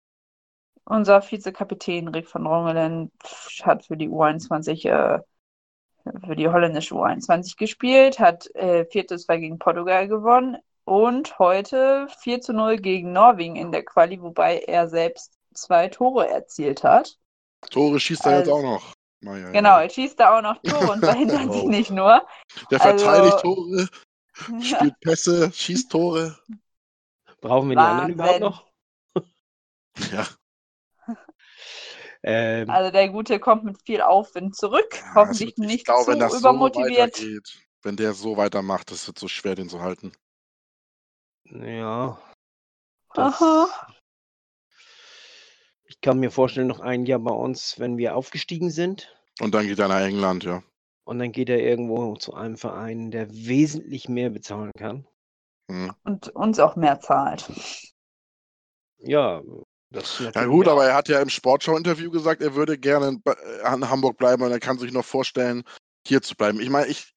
Unser 0.83 1.21
Vizekapitän 1.21 2.09
Rick 2.09 2.31
van 2.33 2.45
Rongelen 2.45 3.11
hat 3.63 3.85
für 3.85 3.97
die 3.97 4.09
U21, 4.09 4.87
äh, 4.87 5.21
für 6.25 6.35
die 6.35 6.47
holländische 6.49 6.95
U21 6.95 7.57
gespielt, 7.57 8.19
hat 8.19 8.53
äh, 8.55 8.85
4 8.85 9.07
zu 9.07 9.17
2 9.17 9.37
gegen 9.37 9.59
Portugal 9.59 10.07
gewonnen 10.07 10.57
und 10.83 11.39
heute 11.39 12.07
4 12.19 12.41
zu 12.41 12.53
0 12.53 12.77
gegen 12.77 13.11
Norwegen 13.11 13.55
in 13.55 13.71
der 13.71 13.83
Quali, 13.83 14.21
wobei 14.21 14.59
er 14.59 14.87
selbst 14.87 15.33
zwei 15.53 15.87
Tore 15.87 16.27
erzielt 16.29 16.83
hat. 16.83 17.17
Tore 17.71 17.99
schießt 17.99 18.25
er 18.25 18.39
jetzt 18.39 18.47
Also- 18.49 18.55
auch 18.57 18.61
noch. 18.63 18.93
Na 19.21 19.37
ja, 19.37 19.49
Genau, 19.51 19.69
ja. 19.77 19.81
er 19.83 19.89
schießt 19.89 20.19
da 20.19 20.37
auch 20.37 20.41
noch 20.41 20.61
Tore 20.61 20.91
und 20.91 20.99
verhindert 21.05 21.51
sie 21.53 21.61
Oh. 21.61 21.69
nicht 21.69 21.89
nur. 21.91 22.25
Der 22.69 22.81
also- 22.81 23.05
verteidigt 23.05 23.39
Tore, 23.39 23.87
spielt 24.61 24.99
Pässe, 24.99 25.51
schießt 25.51 25.91
Tore. 25.91 26.37
Brauchen 27.41 27.69
wir 27.69 27.75
die 27.77 27.81
anderen 27.81 28.11
überhaupt 28.11 28.41
Wahnsinn. 28.41 29.23
noch? 30.03 30.11
Ja, 30.11 30.27
Ähm, 32.27 32.69
Also 32.71 32.91
der 32.91 33.09
Gute 33.09 33.39
kommt 33.39 33.63
mit 33.65 33.79
viel 33.83 34.01
Aufwind 34.01 34.55
zurück. 34.55 34.95
Ja, 34.95 35.13
Hoffentlich 35.15 35.51
es 35.51 35.57
wird- 35.59 35.67
nicht 35.67 35.75
ich 35.81 35.85
glaube, 35.85 36.05
zu 36.13 36.19
wenn 36.19 36.29
so 36.29 36.37
übermotiviert. 36.39 37.17
weitergeht, 37.19 37.59
wenn 37.83 37.97
der 37.97 38.13
so 38.13 38.35
weitermacht, 38.35 38.89
das 38.89 39.05
wird 39.05 39.19
so 39.19 39.27
schwer, 39.27 39.53
den 39.55 39.69
zu 39.69 39.81
halten. 39.81 40.11
ja. 41.49 42.19
Aha. 43.09 43.67
Ich 45.87 46.01
kann 46.01 46.19
mir 46.19 46.31
vorstellen, 46.31 46.67
noch 46.67 46.79
ein 46.79 47.05
Jahr 47.05 47.19
bei 47.19 47.31
uns, 47.31 47.79
wenn 47.79 47.97
wir 47.97 48.15
aufgestiegen 48.15 48.71
sind. 48.71 49.15
Und 49.39 49.53
dann 49.53 49.67
geht 49.67 49.79
er 49.79 49.87
nach 49.87 50.01
England, 50.01 50.43
ja. 50.43 50.63
Und 51.05 51.19
dann 51.19 51.31
geht 51.31 51.49
er 51.49 51.59
irgendwo 51.59 52.15
zu 52.15 52.33
einem 52.33 52.57
Verein, 52.57 53.11
der 53.11 53.29
wesentlich 53.31 54.09
mehr 54.09 54.31
bezahlen 54.31 54.71
kann. 54.77 55.07
Hm. 55.69 55.93
Und 56.03 56.29
uns 56.29 56.59
auch 56.59 56.75
mehr 56.75 56.99
zahlt. 56.99 57.49
Ja, 58.97 59.41
Ja 59.91 60.45
gut, 60.45 60.67
aber 60.67 60.85
er 60.85 60.95
hat 60.95 61.09
ja 61.09 61.21
im 61.21 61.29
Sportschau-Interview 61.29 62.11
gesagt, 62.11 62.41
er 62.41 62.55
würde 62.55 62.77
gerne 62.77 63.07
in, 63.09 63.21
äh, 63.25 63.63
Hamburg 63.63 64.17
bleiben 64.17 64.43
und 64.43 64.51
er 64.51 64.59
kann 64.59 64.77
sich 64.77 64.91
noch 64.91 65.05
vorstellen, 65.05 65.63
hier 66.05 66.21
zu 66.21 66.35
bleiben. 66.35 66.59
Ich 66.59 66.69
meine, 66.69 66.87
ich, 66.87 67.13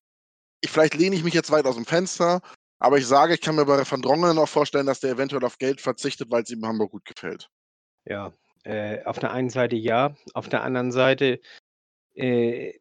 ich 0.60 0.70
vielleicht 0.70 0.94
lehne 0.94 1.16
ich 1.16 1.24
mich 1.24 1.34
jetzt 1.34 1.50
weit 1.50 1.66
aus 1.66 1.74
dem 1.74 1.86
Fenster, 1.86 2.40
aber 2.78 2.98
ich 2.98 3.06
sage, 3.06 3.34
ich 3.34 3.40
kann 3.40 3.56
mir 3.56 3.64
bei 3.64 3.90
Van 3.90 4.02
Drongelen 4.02 4.36
noch 4.36 4.48
vorstellen, 4.48 4.86
dass 4.86 5.00
der 5.00 5.12
eventuell 5.12 5.44
auf 5.44 5.58
Geld 5.58 5.80
verzichtet, 5.80 6.30
weil 6.30 6.42
es 6.42 6.50
ihm 6.50 6.60
in 6.60 6.66
Hamburg 6.66 6.92
gut 6.92 7.04
gefällt. 7.04 7.48
Ja, 8.04 8.32
äh, 8.64 9.02
auf 9.04 9.18
der 9.18 9.32
einen 9.32 9.50
Seite 9.50 9.76
ja, 9.76 10.14
auf 10.34 10.48
der 10.48 10.62
anderen 10.62 10.92
Seite, 10.92 11.40
äh, 12.14 12.74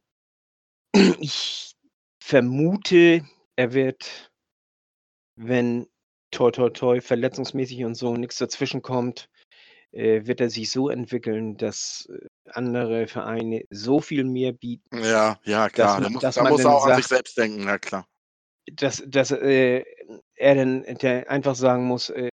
ich 1.19 1.75
vermute, 2.21 3.25
er 3.55 3.73
wird, 3.73 4.31
wenn 5.35 5.87
toi 6.29 6.51
toi 6.51 6.69
toi 6.69 7.01
verletzungsmäßig 7.01 7.83
und 7.85 7.95
so 7.95 8.15
nichts 8.15 8.37
dazwischen 8.37 8.81
kommt, 8.81 9.29
äh, 9.31 9.36
wird 10.27 10.41
er 10.41 10.49
sich 10.49 10.69
so 10.71 10.89
entwickeln, 10.89 11.57
dass 11.57 12.07
äh, 12.11 12.27
andere 12.51 13.07
Vereine 13.07 13.63
so 13.69 13.99
viel 14.01 14.23
mehr 14.23 14.53
bieten, 14.53 15.01
Ja, 15.01 15.39
ja, 15.45 15.69
klar. 15.69 15.95
man- 15.95 16.03
da 16.03 16.09
muss, 16.09 16.23
dass 16.23 16.35
da 16.35 16.43
man 16.43 16.51
muss 16.51 16.59
er 16.59 16.65
dann 16.65 16.73
auch 16.73 16.83
an 16.85 16.93
sich 16.93 17.05
sagt- 17.05 17.09
selbst 17.09 17.37
denken, 17.37 17.63
ja 17.67 17.77
klar. 17.79 18.05
dass, 18.73 19.03
dass 19.07 19.31
äh, 19.31 19.83
er 20.35 20.55
dann 20.55 20.83
der 21.01 21.29
einfach 21.29 21.55
sagen 21.55 21.85
muss, 21.85 22.09
äh, 22.09 22.29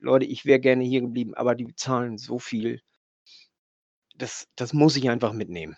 Leute, 0.00 0.26
ich 0.26 0.44
wäre 0.46 0.60
gerne 0.60 0.84
hier 0.84 1.00
geblieben, 1.02 1.34
aber 1.34 1.54
die 1.54 1.64
bezahlen 1.64 2.18
so 2.18 2.38
viel. 2.38 2.80
Das, 4.16 4.48
das 4.56 4.72
muss 4.72 4.96
ich 4.96 5.08
einfach 5.08 5.32
mitnehmen. 5.32 5.76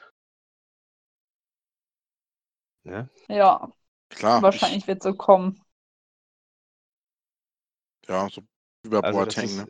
Ne? 2.85 3.09
Ja, 3.29 3.71
Klar. 4.09 4.41
wahrscheinlich 4.43 4.87
wird 4.89 5.03
so 5.03 5.15
kommen. 5.15 5.61
Ja, 8.09 8.29
so 8.31 8.43
wie 8.83 8.89
bei 8.91 9.01
Also 9.03 9.21
ist, 9.43 9.57
ne? 9.59 9.69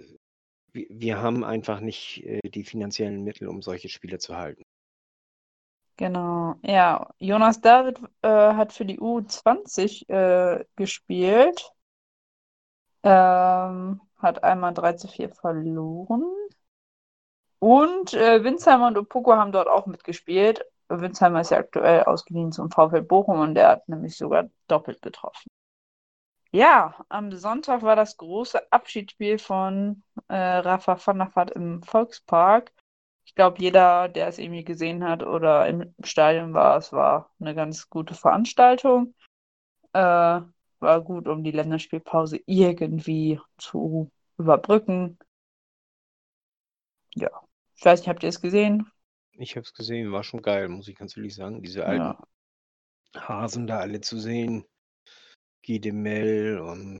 Wir, 0.76 1.20
haben 1.20 1.44
einfach 1.44 1.80
nicht 1.80 2.24
äh, 2.24 2.40
die 2.48 2.64
finanziellen 2.64 3.24
Mittel, 3.24 3.48
um 3.48 3.62
solche 3.62 3.88
Spiele 3.88 4.18
zu 4.18 4.36
halten. 4.36 4.62
Genau. 5.96 6.56
Ja, 6.62 7.08
Jonas 7.18 7.60
David 7.60 7.98
äh, 8.22 8.28
hat 8.28 8.72
für 8.72 8.84
die 8.84 9.00
U20 9.00 10.08
äh, 10.10 10.64
gespielt. 10.76 11.72
Ähm, 13.02 14.00
hat 14.18 14.44
einmal 14.44 14.74
3 14.74 14.94
zu 14.94 15.08
4 15.08 15.30
verloren. 15.30 16.24
Und 17.58 18.12
äh, 18.14 18.44
Winsheimer 18.44 18.88
und 18.88 18.98
Opoko 18.98 19.34
haben 19.34 19.52
dort 19.52 19.68
auch 19.68 19.86
mitgespielt. 19.86 20.64
Winsheimer 20.88 21.40
ist 21.40 21.50
ja 21.50 21.58
aktuell 21.58 22.04
ausgeliehen 22.04 22.52
zum 22.52 22.70
VfL 22.70 23.02
Bochum 23.02 23.40
und 23.40 23.54
der 23.54 23.68
hat 23.68 23.88
nämlich 23.88 24.16
sogar 24.16 24.48
doppelt 24.68 25.02
getroffen. 25.02 25.50
Ja, 26.52 27.04
am 27.08 27.32
Sonntag 27.32 27.82
war 27.82 27.96
das 27.96 28.16
große 28.16 28.72
Abschiedsspiel 28.72 29.38
von 29.38 30.02
äh, 30.28 30.34
Rafa 30.36 30.98
van 31.04 31.18
der 31.18 31.34
Vaart 31.34 31.50
im 31.50 31.82
Volkspark. 31.82 32.72
Ich 33.24 33.34
glaube, 33.34 33.60
jeder, 33.60 34.08
der 34.08 34.28
es 34.28 34.38
irgendwie 34.38 34.64
gesehen 34.64 35.04
hat 35.04 35.22
oder 35.22 35.66
im 35.66 35.94
Stadion 36.04 36.54
war, 36.54 36.76
es 36.78 36.92
war 36.92 37.30
eine 37.40 37.54
ganz 37.54 37.90
gute 37.90 38.14
Veranstaltung. 38.14 39.14
Äh, 39.92 40.40
war 40.80 41.00
gut, 41.02 41.26
um 41.26 41.42
die 41.42 41.50
Länderspielpause 41.50 42.40
irgendwie 42.46 43.40
zu 43.58 44.10
überbrücken. 44.38 45.18
Ja, 47.14 47.30
ich 47.74 47.84
weiß 47.84 48.00
nicht, 48.00 48.08
habt 48.08 48.22
ihr 48.22 48.28
es 48.28 48.40
gesehen? 48.40 48.90
Ich 49.32 49.56
habe 49.56 49.62
es 49.62 49.74
gesehen, 49.74 50.12
war 50.12 50.22
schon 50.22 50.42
geil, 50.42 50.68
muss 50.68 50.88
ich 50.88 50.96
ganz 50.96 51.16
ehrlich 51.16 51.34
sagen. 51.34 51.62
Diese 51.62 51.84
alten 51.84 52.16
Ja. 53.14 53.28
Hasen 53.28 53.66
da 53.66 53.78
alle 53.80 54.00
zu 54.00 54.18
sehen. 54.18 54.64
Guy 55.66 55.80
de 55.80 55.92
Mel 55.92 56.58
und 56.60 56.98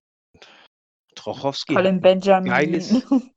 Trochowski. 1.15 1.75
Colin 1.75 2.01
Benjamin. 2.01 2.51
geiles- 2.53 3.07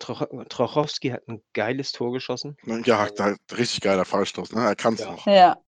Troch 0.00 0.26
Trochowski 0.48 1.10
hat 1.10 1.28
ein 1.28 1.42
geiles 1.52 1.92
Tor 1.92 2.12
geschossen. 2.12 2.56
Ja, 2.84 3.08
da, 3.10 3.36
richtig 3.52 3.82
geiler 3.82 4.04
Freistoß, 4.04 4.52
ne? 4.52 4.64
Er 4.64 4.74
kann 4.74 4.94
es 4.94 5.00
Ja. 5.00 5.10
noch. 5.12 5.26
Ja. 5.26 5.58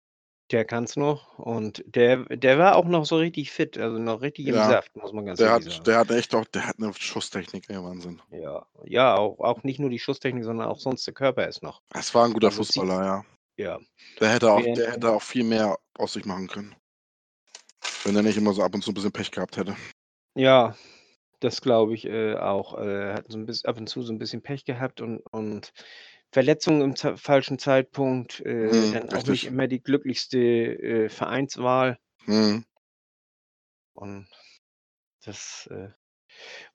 Der 0.51 0.63
kann's 0.63 0.95
noch 0.95 1.39
und 1.39 1.83
der 1.87 2.17
der 2.25 2.59
war 2.59 2.75
auch 2.75 2.85
noch 2.85 3.05
so 3.05 3.17
richtig 3.17 3.51
fit, 3.51 3.79
also 3.79 3.97
noch 3.97 4.21
richtig 4.21 4.45
im 4.45 4.53
Ja, 4.53 4.69
Saft, 4.69 4.95
muss 4.95 5.11
man 5.11 5.25
ganz 5.25 5.39
der 5.39 5.49
ehrlich 5.49 5.65
hat, 5.65 5.73
sagen. 5.73 5.83
der 5.85 5.97
hat 5.97 6.11
echt 6.11 6.35
auch, 6.35 6.45
der 6.45 6.67
hat 6.67 6.75
eine 6.77 6.93
Schusstechnik, 6.93 7.67
ey, 7.67 7.77
Wahnsinn. 7.81 8.21
Ja, 8.29 8.63
ja, 8.83 9.15
auch 9.15 9.39
auch 9.39 9.63
nicht 9.63 9.79
nur 9.79 9.89
die 9.89 9.97
Schusstechnik, 9.97 10.43
sondern 10.43 10.67
auch 10.67 10.79
sonst 10.79 11.07
der 11.07 11.15
Körper 11.15 11.47
ist 11.47 11.63
noch 11.63 11.81
Das 11.89 12.13
war 12.13 12.25
ein 12.25 12.33
guter 12.33 12.47
Also, 12.49 12.57
Fußballer, 12.57 13.03
ja. 13.03 13.25
ja. 13.57 13.79
Der 14.19 14.29
hätte 14.29 14.51
auch, 14.51 14.61
der 14.61 14.91
hätte 14.91 15.11
auch 15.13 15.21
viel 15.23 15.45
mehr 15.45 15.79
aus 15.97 16.13
sich 16.13 16.25
machen 16.25 16.47
können. 16.47 16.75
Wenn 18.05 18.15
er 18.15 18.21
nicht 18.21 18.37
immer 18.37 18.53
so 18.53 18.61
ab 18.61 18.75
und 18.75 18.83
zu 18.83 18.91
ein 18.91 18.93
bisschen 18.93 19.11
Pech 19.11 19.31
gehabt 19.31 19.57
hätte. 19.57 19.75
Ja, 20.37 20.75
das 21.39 21.61
glaube 21.61 21.93
ich, 21.95 22.05
äh, 22.05 22.35
auch. 22.35 22.77
Äh, 22.77 23.13
hat 23.15 23.25
so 23.31 23.37
'n 23.37 23.45
biss 23.45 23.65
ab 23.65 23.77
und 23.77 23.87
zu 23.87 24.01
so 24.03 24.13
'n 24.13 24.19
bisschen 24.19 24.41
Pech 24.43 24.65
gehabt 24.65 25.01
und 25.01 25.19
und 25.31 25.73
Verletzungen 26.31 26.81
im 26.81 26.95
falschen 27.17 27.59
Zeitpunkt, 27.59 28.41
äh, 28.41 28.73
Mhm, 28.73 28.89
dann 28.89 29.11
auch 29.11 29.25
nicht 29.25 29.43
richtig. 29.43 29.45
immer 29.45 29.67
die 29.67 29.81
glücklichste, 29.81 30.37
äh, 30.39 31.09
Vereinswahl. 31.09 31.99
Mhm. 32.27 32.65
Und 33.95 34.27
das, 35.25 35.67
äh 35.71 35.89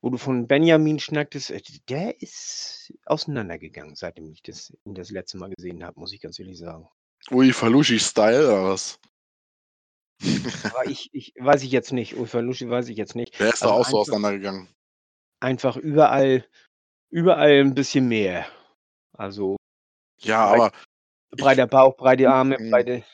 wo 0.02 0.10
du 0.10 0.18
von 0.18 0.48
Benjamin 0.48 0.98
schnacktest, 1.00 1.50
äh, 1.52 1.62
der 1.88 2.22
ist 2.22 2.92
auseinandergegangen, 3.06 3.96
seitdem 3.96 4.30
ich 4.32 4.42
das 4.42 4.72
ihn 4.84 4.94
das 4.94 5.10
letzte 5.10 5.38
Mal 5.38 5.50
gesehen 5.50 5.84
habe, 5.84 6.00
muss 6.00 6.12
ich 6.14 6.20
ganz 6.22 6.38
ehrlich 6.40 6.58
sagen. 6.58 6.88
Ui, 7.30 7.52
Falushi-Style 7.52 8.46
oder 8.46 8.64
was? 8.70 8.98
Aber 10.72 10.86
ich 10.86 11.10
ich 11.12 11.34
weiß 11.38 11.62
ich 11.62 11.72
jetzt 11.72 11.92
nicht. 11.92 12.16
Uefa-Luschi 12.16 12.68
weiß 12.70 12.88
ich 12.88 12.96
jetzt 12.96 13.14
nicht. 13.16 13.34
Der 13.38 13.52
ist 13.54 13.64
doch 13.64 13.72
Also, 13.72 13.86
auch 13.86 13.86
so 13.86 14.00
auseinandergegangen. 14.00 14.70
einfach 15.42 15.76
überall 15.78 16.44
überall 17.10 17.60
'n 17.62 17.74
bisschen 17.74 18.08
mehr. 18.08 18.46
Also 19.14 19.56
Ja, 20.22 20.44
breit 20.44 20.64
aber 20.64 20.72
breiter 21.32 21.66
ich 21.66 21.68
Bauch, 21.68 21.96
breite 21.96 22.30
Arme, 22.30 22.58
Mhm. 22.58 22.70
breite 22.70 23.04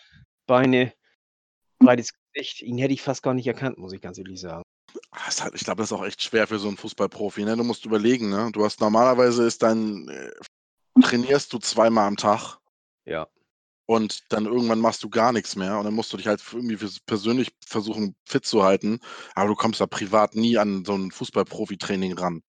Beine, 0.46 0.94
breites 1.80 2.12
Gesicht. 2.34 2.62
Ihn 2.62 2.78
hätte 2.78 2.94
ich 2.94 3.02
fast 3.02 3.22
gar 3.24 3.34
nicht 3.34 3.46
erkannt, 3.48 3.78
muss 3.78 3.92
ich 3.94 4.02
ganz 4.02 4.18
ehrlich 4.18 4.40
sagen. 4.40 4.64
Ah, 5.12 5.30
halt 5.40 5.54
ich 5.54 5.64
glaube, 5.64 5.78
das 5.82 5.90
ist 5.90 5.92
auch 5.96 6.04
echt 6.04 6.22
schwer 6.22 6.46
für 6.46 6.58
so 6.58 6.68
'n 6.68 6.76
Fußballprofi, 6.76 7.44
ne? 7.44 7.56
Du 7.56 7.64
musst 7.64 7.84
überlegen, 7.84 8.28
ne? 8.30 8.50
Du 8.52 8.64
hast 8.64 8.80
normalerweise 8.80 9.44
ist 9.46 9.62
dein 9.62 10.08
äh, 10.08 10.30
trainierst 11.00 11.52
du 11.52 11.58
zweimal 11.60 12.08
am 12.08 12.16
Tag 12.16 12.58
Ja. 13.06 13.28
Und 13.86 14.32
dann 14.32 14.46
irgendwann 14.46 14.80
machst 14.80 15.02
du 15.04 15.10
gar 15.10 15.32
nix 15.32 15.56
mehr 15.56 15.78
und 15.78 15.84
dann 15.84 15.94
musst 15.94 16.12
du 16.12 16.16
dich 16.18 16.26
halt 16.28 16.42
irgendwie 16.52 16.78
persönlich 17.06 17.50
versuchen, 17.66 18.16
fit 18.26 18.44
zu 18.46 18.64
halten, 18.64 19.00
aber 19.34 19.48
du 19.50 19.54
kommst 19.56 19.80
da 19.80 19.86
privat 19.86 20.34
nie 20.36 20.58
an 20.58 20.84
so 20.84 20.94
'n 20.94 21.10
Fußball-Profi-Training 21.12 22.14
ran. 22.18 22.42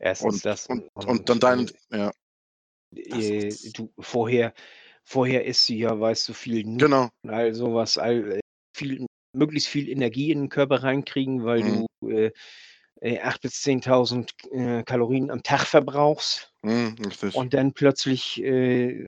Erstens 0.00 0.42
Und 0.42 0.42
das 0.42 0.68
und 0.68 0.84
und 0.94 1.06
und 1.06 1.28
dann 1.28 1.40
dein 1.40 1.68
äh 1.90 1.96
ja. 1.98 2.12
Äh, 2.96 3.56
du 3.72 3.92
vorher 3.98 4.52
vorher 5.04 5.44
isst 5.46 5.68
du 5.68 5.74
ja, 5.74 5.98
weißt 5.98 6.28
du, 6.28 6.32
viel 6.34 6.64
Nudeln 6.64 6.78
Genau. 6.78 7.12
all 7.28 7.54
so 7.54 7.74
was, 7.74 7.98
all 7.98 8.32
äh, 8.34 8.40
viel 8.76 9.06
möglichst 9.34 9.68
viel 9.68 9.88
Energie 9.88 10.30
in 10.32 10.40
den 10.42 10.48
Körper 10.50 10.82
reinkriegen, 10.82 11.44
weil 11.44 11.62
Mhm. 11.62 11.64
du, 11.64 11.86
äh, 12.08 12.30
äh, 13.00 13.20
8 13.20 13.42
bis 13.42 13.62
10.000 13.62 14.36
K 14.38 14.48
äh, 14.80 14.82
Kalorien 14.84 15.30
am 15.30 15.42
Tag 15.42 15.62
verbrauchst. 15.66 16.52
Mhm. 16.64 16.96
Und 17.32 17.54
dann 17.54 17.74
plötzlich, 17.74 18.42
äh, 18.42 19.06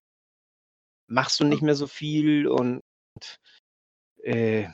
machst 1.07 1.41
du 1.41 1.45
nicht 1.45 1.63
mehr 1.63 1.75
so 1.75 1.87
viel 1.87 2.47
und, 2.47 2.81
äh 4.23 4.69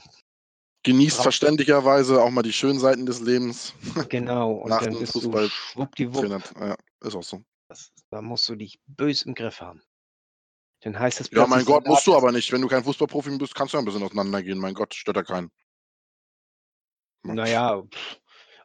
Genießt 0.83 1.21
verständlicherweise 1.21 2.23
auch 2.23 2.31
mal 2.31 2.43
die 2.43 2.55
schönen 2.55 2.79
Seiten 2.79 3.05
des 3.05 3.21
Lebens. 3.21 3.75
Genau, 4.09 4.53
und 4.53 4.71
Nach 4.71 4.81
dann 4.81 4.93
dem 4.93 5.01
bist 5.01 5.15
du 5.15 5.21
Fußball 5.21 5.49
schwuppdiwupp 5.49 6.21
Trainer 6.23 6.69
ja, 6.69 6.77
ist 7.07 7.15
auch 7.15 7.23
so. 7.23 7.43
das 7.69 7.93
da 8.11 8.23
musst 8.23 8.49
du 8.49 8.57
dich 8.57 8.81
bös 8.87 9.23
im 9.23 9.35
Griff 9.35 9.61
haben. 9.61 9.83
Dann 10.83 10.99
heißt 10.99 11.21
es 11.21 11.31
Ja, 11.33 11.47
mein 11.47 11.67
Gott, 11.67 11.87
musst 11.87 12.07
du 12.07 12.17
aber 12.17 12.33
nicht. 12.33 12.51
Wenn 12.51 12.63
du 12.63 12.69
kein 12.69 12.83
Fußballprofi 12.83 13.37
bist, 13.37 13.55
kannst 13.55 13.75
du 13.75 13.77
ja 13.77 13.83
'n 13.83 13.85
bisschen 13.85 14.03
auseinandergehen. 14.03 14.59
Mein 14.59 14.73
Gott, 14.73 14.95
stört 14.95 15.19
ja 15.19 15.23
keinen. 15.23 15.51
Ne? 17.23 17.35
Na 17.35 17.47
ja, 17.47 17.83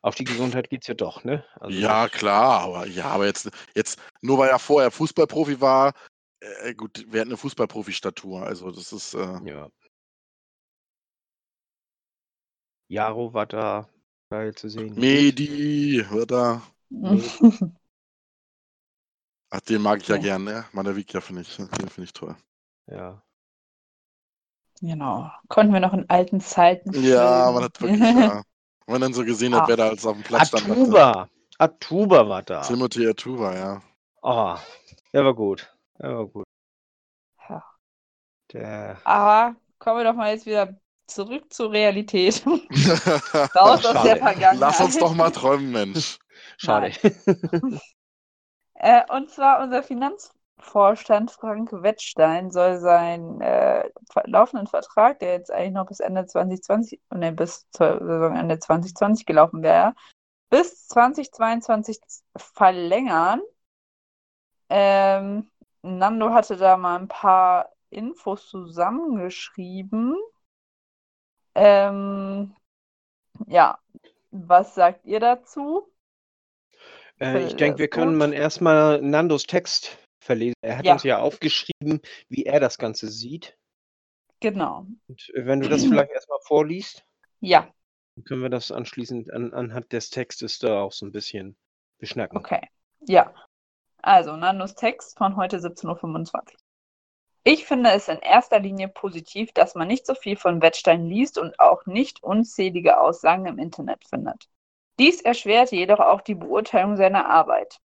auf 0.01 0.16
die 0.16 0.24
Gesundheit 0.24 0.70
geht's 0.70 0.88
ja 0.88 0.93
doch, 0.93 1.26
ne? 1.26 1.43
Also 1.59 1.78
Ja, 1.78 2.07
das 2.07 2.18
klar, 2.18 2.61
aber 2.61 2.88
ja, 2.88 3.07
aber 3.07 3.26
jetzt 3.26 3.49
jetzt 3.76 3.99
nur 4.22 4.38
weil 4.38 4.49
er 4.49 4.59
vorher 4.59 4.91
Fußballprofi 4.91 5.59
war 5.59 5.93
äh, 6.42 6.74
gut, 6.76 7.06
wer 7.10 7.22
hat 7.22 7.28
'ne 7.28 7.38
Fußballprofi-Statur? 7.38 8.44
Also, 8.46 8.72
das 8.72 8.92
ist, 8.94 9.14
äh 9.14 9.40
Ja. 9.46 9.70
Jaro 12.92 13.34
war 13.34 13.46
da 13.48 13.88
geil 14.30 14.54
zu 14.54 14.70
sehen. 14.70 14.94
Mehdi 14.96 16.04
war 16.12 16.26
da. 16.26 16.62
Ach, 19.52 19.60
den 19.62 19.82
mag 19.82 20.02
ich 20.02 20.08
ja 20.08 20.16
Ja. 20.16 20.22
gern, 20.22 20.44
ne? 20.44 20.66
Manavika 20.74 21.22
finde 21.22 21.42
ich 21.42 21.56
den 21.58 21.68
finde 21.90 22.04
ich 22.06 22.14
toll. 22.14 22.36
Ja. 22.88 23.22
Genau. 24.82 25.32
Konnten 25.48 25.74
wir 25.74 25.80
noch 25.80 25.94
in 25.94 26.10
alten 26.10 26.40
Zeiten 26.42 26.92
Ja, 26.94 27.52
man 27.52 27.64
hat 27.64 27.82
wirklich 27.82 28.14
ja 28.16 28.44
wenn 28.88 28.94
man 28.94 29.02
dann 29.02 29.14
so 29.14 29.26
gesehen 29.26 29.56
hat, 29.56 29.64
Ah. 29.64 29.68
wer 29.68 29.78
da 29.78 29.88
alles 29.88 30.06
auf'm 30.06 30.22
Platz 30.24 30.48
stand, 30.50 30.70
dachte 30.70 30.82
Atuba! 30.82 31.30
Atuba 31.58 32.30
war 32.30 32.44
da. 32.44 32.62
Timothy 32.62 33.08
Atuba, 33.08 33.56
ja. 33.56 33.82
Oh, 34.24 34.58
der 35.14 35.24
war 35.26 35.34
gut. 35.36 35.75
War 35.98 36.28
gut. 36.28 36.46
Ja. 37.50 37.64
Der 38.52 38.98
Aber 39.04 39.56
kommen 39.80 40.00
wir 40.00 40.04
doch 40.06 40.16
mal 40.16 40.32
jetzt 40.32 40.46
wieder 40.46 40.80
zurück 41.08 41.52
zur 41.54 41.72
Realität. 41.72 42.46
Raus 43.56 43.86
aus 43.86 44.04
der. 44.04 44.18
Vergangenheit. 44.18 44.60
Lass 44.60 44.82
uns 44.82 44.98
doch 44.98 45.14
mal 45.14 45.32
träumen, 45.32 45.72
Mensch. 45.72 46.18
schade. 46.58 46.91
Äh, 48.78 49.04
und 49.10 49.32
zwar 49.32 49.64
unser 49.64 49.84
Finanzvorstand 49.84 51.32
Frank 51.32 51.72
Wettstein 51.72 52.52
soll 52.52 52.78
seinen 52.78 53.39
äh, 53.39 53.89
laufenden 54.26 54.68
Vertrag, 54.68 55.20
der 55.20 55.32
jetzt 55.32 55.50
eigentlich 55.50 55.72
noch 55.72 55.86
bis 55.86 56.02
Ende 56.02 56.26
2020, 56.26 57.00
ne, 57.14 57.32
bis 57.32 57.70
zur 57.72 58.00
Saisonende 58.00 58.60
2020 58.60 59.26
gelaufen 59.26 59.64
wäre, 59.64 59.93
bis 60.50 60.88
2022 60.89 62.02
verlängern. 62.36 63.41
Ähm, 64.70 65.50
Nando 65.86 66.34
hatte 66.34 66.58
da 66.58 66.78
mal 66.78 66.98
ein 67.00 67.08
paar 67.08 67.72
Infos 67.92 68.50
zusammengeschrieben. 68.50 70.16
Ähm, 71.56 72.56
ja, 73.48 73.80
was 74.32 74.76
sagt 74.76 75.06
ihr 75.06 75.20
dazu? 75.20 75.92
Äh, 77.20 77.46
ich 77.46 77.56
denke, 77.56 77.80
wir 77.80 77.88
können 77.90 78.12
gut. 78.12 78.20
mal 78.20 78.34
erstmal 78.34 79.02
Nandos 79.02 79.44
Text 79.44 79.98
verlesen. 80.20 80.56
Er 80.62 80.78
hat 80.78 80.86
Ja. 80.86 80.94
uns 80.94 81.04
ja 81.04 81.20
aufgeschrieben, 81.20 82.02
wie 82.30 82.46
er 82.46 82.60
das 82.60 82.78
Ganze 82.78 83.10
sieht. 83.10 83.58
Genau. 84.40 84.88
Und 85.08 85.30
äh, 85.34 85.46
wenn 85.46 85.60
du 85.60 85.68
das 85.68 85.86
vielleicht 85.86 86.12
erstmal 86.14 86.40
vorliest, 86.42 87.04
Ja, 87.42 87.74
dann 88.16 88.26
können 88.26 88.42
wir 88.42 88.50
das 88.50 88.72
anschließend 88.72 89.32
an, 89.32 89.54
anhand 89.54 89.92
des 89.94 90.10
Textes 90.10 90.60
da 90.60 90.82
auch 90.82 90.92
so 90.92 91.06
ein 91.06 91.12
bisschen 91.14 91.58
beschnacken. 91.98 92.40
okay. 92.40 92.60
Ja. 93.02 93.34
Also, 94.06 94.36
Nandos 94.36 94.76
Text 94.76 95.18
von 95.18 95.36
heute 95.36 95.58
17.25 95.58 96.36
Uhr. 96.36 96.43
Ich 97.43 97.66
finde 97.66 97.89
es 97.89 98.08
in 98.08 98.20
erster 98.20 98.60
Linie 98.60 98.88
positiv, 98.88 99.51
dass 99.51 99.74
man 99.74 99.88
nicht 99.88 100.06
so 100.06 100.14
viel 100.14 100.38
von 100.38 100.62
Wettstein 100.62 101.08
liest 101.08 101.39
und 101.39 101.60
auch 101.60 101.88
nicht 101.88 102.22
unzählige 102.22 102.99
Aussagen 102.99 103.47
im 103.47 103.58
Internet 103.58 104.06
findet. 104.08 104.47
Dies 104.99 105.22
erschwert 105.22 105.72
jedoch 105.72 105.99
auch 105.99 106.22
die 106.22 106.36
Beurteilung 106.36 106.97
seiner 106.97 107.28
Arbeit. 107.28 107.80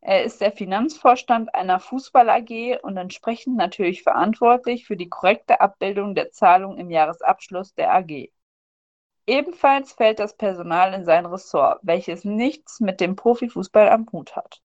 Er 0.00 0.24
ist 0.24 0.40
der 0.40 0.50
Finanzvorstand 0.50 1.54
einer 1.54 1.78
Fußball 1.78 2.28
AG 2.30 2.80
und 2.82 2.96
entsprechend 2.96 3.56
natürlich 3.56 4.02
verantwortlich 4.02 4.88
für 4.88 4.96
die 4.96 5.08
korrekte 5.08 5.60
Abbildung 5.60 6.16
der 6.16 6.32
Zahlungen 6.32 6.78
im 6.78 6.90
Jahresabschluss 6.90 7.74
der 7.74 7.94
AG. 7.94 8.32
Ebenfalls 9.24 9.92
fällt 9.92 10.18
das 10.18 10.36
Personal 10.36 10.94
in 10.94 11.04
sein 11.04 11.26
Ressort, 11.26 11.78
welches 11.82 12.24
nichts 12.24 12.80
mit 12.80 13.00
dem 13.00 13.14
Profifußball 13.14 13.88
am 13.88 14.08
Hut 14.10 14.34
hat. 14.34 14.60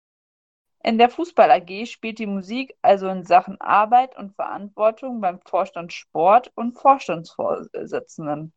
In 0.85 0.97
der 0.97 1.09
Fußball 1.09 1.49
AG 1.49 1.85
spielt 1.85 2.19
die 2.19 2.25
Musik 2.25 2.75
also 2.81 3.07
in 3.07 3.23
Sachen 3.23 3.59
Arbeit 3.61 4.17
und 4.17 4.35
Verantwortung 4.35 5.21
beim 5.21 5.39
Vorstand 5.39 5.93
Sport 5.93 6.51
und 6.55 6.73
Vorstandsvorsitzenden. 6.73 8.51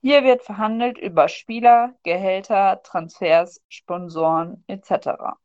Hier 0.00 0.24
wird 0.24 0.42
verhandelt 0.42 0.96
über 0.96 1.28
Spieler, 1.28 1.94
Gehälter, 2.02 2.82
Transfers, 2.82 3.62
Sponsoren 3.68 4.64
etc. 4.68 5.36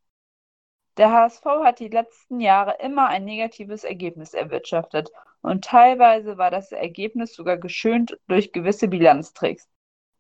Der 0.96 1.12
HSV 1.12 1.44
hat 1.66 1.80
die 1.80 1.90
letzten 1.90 2.40
Jahre 2.40 2.78
immer 2.80 3.08
ein 3.08 3.26
negatives 3.26 3.84
Ergebnis 3.84 4.34
erwirtschaftet 4.34 5.12
und 5.42 5.66
teilweise 5.66 6.38
war 6.38 6.50
das 6.50 6.72
Ergebnis 6.72 7.34
sogar 7.34 7.58
geschönt 7.58 8.18
durch 8.30 8.54
gewisse 8.54 8.88
Bilanztricks. 8.88 9.68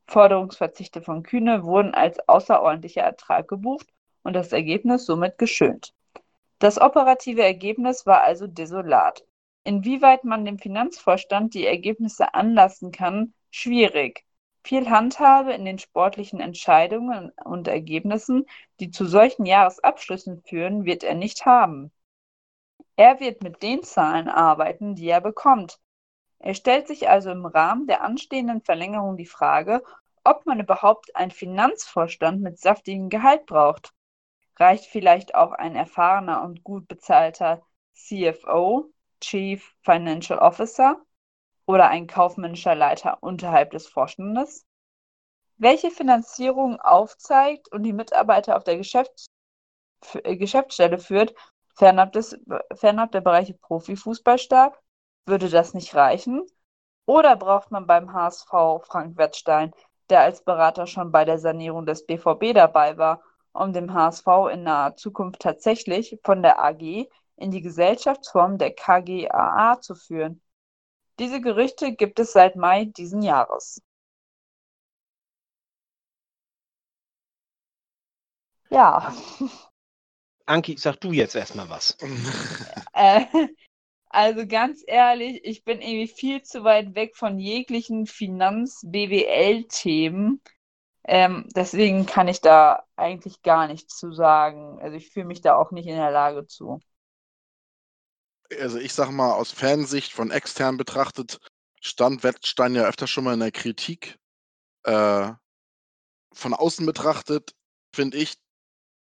Forderungsverzichte 0.07 1.01
von 1.01 1.23
Kühne 1.23 1.63
wurden 1.63 1.93
als 1.93 2.19
außerordentlicher 2.27 3.01
Ertrag 3.01 3.47
gebucht 3.47 3.87
und 4.23 4.33
das 4.33 4.51
Ergebnis 4.51 5.05
somit 5.05 5.37
geschönt. 5.37 5.93
Das 6.61 6.79
operative 6.79 7.41
Ergebnis 7.41 8.05
war 8.05 8.21
also 8.21 8.45
desolat. 8.45 9.25
Inwieweit 9.63 10.25
man 10.25 10.45
dem 10.45 10.59
Finanzvorstand 10.59 11.55
die 11.55 11.65
Ergebnisse 11.65 12.35
anlassen 12.35 12.91
kann, 12.91 13.33
schwierig. 13.49 14.25
Viel 14.63 14.87
Handhabe 14.91 15.53
in 15.53 15.65
den 15.65 15.79
sportlichen 15.79 16.39
Entscheidungen 16.39 17.31
und 17.43 17.67
Ergebnissen, 17.67 18.45
die 18.79 18.91
zu 18.91 19.05
solchen 19.05 19.47
Jahresabschlüssen 19.47 20.43
führen, 20.43 20.85
wird 20.85 21.03
er 21.03 21.15
nicht 21.15 21.47
haben. 21.47 21.91
Er 22.95 23.19
wird 23.19 23.41
mit 23.41 23.63
den 23.63 23.81
Zahlen 23.81 24.29
arbeiten, 24.29 24.93
die 24.93 25.09
er 25.09 25.21
bekommt. 25.21 25.79
Es 26.37 26.57
stellt 26.57 26.87
sich 26.87 27.09
also 27.09 27.31
im 27.31 27.47
Rahmen 27.47 27.87
der 27.87 28.03
anstehenden 28.03 28.61
Verlängerung 28.61 29.17
die 29.17 29.25
Frage, 29.25 29.81
ob 30.23 30.45
man 30.45 30.59
überhaupt 30.59 31.15
einen 31.15 31.31
Finanzvorstand 31.31 32.39
mit 32.39 32.59
saftigem 32.59 33.09
Gehalt 33.09 33.47
braucht. 33.47 33.95
Reicht 34.61 34.85
vielleicht 34.85 35.33
auch 35.33 35.53
ein 35.53 35.75
erfahrener 35.75 36.43
und 36.43 36.63
gut 36.63 36.87
bezahlter 36.87 37.63
CFO, 37.95 38.93
Chief 39.19 39.75
Financial 39.81 40.37
Officer 40.37 41.01
oder 41.65 41.87
ein 41.87 42.05
kaufmännischer 42.05 42.75
Leiter 42.75 43.17
unterhalb 43.21 43.71
des 43.71 43.87
Vorstandes? 43.87 44.67
Welche 45.57 45.89
Finanzierung 45.89 46.79
aufzeigt 46.79 47.71
und 47.71 47.81
die 47.81 47.91
Mitarbeiter 47.91 48.55
auf 48.55 48.63
der 48.63 48.77
Geschäfts 48.77 49.25
äh, 50.13 50.37
Geschäftsstelle 50.37 50.99
führt, 50.99 51.33
fernab, 51.75 52.11
des, 52.11 52.39
fernab 52.75 53.11
der 53.13 53.21
Bereiche 53.21 53.55
Profifußball 53.55 54.37
stark? 54.37 54.79
Würde 55.25 55.49
das 55.49 55.73
nicht 55.73 55.95
reichen? 55.95 56.45
Oder 57.07 57.35
braucht 57.35 57.71
man 57.71 57.87
beim 57.87 58.13
HSV 58.13 58.51
Frank 58.83 59.17
Wettstein, 59.17 59.73
der 60.11 60.19
als 60.19 60.43
Berater 60.43 60.85
schon 60.85 61.11
bei 61.11 61.25
der 61.25 61.39
Sanierung 61.39 61.87
des 61.87 62.05
BVB 62.05 62.53
dabei 62.53 62.97
war, 62.97 63.23
um 63.53 63.73
dem 63.73 63.93
HSV 63.93 64.27
in 64.51 64.63
naher 64.63 64.95
Zukunft 64.95 65.41
tatsächlich 65.41 66.17
von 66.23 66.41
der 66.41 66.63
AG 66.63 67.07
in 67.37 67.51
die 67.51 67.61
Gesellschaftsform 67.61 68.57
der 68.57 68.73
KGaA 68.73 69.79
zu 69.81 69.95
führen? 69.95 70.41
Diese 71.19 71.41
Gerüchte 71.41 71.93
gibt 71.93 72.19
es 72.19 72.31
seit 72.33 72.55
Mai 72.55 72.85
diesen 72.85 73.21
Jahres. 73.21 73.81
Ja. 78.69 79.13
Anki, 80.45 80.77
sag 80.77 80.99
du 81.01 81.11
jetzt 81.11 81.35
erstmal 81.35 81.69
was. 81.69 81.97
Äh, 82.93 83.25
also 84.09 84.45
ganz 84.47 84.83
ehrlich, 84.85 85.39
ich 85.43 85.63
bin 85.63 85.79
irgendwie 85.81 86.07
viel 86.07 86.41
zu 86.41 86.65
weit 86.65 86.95
weg 86.95 87.15
von 87.15 87.37
jeglichen 87.39 88.05
Finanz-BWL-Themen. 88.07 90.41
Ähm, 91.03 91.47
deswegen 91.55 92.05
kann 92.05 92.27
ich 92.27 92.41
da 92.41 92.83
eigentlich 92.95 93.41
gar 93.41 93.67
nichts 93.67 93.97
zu 93.97 94.13
sagen. 94.13 94.79
Also 94.81 94.97
ich 94.97 95.09
fühle 95.09 95.25
mich 95.25 95.41
da 95.41 95.55
auch 95.55 95.71
nicht 95.71 95.87
in 95.87 95.95
der 95.95 96.11
Lage 96.11 96.45
zu. 96.45 96.79
Also 98.59 98.77
ich 98.77 98.93
sag 98.93 99.09
mal, 99.11 99.33
aus 99.33 99.51
Fansicht 99.51 100.11
von 100.11 100.29
extern 100.29 100.77
betrachtet, 100.77 101.39
stand 101.79 102.23
Wettstein 102.23 102.75
ja 102.75 102.83
öfter 102.83 103.07
schon 103.07 103.23
mal 103.23 103.33
in 103.33 103.39
der 103.39 103.51
Kritik. 103.51 104.19
Äh, 104.83 105.31
von 106.33 106.53
außen 106.53 106.85
betrachtet, 106.85 107.53
finde 107.93 108.17
ich, 108.17 108.35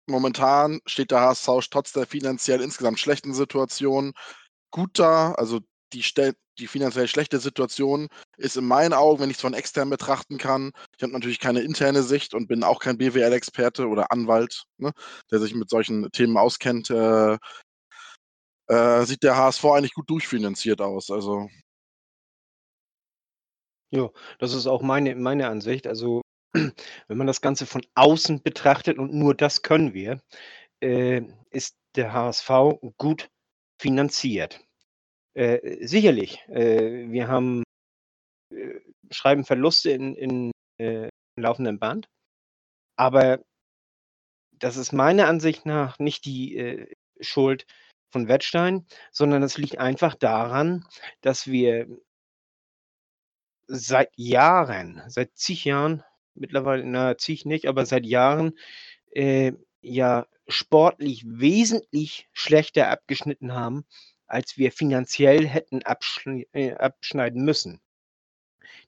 momentan 0.07 0.81
steht 0.85 1.11
der 1.11 1.21
HSV 1.21 1.67
trotz 1.69 1.93
der 1.93 2.07
finanziell 2.07 2.61
insgesamt 2.61 2.99
schlechten 2.99 3.33
Situation 3.33 4.13
gut 4.71 4.99
da. 4.99 5.33
Also 5.33 5.61
die, 5.93 6.03
die 6.59 6.67
finanziell 6.67 7.07
schlechte 7.07 7.39
Situation 7.39 8.07
ist 8.37 8.57
in 8.57 8.65
meinen 8.65 8.93
Augen, 8.93 9.21
wenn 9.21 9.29
ich 9.29 9.37
es 9.37 9.41
von 9.41 9.53
extern 9.53 9.89
betrachten 9.89 10.37
kann, 10.37 10.71
ich 10.95 11.03
habe 11.03 11.13
natürlich 11.13 11.39
keine 11.39 11.61
interne 11.61 12.03
Sicht 12.03 12.33
und 12.33 12.47
bin 12.47 12.63
auch 12.63 12.79
kein 12.79 12.97
BWL-Experte 12.97 13.87
oder 13.87 14.11
Anwalt, 14.11 14.65
ne, 14.77 14.91
der 15.31 15.39
sich 15.39 15.55
mit 15.55 15.69
solchen 15.69 16.09
Themen 16.11 16.37
auskennt, 16.37 16.89
äh, 16.89 17.37
äh, 18.67 19.05
sieht 19.05 19.23
der 19.23 19.37
HSV 19.37 19.65
eigentlich 19.65 19.93
gut 19.93 20.09
durchfinanziert 20.09 20.81
aus. 20.81 21.09
Also. 21.11 21.49
Ja, 23.91 24.09
das 24.39 24.53
ist 24.53 24.67
auch 24.67 24.81
meine, 24.81 25.15
meine 25.15 25.47
Ansicht. 25.47 25.87
Also 25.87 26.21
wenn 26.53 27.17
man 27.17 27.27
das 27.27 27.41
Ganze 27.41 27.65
von 27.65 27.85
außen 27.95 28.41
betrachtet 28.41 28.97
und 28.97 29.13
nur 29.13 29.35
das 29.35 29.61
können 29.61 29.93
wir, 29.93 30.21
äh, 30.81 31.21
ist 31.51 31.75
der 31.95 32.13
HSV 32.13 32.49
gut 32.97 33.29
finanziert. 33.79 34.65
Äh, 35.35 35.85
sicherlich, 35.85 36.47
äh, 36.49 37.09
wir 37.09 37.27
haben 37.27 37.63
äh, 38.51 38.79
schreiben 39.09 39.45
Verluste 39.45 39.91
in, 39.91 40.15
in, 40.15 40.51
äh, 40.77 41.09
laufendem 41.35 41.79
Band, 41.79 42.07
aber 42.97 43.43
das 44.51 44.77
ist 44.77 44.93
meiner 44.93 45.27
Ansicht 45.27 45.65
nach 45.65 45.99
nicht 45.99 46.25
die 46.25 46.55
äh, 46.57 46.93
Schuld 47.19 47.65
von 48.11 48.27
Wettstein, 48.27 48.85
sondern 49.11 49.41
das 49.41 49.57
liegt 49.57 49.79
einfach 49.79 50.15
daran, 50.15 50.85
dass 51.21 51.47
wir 51.47 51.87
seit 53.67 54.11
Jahren, 54.15 55.01
seit 55.07 55.35
zig 55.35 55.65
Jahren 55.65 56.03
mittlerweile, 56.35 56.85
na, 56.85 57.17
zig 57.17 57.45
nicht, 57.45 57.67
aber 57.67 57.85
seit 57.85 58.05
Jahren 58.05 58.57
äh, 59.11 59.53
ja 59.81 60.27
sportlich 60.47 61.23
wesentlich 61.25 62.29
schlechter 62.33 62.89
abgeschnitten 62.89 63.53
haben, 63.53 63.85
als 64.33 64.57
wir 64.57 64.71
finanziell 64.71 65.47
hätten 65.47 65.81
äh, 66.53 66.73
abschneiden 66.73 67.45
müssen. 67.45 67.79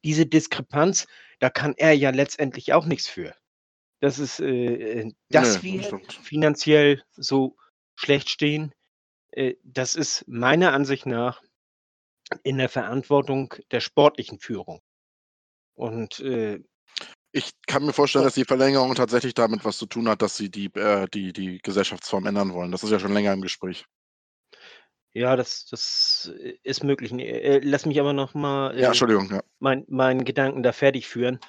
Diese 0.04 0.26
Diskrepanz, 0.26 1.08
da 1.40 1.50
kann 1.50 1.76
er 1.78 1.94
ja 1.94 2.10
letztendlich 2.10 2.74
auch 2.74 2.86
nichts 2.86 3.08
für. 3.08 3.36
Das 4.00 4.20
ist, 4.20 4.40
äh, 4.40 5.02
äh 5.02 5.14
dass 5.30 5.62
nee, 5.62 5.82
wir 5.82 6.02
finanziell 6.24 7.04
so 7.16 7.56
schlecht 7.96 8.30
stehen, 8.30 8.74
äh, 9.32 9.56
das 9.64 9.96
ist 9.96 10.28
meiner 10.28 10.74
Ansicht 10.74 11.06
nach 11.06 11.42
in 12.44 12.58
der 12.58 12.70
Verantwortung 12.70 13.54
der 13.72 13.82
sportlichen 13.82 14.40
Führung. 14.40 14.82
Und 15.76 16.20
äh, 16.22 16.64
ich 17.32 17.52
kann 17.68 17.86
mir 17.86 17.94
vorstellen, 17.94 18.26
dass 18.26 18.34
die 18.34 18.46
Verlängerung 18.46 18.96
tatsächlich 18.96 19.34
damit 19.34 19.66
was 19.66 19.78
zu 19.78 19.86
tun 19.86 20.08
hat, 20.08 20.22
dass 20.22 20.38
sie 20.38 20.50
die, 20.50 20.74
äh, 20.76 21.08
die, 21.14 21.34
die 21.34 21.60
Gesellschaftsform 21.60 22.26
ändern 22.26 22.54
wollen. 22.54 22.72
Das 22.72 22.84
ist 22.84 22.92
ja 22.92 23.00
schon 23.00 23.14
länger 23.14 23.34
im 23.34 23.42
Gespräch. 23.42 23.86
Ja, 25.16 25.36
das, 25.36 25.66
das 25.66 26.32
ist 26.64 26.84
möglich. 26.84 27.14
Äh, 27.14 27.60
lass 27.64 27.86
mich 27.86 28.00
aber 28.00 28.14
noch 28.14 28.34
mal 28.34 28.78
ja, 28.78 28.84
äh, 28.84 28.88
Entschuldigung, 28.88 29.30
ja. 29.32 29.42
mein, 29.60 29.86
meinen 29.88 30.26
Gedanken 30.26 30.62
da 30.62 30.74
fertig 30.74 31.08
führen. 31.08 31.40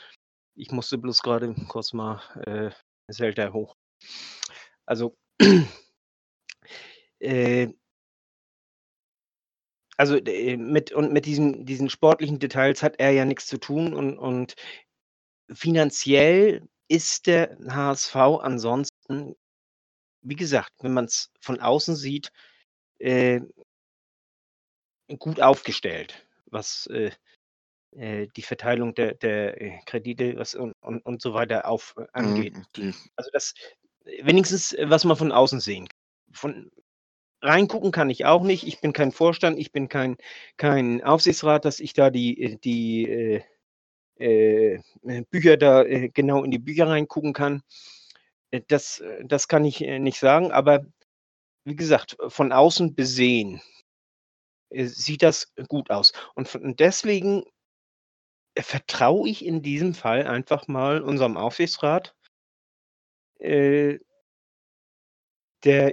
Ich 0.54 0.70
musste 0.70 0.98
bloß 0.98 1.22
gerade 1.22 1.54
kurz 1.68 1.92
mal 1.92 2.22
äh, 2.46 2.70
Zelda 3.12 3.52
hoch. 3.52 3.76
Also, 4.86 5.16
äh, 7.18 7.68
also 9.96 10.16
äh, 10.16 10.56
mit 10.56 10.92
und 10.92 11.12
mit 11.12 11.26
diesen, 11.26 11.66
diesen 11.66 11.90
sportlichen 11.90 12.38
Details 12.38 12.84
hat 12.84 13.00
er 13.00 13.10
ja 13.10 13.24
nichts 13.24 13.46
zu 13.46 13.58
tun 13.58 13.94
und, 13.94 14.16
und 14.16 14.54
Finanziell 15.52 16.68
ist 16.88 17.26
der 17.26 17.56
HSV 17.68 18.16
ansonsten, 18.16 19.36
wie 20.22 20.34
gesagt, 20.34 20.72
wenn 20.80 20.92
man 20.92 21.04
es 21.04 21.30
von 21.40 21.60
außen 21.60 21.94
sieht, 21.94 22.32
äh 22.98 23.40
gut 25.18 25.40
aufgestellt, 25.40 26.26
was, 26.46 26.86
äh, 26.88 27.10
äh, 27.92 28.28
die 28.36 28.42
Verteilung 28.42 28.94
der 28.94 29.14
der, 29.14 29.60
äh, 29.60 29.78
Kredite 29.86 30.36
was 30.36 30.54
und 30.54 30.74
und 30.80 31.04
und 31.06 31.22
so 31.22 31.34
weiter 31.34 31.68
auf 31.68 31.94
äh, 31.98 32.06
angeht. 32.12 32.54
Mhm, 32.76 32.94
Also, 33.16 33.30
das 33.32 33.54
wenigstens, 34.22 34.76
was 34.82 35.04
man 35.04 35.16
von 35.16 35.32
außen 35.32 35.60
sehen 35.60 35.86
kann. 35.88 35.98
Von 36.32 36.70
reingucken 37.42 37.92
kann 37.92 38.10
ich 38.10 38.24
auch 38.26 38.42
nicht. 38.42 38.66
Ich 38.66 38.80
bin 38.80 38.92
kein 38.92 39.12
Vorstand, 39.12 39.58
ich 39.58 39.72
bin 39.72 39.88
kein 39.88 40.16
kein 40.56 41.02
Aufsichtsrat, 41.02 41.64
dass 41.64 41.80
ich 41.80 41.92
da 41.94 42.10
die 42.10 42.58
die, 42.62 43.08
äh 43.08 43.42
äh, 44.18 44.78
Bücher 45.30 45.56
da 45.56 45.82
äh, 45.82 46.08
genau 46.08 46.42
in 46.44 46.50
die 46.50 46.58
Bücher 46.58 46.88
reingucken 46.88 47.32
kann. 47.32 47.62
Das, 48.68 49.02
das 49.24 49.48
kann 49.48 49.64
ich 49.64 49.80
nicht 49.80 50.18
sagen, 50.18 50.52
aber 50.52 50.86
wie 51.66 51.76
gesagt, 51.76 52.16
von 52.28 52.52
außen 52.52 52.94
besehen 52.94 53.60
sieht 54.70 55.22
das 55.22 55.52
gut 55.68 55.90
aus. 55.90 56.12
Und, 56.34 56.50
deswegen 56.80 57.44
vertraue 58.58 59.28
ich 59.28 59.44
in 59.44 59.62
diesem 59.62 59.94
Fall 59.94 60.26
einfach 60.26 60.66
mal 60.68 61.02
unserem 61.02 61.36
Aufsichtsrat, 61.36 62.14
der 63.40 64.00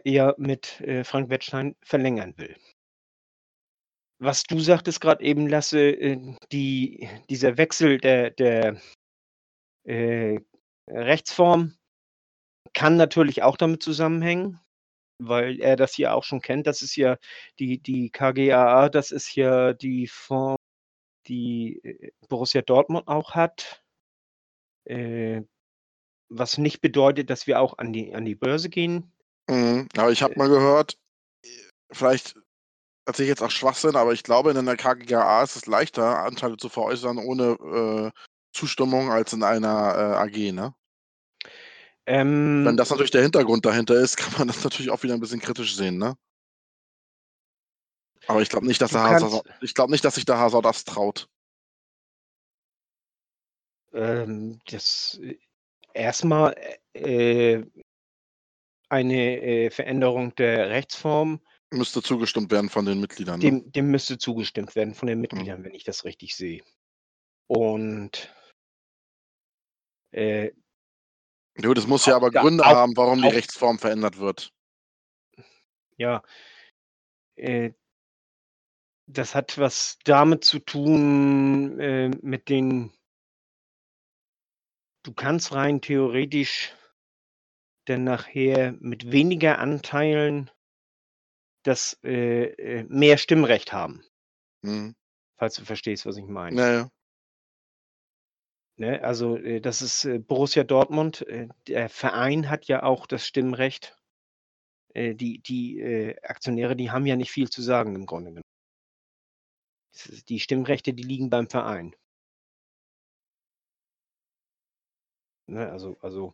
ja 0.06 0.34
mit 0.38 0.82
Frank 1.04 1.30
Wettstein 1.30 1.76
verlängern 1.82 2.34
will 2.38 2.56
was 4.24 4.44
du 4.44 4.60
sagtest 4.60 5.02
gerade 5.02 5.24
eben, 5.24 5.48
Lasse, 5.48 5.80
äh, 5.80 6.36
die, 6.52 7.10
dieser 7.30 7.58
Wechsel 7.58 7.98
der, 7.98 8.32
der 8.32 8.78
äh, 9.86 10.40
Rechtsform 10.90 11.76
kann 12.74 12.96
natürlich 12.96 13.44
auch 13.44 13.58
damit 13.58 13.84
zusammenhängen, 13.84 14.60
weil 15.20 15.60
er 15.62 15.76
das 15.76 15.98
ja 15.98 16.14
auch 16.14 16.24
schon 16.24 16.42
kennt. 16.42 16.68
Das 16.68 16.82
ist 16.82 16.96
ja 16.96 17.18
die, 17.60 17.80
die 17.80 18.10
KGAA, 18.10 18.90
das 18.90 19.12
ist 19.12 19.36
ja 19.36 19.74
die 19.74 20.08
Form, 20.08 20.58
die 21.28 21.80
äh, 21.84 22.12
Borussia 22.30 22.62
Dortmund 22.62 23.08
auch 23.08 23.36
hat. 23.36 23.84
Äh, 24.86 25.42
was 26.30 26.58
nicht 26.58 26.82
bedeutet, 26.82 27.30
dass 27.30 27.48
wir 27.48 27.60
auch 27.60 27.78
an 27.78 27.94
die, 27.94 28.14
an 28.14 28.26
die 28.26 28.36
Börse 28.36 28.70
gehen. 28.70 29.12
Mhm, 29.50 29.88
aber 29.96 30.12
ich 30.12 30.24
habe 30.24 30.34
äh. 30.36 30.38
mal 30.38 30.50
gehört, 30.50 30.98
vielleicht 31.92 32.36
erzähle 33.06 33.26
ich 33.26 33.30
jetzt 33.30 33.44
auch 33.44 33.52
Schwachsinn, 33.52 33.96
aber 33.96 34.14
ich 34.14 34.24
glaube, 34.24 34.52
in 34.52 34.66
der 34.66 34.78
KGA 34.78 35.44
ist 35.44 35.56
es 35.56 35.66
leichter, 35.66 36.20
Anteile 36.20 36.58
zu 36.58 36.70
veräußern 36.70 37.18
ohne 37.18 38.12
äh, 38.14 38.20
Zustimmung 38.54 39.12
als 39.12 39.34
in 39.34 39.44
einer 39.44 39.70
äh, 39.70 40.16
AG, 40.18 40.54
ne? 40.54 40.74
Ähm, 42.06 42.66
Wenn 42.66 42.78
das 42.78 42.90
natürlich 42.90 43.12
der 43.12 43.22
Hintergrund 43.24 43.66
dahinter 43.66 43.96
ist, 43.96 44.18
kann 44.18 44.34
man 44.38 44.48
das 44.48 44.64
natürlich 44.64 44.92
auch 44.92 45.04
wieder 45.04 45.14
ein 45.14 45.20
bisschen 45.20 45.40
kritisch 45.40 45.76
sehen, 45.76 45.98
ne? 45.98 46.18
Aber 48.28 48.42
ich 48.42 48.50
glaube 48.50 48.66
nicht, 48.68 48.82
dass 48.82 48.92
der 48.92 49.02
kannst- 49.02 49.44
ich 49.62 49.74
glaube 49.74 49.92
nicht, 49.92 50.04
dass 50.06 50.16
sich 50.16 50.26
der 50.26 50.38
HSV 50.38 50.62
das 50.62 50.86
traut. 50.86 51.28
ähm, 53.94 54.60
das 54.66 55.20
äh, 55.22 55.38
erstmal 55.94 56.56
äh, 56.94 57.64
eine 58.90 59.42
äh, 59.42 59.70
Veränderung 59.70 60.34
der 60.36 60.70
Rechtsform, 60.70 61.40
Müsste 61.72 62.04
zugestimmt 62.04 62.52
werden 62.52 62.70
von 62.70 62.86
den 62.86 63.00
Mitgliedern. 63.00 63.40
Ne? 63.40 63.46
dem, 63.46 63.72
dem 63.72 63.90
müsste 63.90 64.20
zugestimmt 64.20 64.76
werden 64.76 64.94
von 64.94 65.08
den 65.08 65.20
Mitgliedern, 65.20 65.64
wenn 65.64 65.74
ich 65.74 65.84
das 65.84 66.06
richtig 66.06 66.36
sehe. 66.36 66.64
Und 67.48 68.32
äh, 70.12 70.52
Gut, 71.62 71.78
es 71.78 71.88
muss 71.88 72.06
ja 72.06 72.16
aber 72.16 72.32
Gründe 72.32 72.64
auch- 72.66 72.70
haben, 72.70 72.98
warum 72.98 73.22
die 73.22 73.28
auch- 73.28 73.34
Rechtsform 73.34 73.78
verändert 73.80 74.18
wird. 74.18 74.52
ja, 75.98 76.24
äh, 77.36 77.72
das 79.06 79.36
hat 79.36 79.58
was 79.58 80.00
damit 80.06 80.44
zu 80.44 80.60
tun, 80.60 81.80
äh, 81.80 82.10
mit 82.22 82.50
den, 82.50 82.92
du 85.04 85.14
kannst 85.14 85.54
rein 85.54 85.82
theoretisch 85.82 86.74
dann 87.86 88.06
nachher 88.06 88.72
mit 88.80 89.12
weniger 89.12 89.60
Anteilen 89.60 90.50
das 91.64 92.00
äh, 92.04 92.46
äh, 92.46 92.84
mehr 92.90 93.18
Stimmrecht 93.18 93.72
haben, 93.74 94.04
Hm. 94.64 94.96
falls 95.38 95.56
du 95.56 95.66
verstehst, 95.66 96.06
was 96.06 96.18
ich 96.18 96.26
meine. 96.26 96.56
Naja. 96.56 96.90
Ne? 98.78 99.04
Also 99.04 99.38
äh, 99.38 99.62
das 99.62 99.82
ist 99.82 100.06
äh, 100.06 100.20
Borussia 100.20 100.64
Dortmund. 100.64 101.28
Äh, 101.28 101.48
der 101.68 101.90
Verein 101.90 102.50
hat 102.50 102.66
ja 102.66 102.84
auch 102.84 103.08
das 103.08 103.26
Stimmrecht. 103.26 103.96
Äh, 104.94 105.16
die 105.16 105.40
die 105.42 105.80
äh, 105.80 106.16
Aktionäre, 106.24 106.76
die 106.76 106.92
haben 106.92 107.06
ja 107.06 107.16
nicht 107.16 107.32
viel 107.32 107.50
zu 107.50 107.62
sagen 107.62 107.96
im 107.96 108.06
Grunde 108.06 108.32
genommen. 108.32 108.44
Die 110.30 110.40
Stimmrechte, 110.40 110.94
die 110.94 111.04
liegen 111.04 111.30
beim 111.30 111.50
Verein. 111.50 111.96
Ne? 115.48 115.70
Also, 115.72 115.98
also 116.02 116.34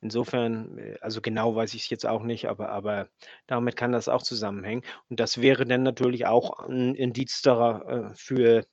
insofern, 0.00 0.78
äh, 0.78 0.98
also 1.00 1.20
genau 1.20 1.54
weiß 1.56 1.74
ich 1.74 1.84
es 1.84 1.90
jetzt 1.90 2.06
auch 2.06 2.22
nicht, 2.22 2.46
aber, 2.48 2.70
aber 2.70 3.08
damit 3.46 3.76
kann 3.76 3.92
das 3.92 4.08
auch 4.08 4.22
zusammenhängen. 4.22 4.84
Und 5.08 5.20
das 5.20 5.40
wäre 5.40 5.64
dann 5.66 5.82
natürlich 5.82 6.26
auch 6.26 6.58
ein 6.60 6.94
Indiz 6.94 7.42
dafür, 7.42 8.66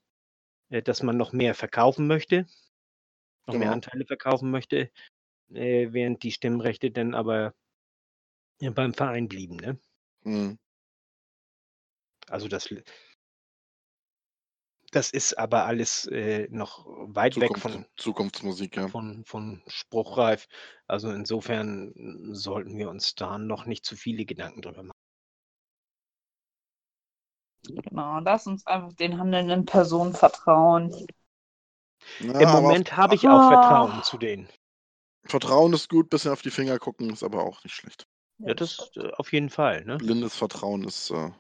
äh, 0.70 0.82
dass 0.82 1.04
man 1.04 1.18
noch 1.18 1.34
mehr 1.34 1.56
verkaufen 1.56 2.08
möchte, 2.08 2.48
noch 3.48 3.54
mehr 3.54 3.64
Genau. 3.64 3.74
Anteile 3.74 4.06
verkaufen 4.06 4.52
möchte, 4.52 4.92
äh, 5.54 5.88
während 5.92 6.24
die 6.24 6.32
Stimmrechte 6.32 6.92
dann 6.92 7.14
aber 7.14 7.54
ja, 8.60 8.72
beim 8.72 8.94
Verein 8.94 9.28
blieben. 9.28 9.56
Ne? 9.58 9.80
Hm. 10.24 10.58
Also 12.30 12.48
das, 12.48 12.70
das 14.92 15.12
ist 15.12 15.38
aber 15.38 15.66
alles 15.66 16.06
äh, 16.08 16.48
noch 16.50 16.86
weit 16.88 17.36
weg 17.38 17.56
Zukunft, 17.56 17.62
von, 17.62 17.86
Zukunftsmusik, 17.96 18.78
ja. 18.78 18.88
von, 18.88 19.24
von 19.26 19.64
spruchreif. 19.68 20.48
Also 20.88 21.10
insofern 21.12 21.94
sollten 22.34 22.78
wir 22.78 22.90
uns 22.90 23.16
da 23.16 23.38
noch 23.38 23.66
nicht 23.66 23.86
zu 23.86 23.96
viele 23.96 24.26
Gedanken 24.26 24.62
drüber 24.62 24.84
machen. 24.84 24.92
Genau, 27.68 28.20
lass 28.20 28.48
uns 28.48 28.66
einfach 28.66 28.94
den 28.94 29.20
handelnden 29.20 29.66
Personen 29.66 30.14
vertrauen. 30.14 30.94
Ja, 32.20 32.40
Im 32.40 32.50
Moment 32.64 32.96
habe 32.96 33.16
ich 33.16 33.28
auch 33.28 33.40
Ah. 33.40 33.50
Vertrauen 33.50 34.04
zu 34.04 34.18
denen. 34.18 34.48
Vertrauen 35.26 35.74
ist 35.74 35.90
gut, 35.90 36.10
bisschen 36.10 36.32
auf 36.32 36.42
die 36.42 36.52
Finger 36.52 36.80
gucken 36.80 37.10
ist 37.10 37.24
aber 37.24 37.44
auch 37.44 37.64
nicht 37.64 37.74
schlecht. 37.76 38.08
Ja, 38.40 38.54
das 38.54 38.92
äh, 38.96 39.12
auf 39.14 39.34
jeden 39.34 39.50
Fall. 39.50 39.84
Ne? 39.84 39.98
Blindes 39.98 40.36
Vertrauen 40.36 40.84
ist, 40.86 41.10
äh, 41.10 41.32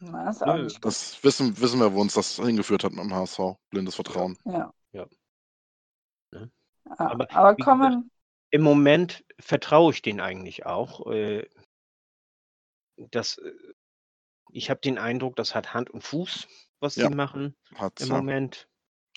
Na, 0.00 0.28
ist 0.28 0.42
auch 0.42 0.56
nicht 0.56 0.76
gut. 0.76 0.84
das 0.84 1.22
wissen, 1.24 1.58
wissen 1.60 1.80
wir, 1.80 1.92
wo 1.94 2.00
uns 2.00 2.14
das 2.14 2.36
hingeführt 2.36 2.84
hat 2.84 2.92
mit 2.92 3.02
dem 3.04 3.14
HSV. 3.14 3.56
Blindes 3.70 3.94
Vertrauen. 3.94 4.36
Ja. 4.44 4.74
Ja. 4.92 5.06
Ne? 6.32 6.50
Ah, 6.90 7.06
Aber 7.12 7.30
Aber 7.32 7.56
kommen, 7.56 8.10
Im 8.50 8.62
Moment 8.62 9.24
vertraue 9.40 9.92
ich 9.92 10.02
denen 10.02 10.20
eigentlich 10.20 10.66
auch. 10.66 11.06
Äh, 11.10 11.48
das, 12.96 13.38
äh, 13.38 13.52
ich 14.50 14.70
habe 14.70 14.80
den 14.80 14.98
Eindruck, 14.98 15.36
das 15.36 15.54
hat 15.54 15.72
Hand 15.74 15.90
und 15.90 16.02
Fuß, 16.02 16.46
was 16.80 16.96
Ja. 16.96 17.08
sie 17.08 17.14
machen 17.14 17.56
Hat's, 17.74 18.02
im 18.02 18.08
ja. 18.08 18.16
Moment. 18.16 18.68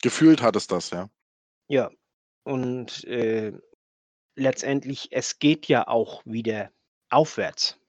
Gefühlt 0.01 0.41
hat 0.41 0.55
es 0.55 0.67
das, 0.67 0.89
ja. 0.91 1.09
Ja, 1.67 1.91
und 2.43 3.03
äh, 3.05 3.53
letztendlich, 4.35 5.09
es 5.11 5.39
geht 5.39 5.67
ja 5.67 5.87
auch 5.87 6.25
wieder 6.25 6.71
aufwärts. 7.09 7.79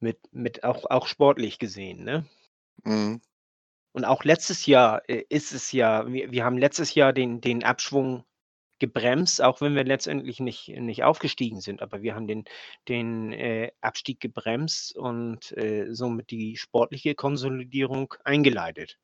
Mit, 0.00 0.18
mit 0.32 0.64
auch, 0.64 0.88
auch 0.90 1.06
sportlich 1.06 1.58
gesehen, 1.58 2.04
ne? 2.04 2.26
Mhm. 2.84 3.20
Und 3.92 4.04
auch 4.04 4.24
letztes 4.24 4.66
Jahr 4.66 5.08
äh, 5.08 5.24
ist 5.28 5.52
es 5.52 5.72
ja, 5.72 6.10
wir, 6.10 6.30
wir 6.32 6.44
haben 6.44 6.56
letztes 6.56 6.94
Jahr 6.94 7.12
den, 7.12 7.40
den 7.40 7.64
Abschwung 7.64 8.24
gebremst, 8.78 9.42
auch 9.42 9.60
wenn 9.60 9.74
wir 9.74 9.84
letztendlich 9.84 10.40
nicht, 10.40 10.68
nicht 10.68 11.04
aufgestiegen 11.04 11.60
sind, 11.60 11.82
aber 11.82 12.02
wir 12.02 12.14
haben 12.14 12.26
den, 12.26 12.44
den 12.88 13.32
äh, 13.32 13.72
Abstieg 13.80 14.20
gebremst 14.20 14.96
und 14.96 15.56
äh, 15.56 15.88
somit 15.92 16.30
die 16.30 16.56
sportliche 16.56 17.14
Konsolidierung 17.14 18.14
eingeleitet. 18.24 18.98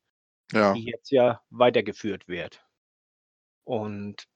Ja. 0.51 0.73
die 0.73 0.85
jetzt 0.85 1.11
ja 1.11 1.41
weitergeführt 1.49 2.27
wird. 2.27 2.63
Und 3.65 4.27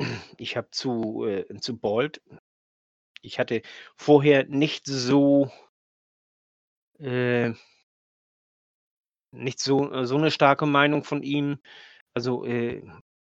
ich 0.38 0.56
habe 0.56 0.70
zu, 0.70 1.24
äh, 1.24 1.46
zu 1.60 1.78
Bolt, 1.78 2.20
ich 3.22 3.38
hatte 3.38 3.62
vorher 3.96 4.44
nicht 4.46 4.86
so, 4.86 5.50
äh, 6.98 7.52
nicht 9.32 9.60
so, 9.60 9.92
äh, 9.92 10.06
so 10.06 10.16
eine 10.16 10.30
starke 10.30 10.66
Meinung 10.66 11.04
von 11.04 11.22
ihm, 11.22 11.58
also 12.14 12.44
äh, 12.44 12.82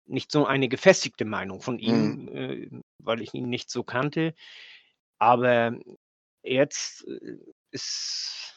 nicht 0.06 0.32
so 0.32 0.46
eine 0.46 0.68
gefestigte 0.68 1.26
Meinung 1.26 1.62
von 1.62 1.80
ihm, 1.80 2.28
äh, 2.30 2.70
weil 3.00 3.22
ich 3.22 3.34
ihn 3.34 3.50
nicht 3.50 3.70
so 3.70 3.84
kannte. 3.84 4.34
Aber 5.20 5.78
jetzt 6.44 7.08
äh, 7.08 7.38
ist, 7.72 8.53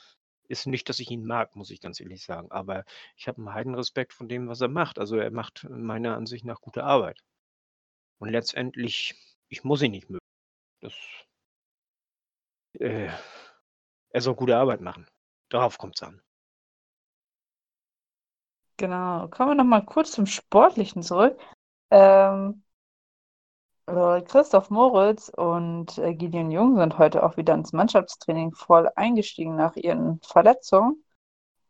ist 0.48 0.66
nicht, 0.66 0.88
dass 0.88 1.00
ich 1.00 1.10
ihn 1.10 1.24
mag, 1.26 1.56
muss 1.56 1.70
ich 1.70 1.80
ganz 1.80 2.00
ehrlich 2.00 2.24
sagen. 2.24 2.50
Aber 2.50 2.84
ich 3.16 3.28
habe 3.28 3.38
einen 3.38 3.54
Heidenrespekt 3.54 4.12
von 4.12 4.28
dem, 4.28 4.48
was 4.48 4.60
er 4.60 4.68
macht. 4.68 4.98
Also 4.98 5.16
er 5.16 5.30
macht 5.30 5.66
meiner 5.70 6.16
Ansicht 6.16 6.44
nach 6.44 6.60
gute 6.60 6.84
Arbeit. 6.84 7.20
Und 8.18 8.30
letztendlich, 8.30 9.14
ich 9.48 9.64
muss 9.64 9.82
ihn 9.82 9.92
nicht 9.92 10.10
mögen. 10.10 10.20
Das, 10.80 10.94
äh, 12.74 13.10
er 14.10 14.20
soll 14.20 14.34
gute 14.34 14.56
Arbeit 14.56 14.80
machen. 14.80 15.06
Darauf 15.50 15.78
kommt 15.78 15.96
es 15.96 16.02
an. 16.02 16.22
genau, 18.76 19.28
kommen 19.28 19.50
wir 19.50 19.54
nochmal 19.54 19.84
kurz 19.84 20.12
zum 20.12 20.26
Sportlichen 20.26 21.02
zurück. 21.02 21.38
Ähm, 21.90 22.62
äh, 22.62 22.65
Christoph 23.86 24.70
Moritz 24.70 25.28
und 25.28 25.96
äh, 25.98 26.12
Gideon 26.14 26.50
Jung 26.50 26.76
sind 26.76 26.98
heute 26.98 27.22
auch 27.22 27.36
wieder 27.36 27.54
ins 27.54 27.72
Mannschaftstraining 27.72 28.52
voll 28.52 28.90
eingestiegen 28.96 29.54
nach 29.54 29.76
ihren 29.76 30.20
Verletzungen. 30.22 31.04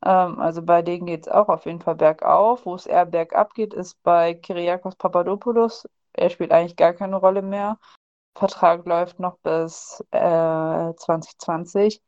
Ähm, 0.05 0.39
also 0.41 0.63
bei 0.63 0.83
denen 0.83 1.07
geht 1.07 1.23
es 1.27 1.29
auch 1.29 1.49
auf 1.49 1.67
jeden 1.67 1.81
Fall 1.81 1.97
bergauf. 1.97 2.65
Wo 2.67 2.75
es 2.75 2.87
eher 2.87 3.07
bergab 3.07 3.55
geht, 3.55 3.75
ist 3.75 4.03
bei 4.03 4.35
Kyriakos 4.35 4.97
Papadopoulos. 4.97 5.87
Er 6.15 6.31
spielt 6.31 6.53
eigentlich 6.53 6.77
gar 6.77 6.95
keine 6.95 7.17
Rolle 7.17 7.43
mehr. 7.43 7.79
Vertrag 8.35 8.87
läuft 8.87 9.21
noch 9.21 9.39
bis 9.39 10.03
äh, 10.11 10.95
2020. 10.97 12.03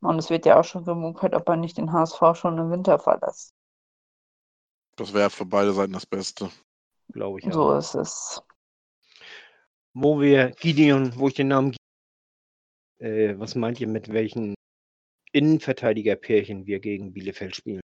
Und 0.00 0.18
es 0.18 0.30
wird 0.30 0.46
ja 0.46 0.60
auch 0.60 0.64
schon 0.64 0.84
gemunkelt, 0.84 1.34
ob 1.34 1.48
er 1.48 1.56
nicht 1.56 1.76
den 1.76 1.92
HSV 1.92 2.34
schon 2.34 2.58
im 2.58 2.70
Winter 2.70 2.98
verlässt. 2.98 3.52
Das 4.96 5.12
wäre 5.12 5.30
für 5.30 5.46
beide 5.46 5.72
Seiten 5.72 5.92
das 5.94 6.06
Beste. 6.06 6.50
Glaube 7.12 7.40
ich 7.40 7.46
So 7.50 7.72
auch. 7.72 7.78
ist 7.78 7.94
es. 7.94 8.42
Wo 9.92 10.20
wir 10.20 10.50
Gideon, 10.50 11.18
wo 11.18 11.28
ich 11.28 11.34
den 11.34 11.48
Namen 11.48 11.74
äh, 13.00 13.38
was 13.38 13.54
meint 13.54 13.80
ihr 13.80 13.88
mit 13.88 14.12
welchen 14.12 14.54
Innenverteidigerpärchen 15.32 16.66
wir 16.66 16.80
gegen 16.80 17.12
Bielefeld 17.12 17.56
spielen? 17.56 17.80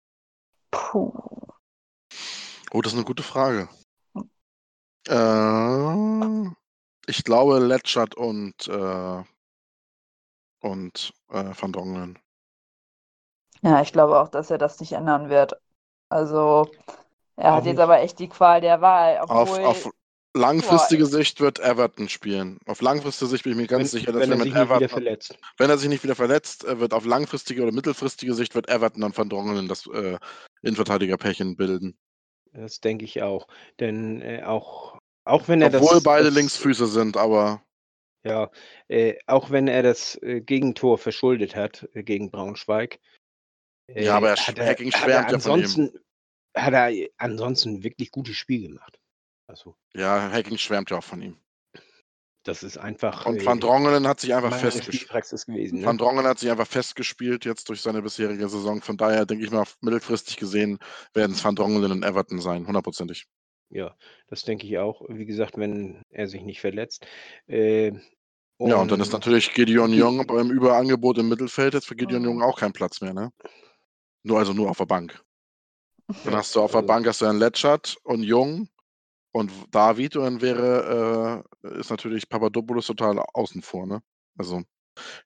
Puh. 0.71 1.13
Oh, 2.73 2.83
das 2.83 2.93
ist 2.93 2.99
eine 2.99 3.07
gute 3.07 3.23
Frage. 3.23 3.69
Äh, 5.09 6.51
ich 7.07 7.25
glaube 7.25 7.59
Letschert 7.61 8.15
und, 8.15 8.69
äh, 8.69 9.23
und 10.61 11.13
äh, 11.31 11.53
Van 11.59 11.73
Dongelen. 11.73 12.19
Ja, 13.63 13.81
ich 13.81 13.93
glaube 13.93 14.21
auch, 14.21 14.29
dass 14.29 14.51
er 14.51 14.59
das 14.59 14.81
nicht 14.81 14.93
ändern 14.93 15.31
wird. 15.31 15.55
Also, 16.09 16.71
er 17.37 17.55
hat 17.55 17.65
jetzt 17.65 17.81
aber 17.81 18.01
echt 18.01 18.19
die 18.19 18.29
Qual 18.29 18.61
der 18.61 18.81
Wahl, 18.81 19.19
Auf, 19.19 19.31
obwohl, 19.31 19.65
auf 19.65 19.91
langfristige 20.37 21.05
Boah. 21.05 21.11
Sicht 21.11 21.41
wird 21.41 21.59
Everton 21.59 22.09
spielen. 22.09 22.59
Auf 22.67 22.81
langfristige 22.81 23.29
Sicht 23.29 23.45
bin 23.45 23.53
ich 23.53 23.59
mir 23.59 23.67
ganz 23.67 23.93
wenn, 23.93 24.01
sicher, 24.01 24.13
dass 24.13 24.23
wenn 24.23 24.31
er 24.31 24.37
mit 24.37 24.45
sich 24.45 24.55
nicht 24.55 24.71
wieder 24.71 24.89
verletzt. 24.89 25.39
wenn 25.59 25.71
er 25.71 25.79
sich 25.79 25.89
nicht 25.89 26.05
wieder 26.05 26.15
verletzt, 26.15 26.65
äh, 26.65 26.79
wird 26.79 26.93
auf 26.95 27.05
langfristige 27.05 27.63
oder 27.63 27.73
mittelfristige 27.73 28.35
Sicht 28.35 28.55
wird 28.55 28.69
Everton 28.69 29.01
dann 29.03 29.17
Van 29.17 29.29
Dongelen 29.29 29.69
das 29.69 29.87
äh, 29.87 30.19
Innenverteidigerpärchen 30.63 31.57
bilden. 31.57 31.99
Das 32.53 32.81
denke 32.81 33.05
ich 33.05 33.23
auch. 33.23 33.49
Denn 33.81 34.23
äh, 34.23 34.43
auch, 34.45 34.99
auch 35.25 35.49
wenn 35.49 35.61
er 35.63 35.75
Obwohl 35.75 35.95
das, 35.95 36.03
beide 36.03 36.27
das 36.27 36.35
Linksfüße 36.35 36.87
sind, 36.87 37.17
aber 37.17 37.63
ja, 38.25 38.51
äh, 38.89 39.15
auch 39.27 39.51
wenn 39.51 39.69
er 39.69 39.83
das 39.83 40.17
äh, 40.23 40.41
Gegentor 40.41 40.99
verschuldet 40.99 41.55
hat 41.55 41.89
äh, 41.95 42.03
gegen 42.03 42.31
Braunschweig, 42.31 42.99
Ja, 43.95 44.17
aber 44.17 44.31
er 44.31 44.37
hat 44.37 44.59
sch- 44.59 44.67
Hacking 44.67 44.91
schwärmt 44.91 45.31
ja 45.31 45.39
von 45.39 45.59
ihm. 45.61 45.65
ansonsten, 45.65 45.99
Hat 46.57 46.73
er 46.73 47.09
ansonsten 47.19 47.85
wirklich 47.85 48.11
gutes 48.11 48.37
Spiel 48.37 48.69
gemacht. 48.69 48.99
Also, 49.47 49.77
Ja, 49.95 50.31
Hacking 50.31 50.59
schwärmt 50.59 50.91
ja 50.91 50.99
auch 50.99 51.05
von 51.05 51.23
ihm. 51.23 51.39
das 52.45 52.63
ist 52.63 52.79
einfach 52.79 53.27
Und 53.27 53.43
äh, 53.43 53.47
Van 53.47 53.61
Drongelen 53.61 54.07
hat 54.07 54.21
sich 54.21 54.35
einfach 54.35 54.51
mangelnde 54.51 54.71
festgespielt. 54.73 54.97
Spielpraxis 55.03 55.47
gewesen. 55.47 55.85
Van 55.85 55.97
Ne? 55.97 56.03
Drongelen 56.03 56.27
hat 56.29 56.39
sich 56.39 56.51
einfach 56.51 56.67
festgespielt 56.67 57.45
jetzt 57.45 57.69
durch 57.69 57.81
seine 57.81 58.03
bisherige 58.03 58.49
Saison. 58.49 58.83
Von 58.83 58.97
daher 58.97 59.27
denke 59.27 59.45
ich 59.45 59.51
mal, 59.51 59.65
mittelfristig 59.81 60.37
gesehen 60.37 60.79
werden 61.15 61.33
es 61.33 61.45
Van 61.45 61.57
Drongelen 61.57 61.93
und 61.93 62.05
Everton 62.05 62.41
sein, 62.41 62.67
hundertprozentig. 62.67 63.27
Ja, 63.71 63.97
das 64.29 64.43
denke 64.45 64.67
ich 64.67 64.79
auch. 64.79 65.03
Wie 65.09 65.27
gesagt, 65.27 65.57
wenn 65.59 66.03
er 66.11 66.29
sich 66.29 66.43
nicht 66.43 66.61
verletzt. 66.61 67.05
Äh, 67.49 67.93
Ja, 68.59 68.77
und 68.77 68.91
dann 68.91 69.01
ist 69.01 69.13
natürlich 69.13 69.53
Gideon 69.55 69.91
die- 69.91 69.99
Jung 69.99 70.25
beim 70.27 70.51
Überangebot 70.51 71.19
im 71.19 71.29
Mittelfeld 71.29 71.75
jetzt 71.75 71.87
für 71.89 71.97
Gideon. 71.97 72.23
Jung 72.25 72.43
auch 72.43 72.59
kein 72.59 72.73
Platz 72.73 73.01
mehr, 73.01 73.13
ne? 73.13 73.33
Nur 74.23 74.39
also 74.39 74.53
nur 74.53 74.71
auf 74.71 74.79
der 74.79 74.87
Bank. 74.87 75.21
Dann 76.25 76.35
hast 76.37 76.55
du 76.55 76.61
auf 76.63 76.71
der 76.71 76.79
also- 76.79 76.87
Bank 76.87 77.07
hast 77.09 77.21
du 77.21 77.25
dann 77.25 77.39
Letschert 77.39 77.97
und 78.05 78.23
Jung 78.23 78.69
und 79.37 79.53
David 79.75 80.17
dann 80.17 80.41
wäre 80.41 81.45
äh, 81.63 81.79
ist 81.81 81.91
natürlich 81.91 82.29
Papadopoulos 82.29 82.87
total 82.87 83.19
außen 83.35 83.63
vor, 83.63 83.87
ne? 83.87 84.03
Also 84.39 84.63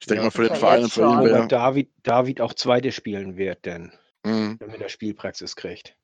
ich 0.00 0.06
denke 0.06 0.24
Ja, 0.24 0.24
mal 0.24 0.30
für 0.30 0.42
den 0.44 0.54
Verein 0.56 0.82
und 0.84 0.90
jetzt 0.90 0.92
für 0.92 1.06
ihn 1.06 1.20
schon. 1.20 1.24
Wobei 1.24 1.42
wäre 1.42 1.48
David, 1.48 1.92
David 2.02 2.40
auch 2.40 2.54
Zweite 2.54 2.92
spielen 2.92 3.36
wird, 3.36 3.64
denn 3.66 3.92
Mhm, 4.24 4.58
wenn 4.61 4.80
er 4.80 4.88
Spielpraxis 4.88 5.56
kriegt. 5.56 5.96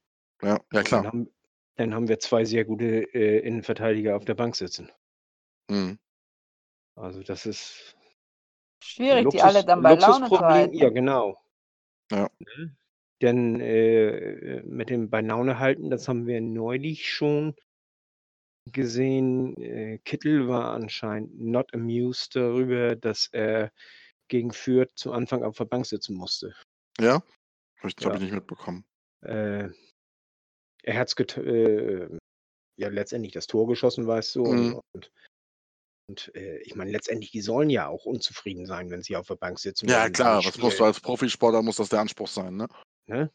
ja, 0.43 0.59
ja 0.73 0.83
Dann 0.83 0.85
klar. 0.85 1.07
haben, 1.07 1.29
dann 1.77 1.95
haben 1.95 2.09
wir 2.09 2.21
zwei 2.21 2.45
sehr 2.45 2.65
gute 2.65 3.03
äh, 3.15 3.41
Innenverteidiger 3.41 4.17
auf 4.17 4.25
der 4.25 4.35
Bank 4.35 4.57
sitzen. 4.57 4.91
Mhm. 5.71 5.97
Also 6.95 7.23
das 7.23 7.47
ist 7.47 7.97
Schwierig, 8.83 9.29
die 9.31 9.43
alle 9.43 9.65
dann 9.65 9.83
bei 9.83 9.95
Laune 9.95 10.29
zu 10.29 10.39
halten. 10.41 10.75
Ja, 10.77 10.91
genau. 10.91 11.39
Ja. 12.11 12.29
Ne? 12.39 12.77
Denn 13.23 13.61
äh, 13.61 14.63
mit 14.65 14.91
dem 14.91 15.11
bei 15.11 15.21
Laune 15.21 15.59
halten, 15.59 15.91
das 15.91 16.09
haben 16.09 16.27
wir 16.27 16.41
neulich 16.41 17.11
schon 17.11 17.55
gesehen. 18.73 19.57
Äh, 19.61 19.99
Kittel 20.05 20.49
war 20.49 20.73
anscheinend 20.73 21.41
not 21.41 21.73
amused 21.75 22.37
darüber, 22.37 22.97
dass 22.97 23.29
er 23.33 23.73
gegen 24.29 24.53
Fürth 24.53 24.91
zu 24.97 25.13
Anfang 25.13 25.43
auf 25.43 25.57
der 25.57 25.67
Bank 25.67 25.87
sitzen 25.87 26.17
musste. 26.17 26.55
Ja? 26.99 27.23
Habe 27.79 27.89
ich, 27.89 27.95
Ja. 28.01 28.09
hab 28.09 28.17
ich 28.17 28.23
nicht 28.23 28.35
mitbekommen. 28.35 28.85
Äh, 29.23 29.69
er 30.83 30.99
hat 30.99 31.09
es 31.09 31.37
äh, 31.37 32.09
ja 32.77 32.89
letztendlich 32.89 33.33
das 33.33 33.47
Tor 33.47 33.67
geschossen, 33.67 34.07
weißt 34.07 34.35
du. 34.37 34.47
Mhm. 34.47 34.81
Und, 34.95 35.13
und 36.09 36.35
äh, 36.35 36.59
ich 36.59 36.75
meine, 36.75 36.91
letztendlich, 36.91 37.31
die 37.31 37.41
sollen 37.41 37.71
ja 37.71 37.89
auch 37.89 38.05
unzufrieden 38.05 38.67
sein, 38.67 38.91
wenn 38.91 39.03
sie 39.03 39.17
auf 39.17 39.27
der 39.27 39.37
Bank 39.37 39.59
sitzen. 39.59 39.89
Ja, 39.89 40.09
klar, 40.09 40.45
was 40.45 40.59
musst 40.59 40.81
du 40.81 40.85
als 40.85 41.01
Profisportler, 41.01 41.63
muss 41.63 41.77
das 41.77 41.89
der 41.89 42.01
Anspruch 42.01 42.29
sein, 42.29 42.57
ne? 42.57 42.69
Ne? 43.07 43.31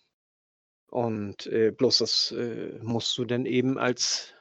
Und 0.89 1.47
äh, 1.47 1.71
bloß 1.71 1.99
das 1.99 2.31
äh, 2.31 2.77
musst 2.81 3.17
du 3.17 3.23
dann 3.23 3.45
eben 3.45 3.77
als 3.77 4.33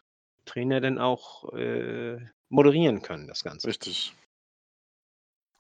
Trainer 0.51 0.81
dann 0.81 0.99
auch 0.99 1.53
äh, 1.55 2.19
moderieren 2.49 3.03
können, 3.03 3.29
das 3.29 3.45
Ganze. 3.45 3.69
Richtig. 3.69 4.15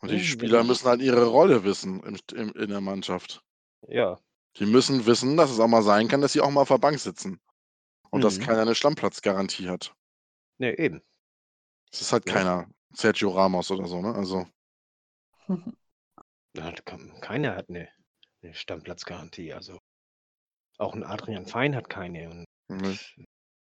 Und 0.00 0.08
Ja, 0.08 0.16
die 0.16 0.22
wenn 0.22 0.26
Spieler 0.26 0.64
müssen 0.64 0.88
halt 0.88 1.02
ihre 1.02 1.26
Rolle 1.26 1.62
wissen 1.64 2.02
im, 2.02 2.16
im, 2.34 2.52
in 2.54 2.70
der 2.70 2.80
Mannschaft. 2.80 3.42
Ja, 3.88 4.18
Die 4.58 4.66
müssen 4.66 5.06
wissen, 5.06 5.36
dass 5.36 5.50
es 5.50 5.60
auch 5.60 5.68
mal 5.68 5.82
sein 5.82 6.08
kann, 6.08 6.20
dass 6.20 6.32
sie 6.32 6.40
auch 6.40 6.50
mal 6.50 6.62
auf 6.62 6.68
der 6.68 6.78
Bank 6.78 6.98
sitzen. 6.98 7.40
Und 8.10 8.24
dass 8.24 8.38
Mhm. 8.38 8.44
keiner 8.44 8.62
eine 8.62 8.74
Stammplatzgarantie 8.74 9.68
hat. 9.68 9.94
ne, 10.58 10.76
eben. 10.78 11.02
Es 11.92 12.00
ist 12.00 12.12
halt 12.12 12.26
Ja. 12.26 12.32
keiner 12.34 12.68
Sergio 12.92 13.30
Ramos 13.30 13.70
oder 13.70 13.86
so, 13.86 14.00
ne? 14.00 14.14
Also, 14.14 14.46
Keiner 17.20 17.54
hat 17.56 17.68
eine, 17.68 17.88
eine 18.42 18.54
Stammplatzgarantie. 18.54 19.52
Also 19.52 19.78
auch 20.78 20.94
ein 20.94 21.04
Adrian 21.04 21.46
Fein 21.46 21.76
hat 21.76 21.88
keine. 21.88 22.28
Und 22.30 22.44
ne. 22.68 22.98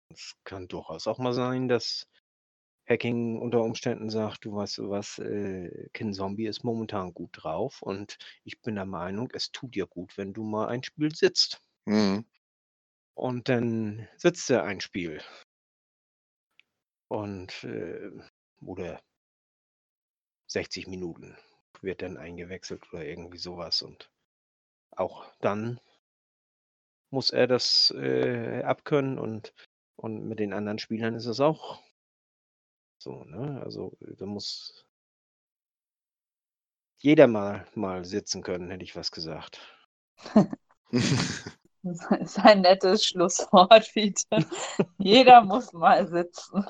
Es 0.08 0.34
kann 0.44 0.68
durchaus 0.68 1.06
auch 1.06 1.18
mal 1.18 1.32
sein, 1.32 1.68
dass 1.68 2.08
Hacking 2.88 3.38
unter 3.40 3.62
Umständen 3.62 4.10
sagt, 4.10 4.44
du 4.44 4.54
weißt 4.54 4.78
du 4.78 4.90
was, 4.90 5.18
äh, 5.18 5.88
Ken 5.92 6.14
Zombie 6.14 6.46
ist 6.46 6.62
momentan 6.62 7.12
gut 7.12 7.30
drauf 7.32 7.82
und 7.82 8.16
ich 8.44 8.60
bin 8.62 8.76
der 8.76 8.86
Meinung, 8.86 9.28
es 9.32 9.50
tut 9.50 9.74
dir 9.74 9.86
gut, 9.86 10.16
wenn 10.16 10.32
du 10.32 10.44
mal 10.44 10.68
ein 10.68 10.82
Spiel 10.82 11.14
sitzt. 11.14 11.60
Mhm. 11.84 12.24
Und 13.14 13.48
dann 13.48 14.08
sitzt 14.16 14.50
er 14.50 14.64
ein 14.64 14.80
Spiel. 14.80 15.20
Und 17.08 17.64
äh, 17.64 18.10
oder 18.60 19.00
60 20.48 20.86
Minuten 20.86 21.36
wird 21.80 22.02
dann 22.02 22.16
eingewechselt 22.16 22.82
oder 22.92 23.04
irgendwie 23.04 23.38
sowas. 23.38 23.82
Und 23.82 24.10
auch 24.90 25.24
dann 25.40 25.80
muss 27.10 27.30
er 27.30 27.46
das 27.46 27.92
äh, 27.96 28.62
abkönnen 28.62 29.18
und, 29.18 29.52
und 30.06 30.28
mit 30.28 30.38
den 30.38 30.52
anderen 30.52 30.78
Spielern 30.78 31.14
ist 31.14 31.26
es 31.26 31.40
auch 31.40 31.82
so, 32.98 33.24
ne? 33.24 33.60
Also 33.64 33.96
da 34.00 34.24
muss 34.24 34.86
jeder 36.98 37.26
mal 37.26 37.66
mal 37.74 38.04
sitzen 38.04 38.42
können, 38.42 38.70
hätte 38.70 38.84
ich 38.84 38.96
was 38.96 39.10
gesagt. 39.10 39.60
Das 41.88 42.10
ist 42.18 42.38
ein 42.40 42.62
nettes 42.62 43.04
Schlusswort, 43.04 43.84
Fiete. 43.84 44.44
Jeder 44.98 45.40
muss 45.44 45.72
mal 45.72 46.08
sitzen. 46.08 46.66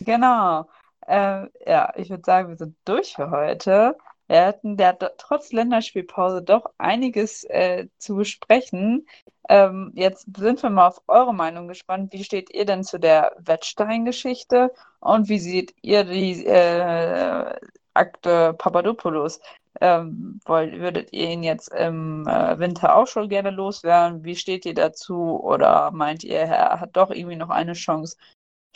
Genau. 0.00 0.68
Ähm, 1.06 1.48
ja, 1.64 1.94
ich 1.96 2.10
würde 2.10 2.24
sagen, 2.26 2.50
wir 2.50 2.58
sind 2.58 2.76
durch 2.84 3.14
für 3.14 3.30
heute. 3.30 3.96
Wir 4.28 4.46
hatten 4.46 4.76
do- 4.76 5.08
trotz 5.16 5.52
Länderspielpause 5.52 6.42
doch 6.42 6.70
einiges 6.78 7.44
äh, 7.44 7.88
zu 7.98 8.16
besprechen. 8.16 9.06
Ähm, 9.48 9.92
jetzt 9.94 10.26
sind 10.36 10.62
wir 10.62 10.70
mal 10.70 10.88
auf 10.88 11.02
eure 11.08 11.34
Meinung 11.34 11.68
gespannt. 11.68 12.12
Wie 12.12 12.24
steht 12.24 12.54
ihr 12.54 12.66
denn 12.66 12.84
zu 12.84 12.98
der 12.98 13.34
Wettstein-Geschichte 13.38 14.72
und 15.00 15.28
wie 15.28 15.38
seht 15.38 15.74
ihr 15.82 16.04
die 16.04 16.44
äh, 16.46 17.56
Akte 17.94 18.54
Papadopoulos? 18.54 19.40
Ähm, 19.80 20.40
würdet 20.44 21.12
ihr 21.12 21.30
ihn 21.30 21.42
jetzt 21.42 21.68
im 21.72 22.26
äh, 22.26 22.58
Winter 22.58 22.96
auch 22.96 23.06
schon 23.06 23.28
gerne 23.28 23.50
loswerden? 23.50 24.24
Wie 24.24 24.36
steht 24.36 24.66
ihr 24.66 24.74
dazu? 24.74 25.40
Oder 25.42 25.90
meint 25.92 26.24
ihr, 26.24 26.40
er 26.40 26.80
hat 26.80 26.96
doch 26.96 27.10
irgendwie 27.10 27.36
noch 27.36 27.50
eine 27.50 27.74
Chance? 27.74 28.16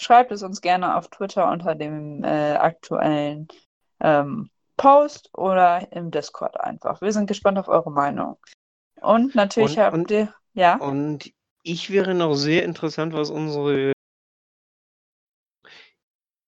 Schreibt 0.00 0.32
es 0.32 0.42
uns 0.42 0.60
gerne 0.60 0.96
auf 0.96 1.08
Twitter 1.08 1.50
unter 1.50 1.74
dem 1.74 2.24
äh, 2.24 2.52
aktuellen 2.54 3.48
ähm, 4.00 4.48
Post 4.82 5.30
oder 5.34 5.92
im 5.92 6.10
Discord 6.10 6.58
einfach. 6.58 7.00
Wir 7.00 7.12
sind 7.12 7.28
gespannt 7.28 7.56
auf 7.56 7.68
eure 7.68 7.92
Meinung. 7.92 8.36
Und 9.00 9.34
natürlich 9.36 9.78
Und- 9.78 9.84
habt 9.84 9.94
und- 9.96 10.10
ihr, 10.10 10.34
ja, 10.54 10.76
Und 10.76 11.32
ich 11.62 11.90
wäre 11.90 12.14
noch 12.14 12.34
sehr 12.34 12.64
interessant, 12.64 13.12
was 13.14 13.30
unsere. 13.30 13.92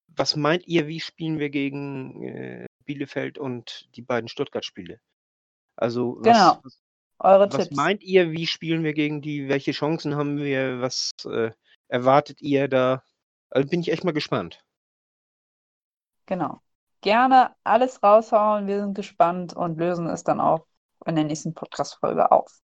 Was 0.09 0.35
meint 0.37 0.67
ihr, 0.67 0.87
wie 0.89 0.99
spielen 1.01 1.39
wir 1.39 1.51
gegen 1.51 2.23
äh, 2.25 2.67
Bielefeld 2.85 3.39
und 3.39 3.89
die 3.97 4.03
beiden 4.03 4.29
Stuttgart-Spiele? 4.29 5.01
Also, 5.77 6.17
was, 6.19 6.25
Genau. 6.25 6.59
was, 6.63 6.81
eure 7.21 7.53
was 7.53 7.65
Tipps. 7.69 7.77
meint 7.77 8.03
ihr, 8.03 8.31
wie 8.33 8.47
spielen 8.49 8.83
wir 8.85 8.95
gegen 8.95 9.23
die? 9.23 9.49
Welche 9.49 9.73
Chancen 9.73 10.17
haben 10.17 10.39
wir? 10.39 10.81
Was 10.81 11.11
äh, 11.25 11.51
erwartet 11.89 12.41
ihr 12.43 12.67
da? 12.69 13.05
Also 13.51 13.69
bin 13.69 13.81
ich 13.81 13.91
echt 13.93 14.03
mal 14.05 14.13
gespannt. 14.13 14.65
Genau. 16.27 16.61
Gerne 17.05 17.55
alles 17.65 18.03
raushauen. 18.03 18.67
Wir 18.67 18.81
sind 18.81 18.95
gespannt 18.95 19.55
und 19.55 19.77
lösen 19.77 20.09
es 20.09 20.25
dann 20.25 20.41
auch 20.41 20.65
in 21.05 21.17
der 21.17 21.25
nächsten 21.25 21.53
Podcast-Folge 21.53 22.33
auf. 22.33 22.63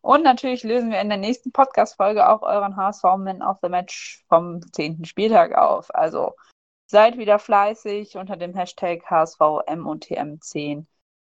Und 0.00 0.22
natürlich 0.22 0.62
lösen 0.62 0.90
wir 0.90 0.98
in 1.02 1.10
der 1.10 1.18
nächsten 1.18 1.52
Podcast-Folge 1.52 2.26
auch 2.26 2.40
euren 2.40 2.74
HSV 2.74 3.02
Man 3.18 3.42
of 3.42 3.58
the 3.60 3.68
Match 3.68 4.24
vom 4.30 4.62
10. 4.72 5.04
Spieltag 5.04 5.54
auf. 5.58 5.94
Also 5.94 6.32
seid 6.86 7.18
wieder 7.18 7.38
fleißig 7.38 8.16
unter 8.16 8.38
dem 8.38 8.54
Hashtag 8.54 9.04
HSVMOTM10. 9.10 10.86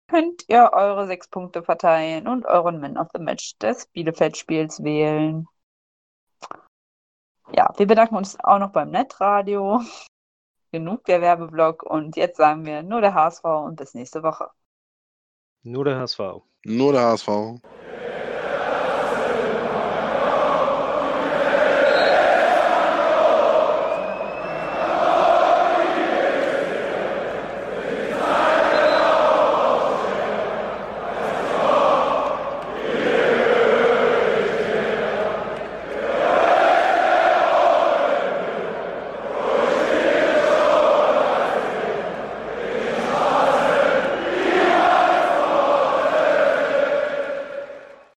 Könnt 0.07 0.45
ihr 0.49 0.71
eure 0.73 1.09
sechs 1.09 1.27
Punkte 1.27 1.65
verteilen 1.65 2.29
und 2.29 2.47
euren 2.47 2.81
Man 2.81 2.97
of 2.97 3.09
the 3.13 3.19
Match 3.19 3.59
des 3.59 3.89
Bielefeld-Spiels 3.89 4.85
wählen. 4.85 5.49
Ja, 7.53 7.75
wir 7.77 7.89
bedanken 7.89 8.15
uns 8.15 8.39
auch 8.39 8.61
noch 8.61 8.71
beim 8.71 8.91
Netradio 8.91 9.81
genug 10.73 11.05
der 11.05 11.21
Werbeblock 11.21 11.83
und 11.85 12.17
jetzt 12.17 12.37
sagen 12.39 12.65
wir 12.67 12.83
nur 12.83 13.01
der 13.01 13.15
HSV 13.15 13.45
und 13.45 13.77
bis 13.77 13.95
nächste 13.95 14.23
Woche. 14.23 14.49
Nur 15.63 15.85
der 15.85 15.99
HSV. 15.99 16.21
Nur 16.65 16.93
der 16.93 17.03
HSV. 17.03 17.29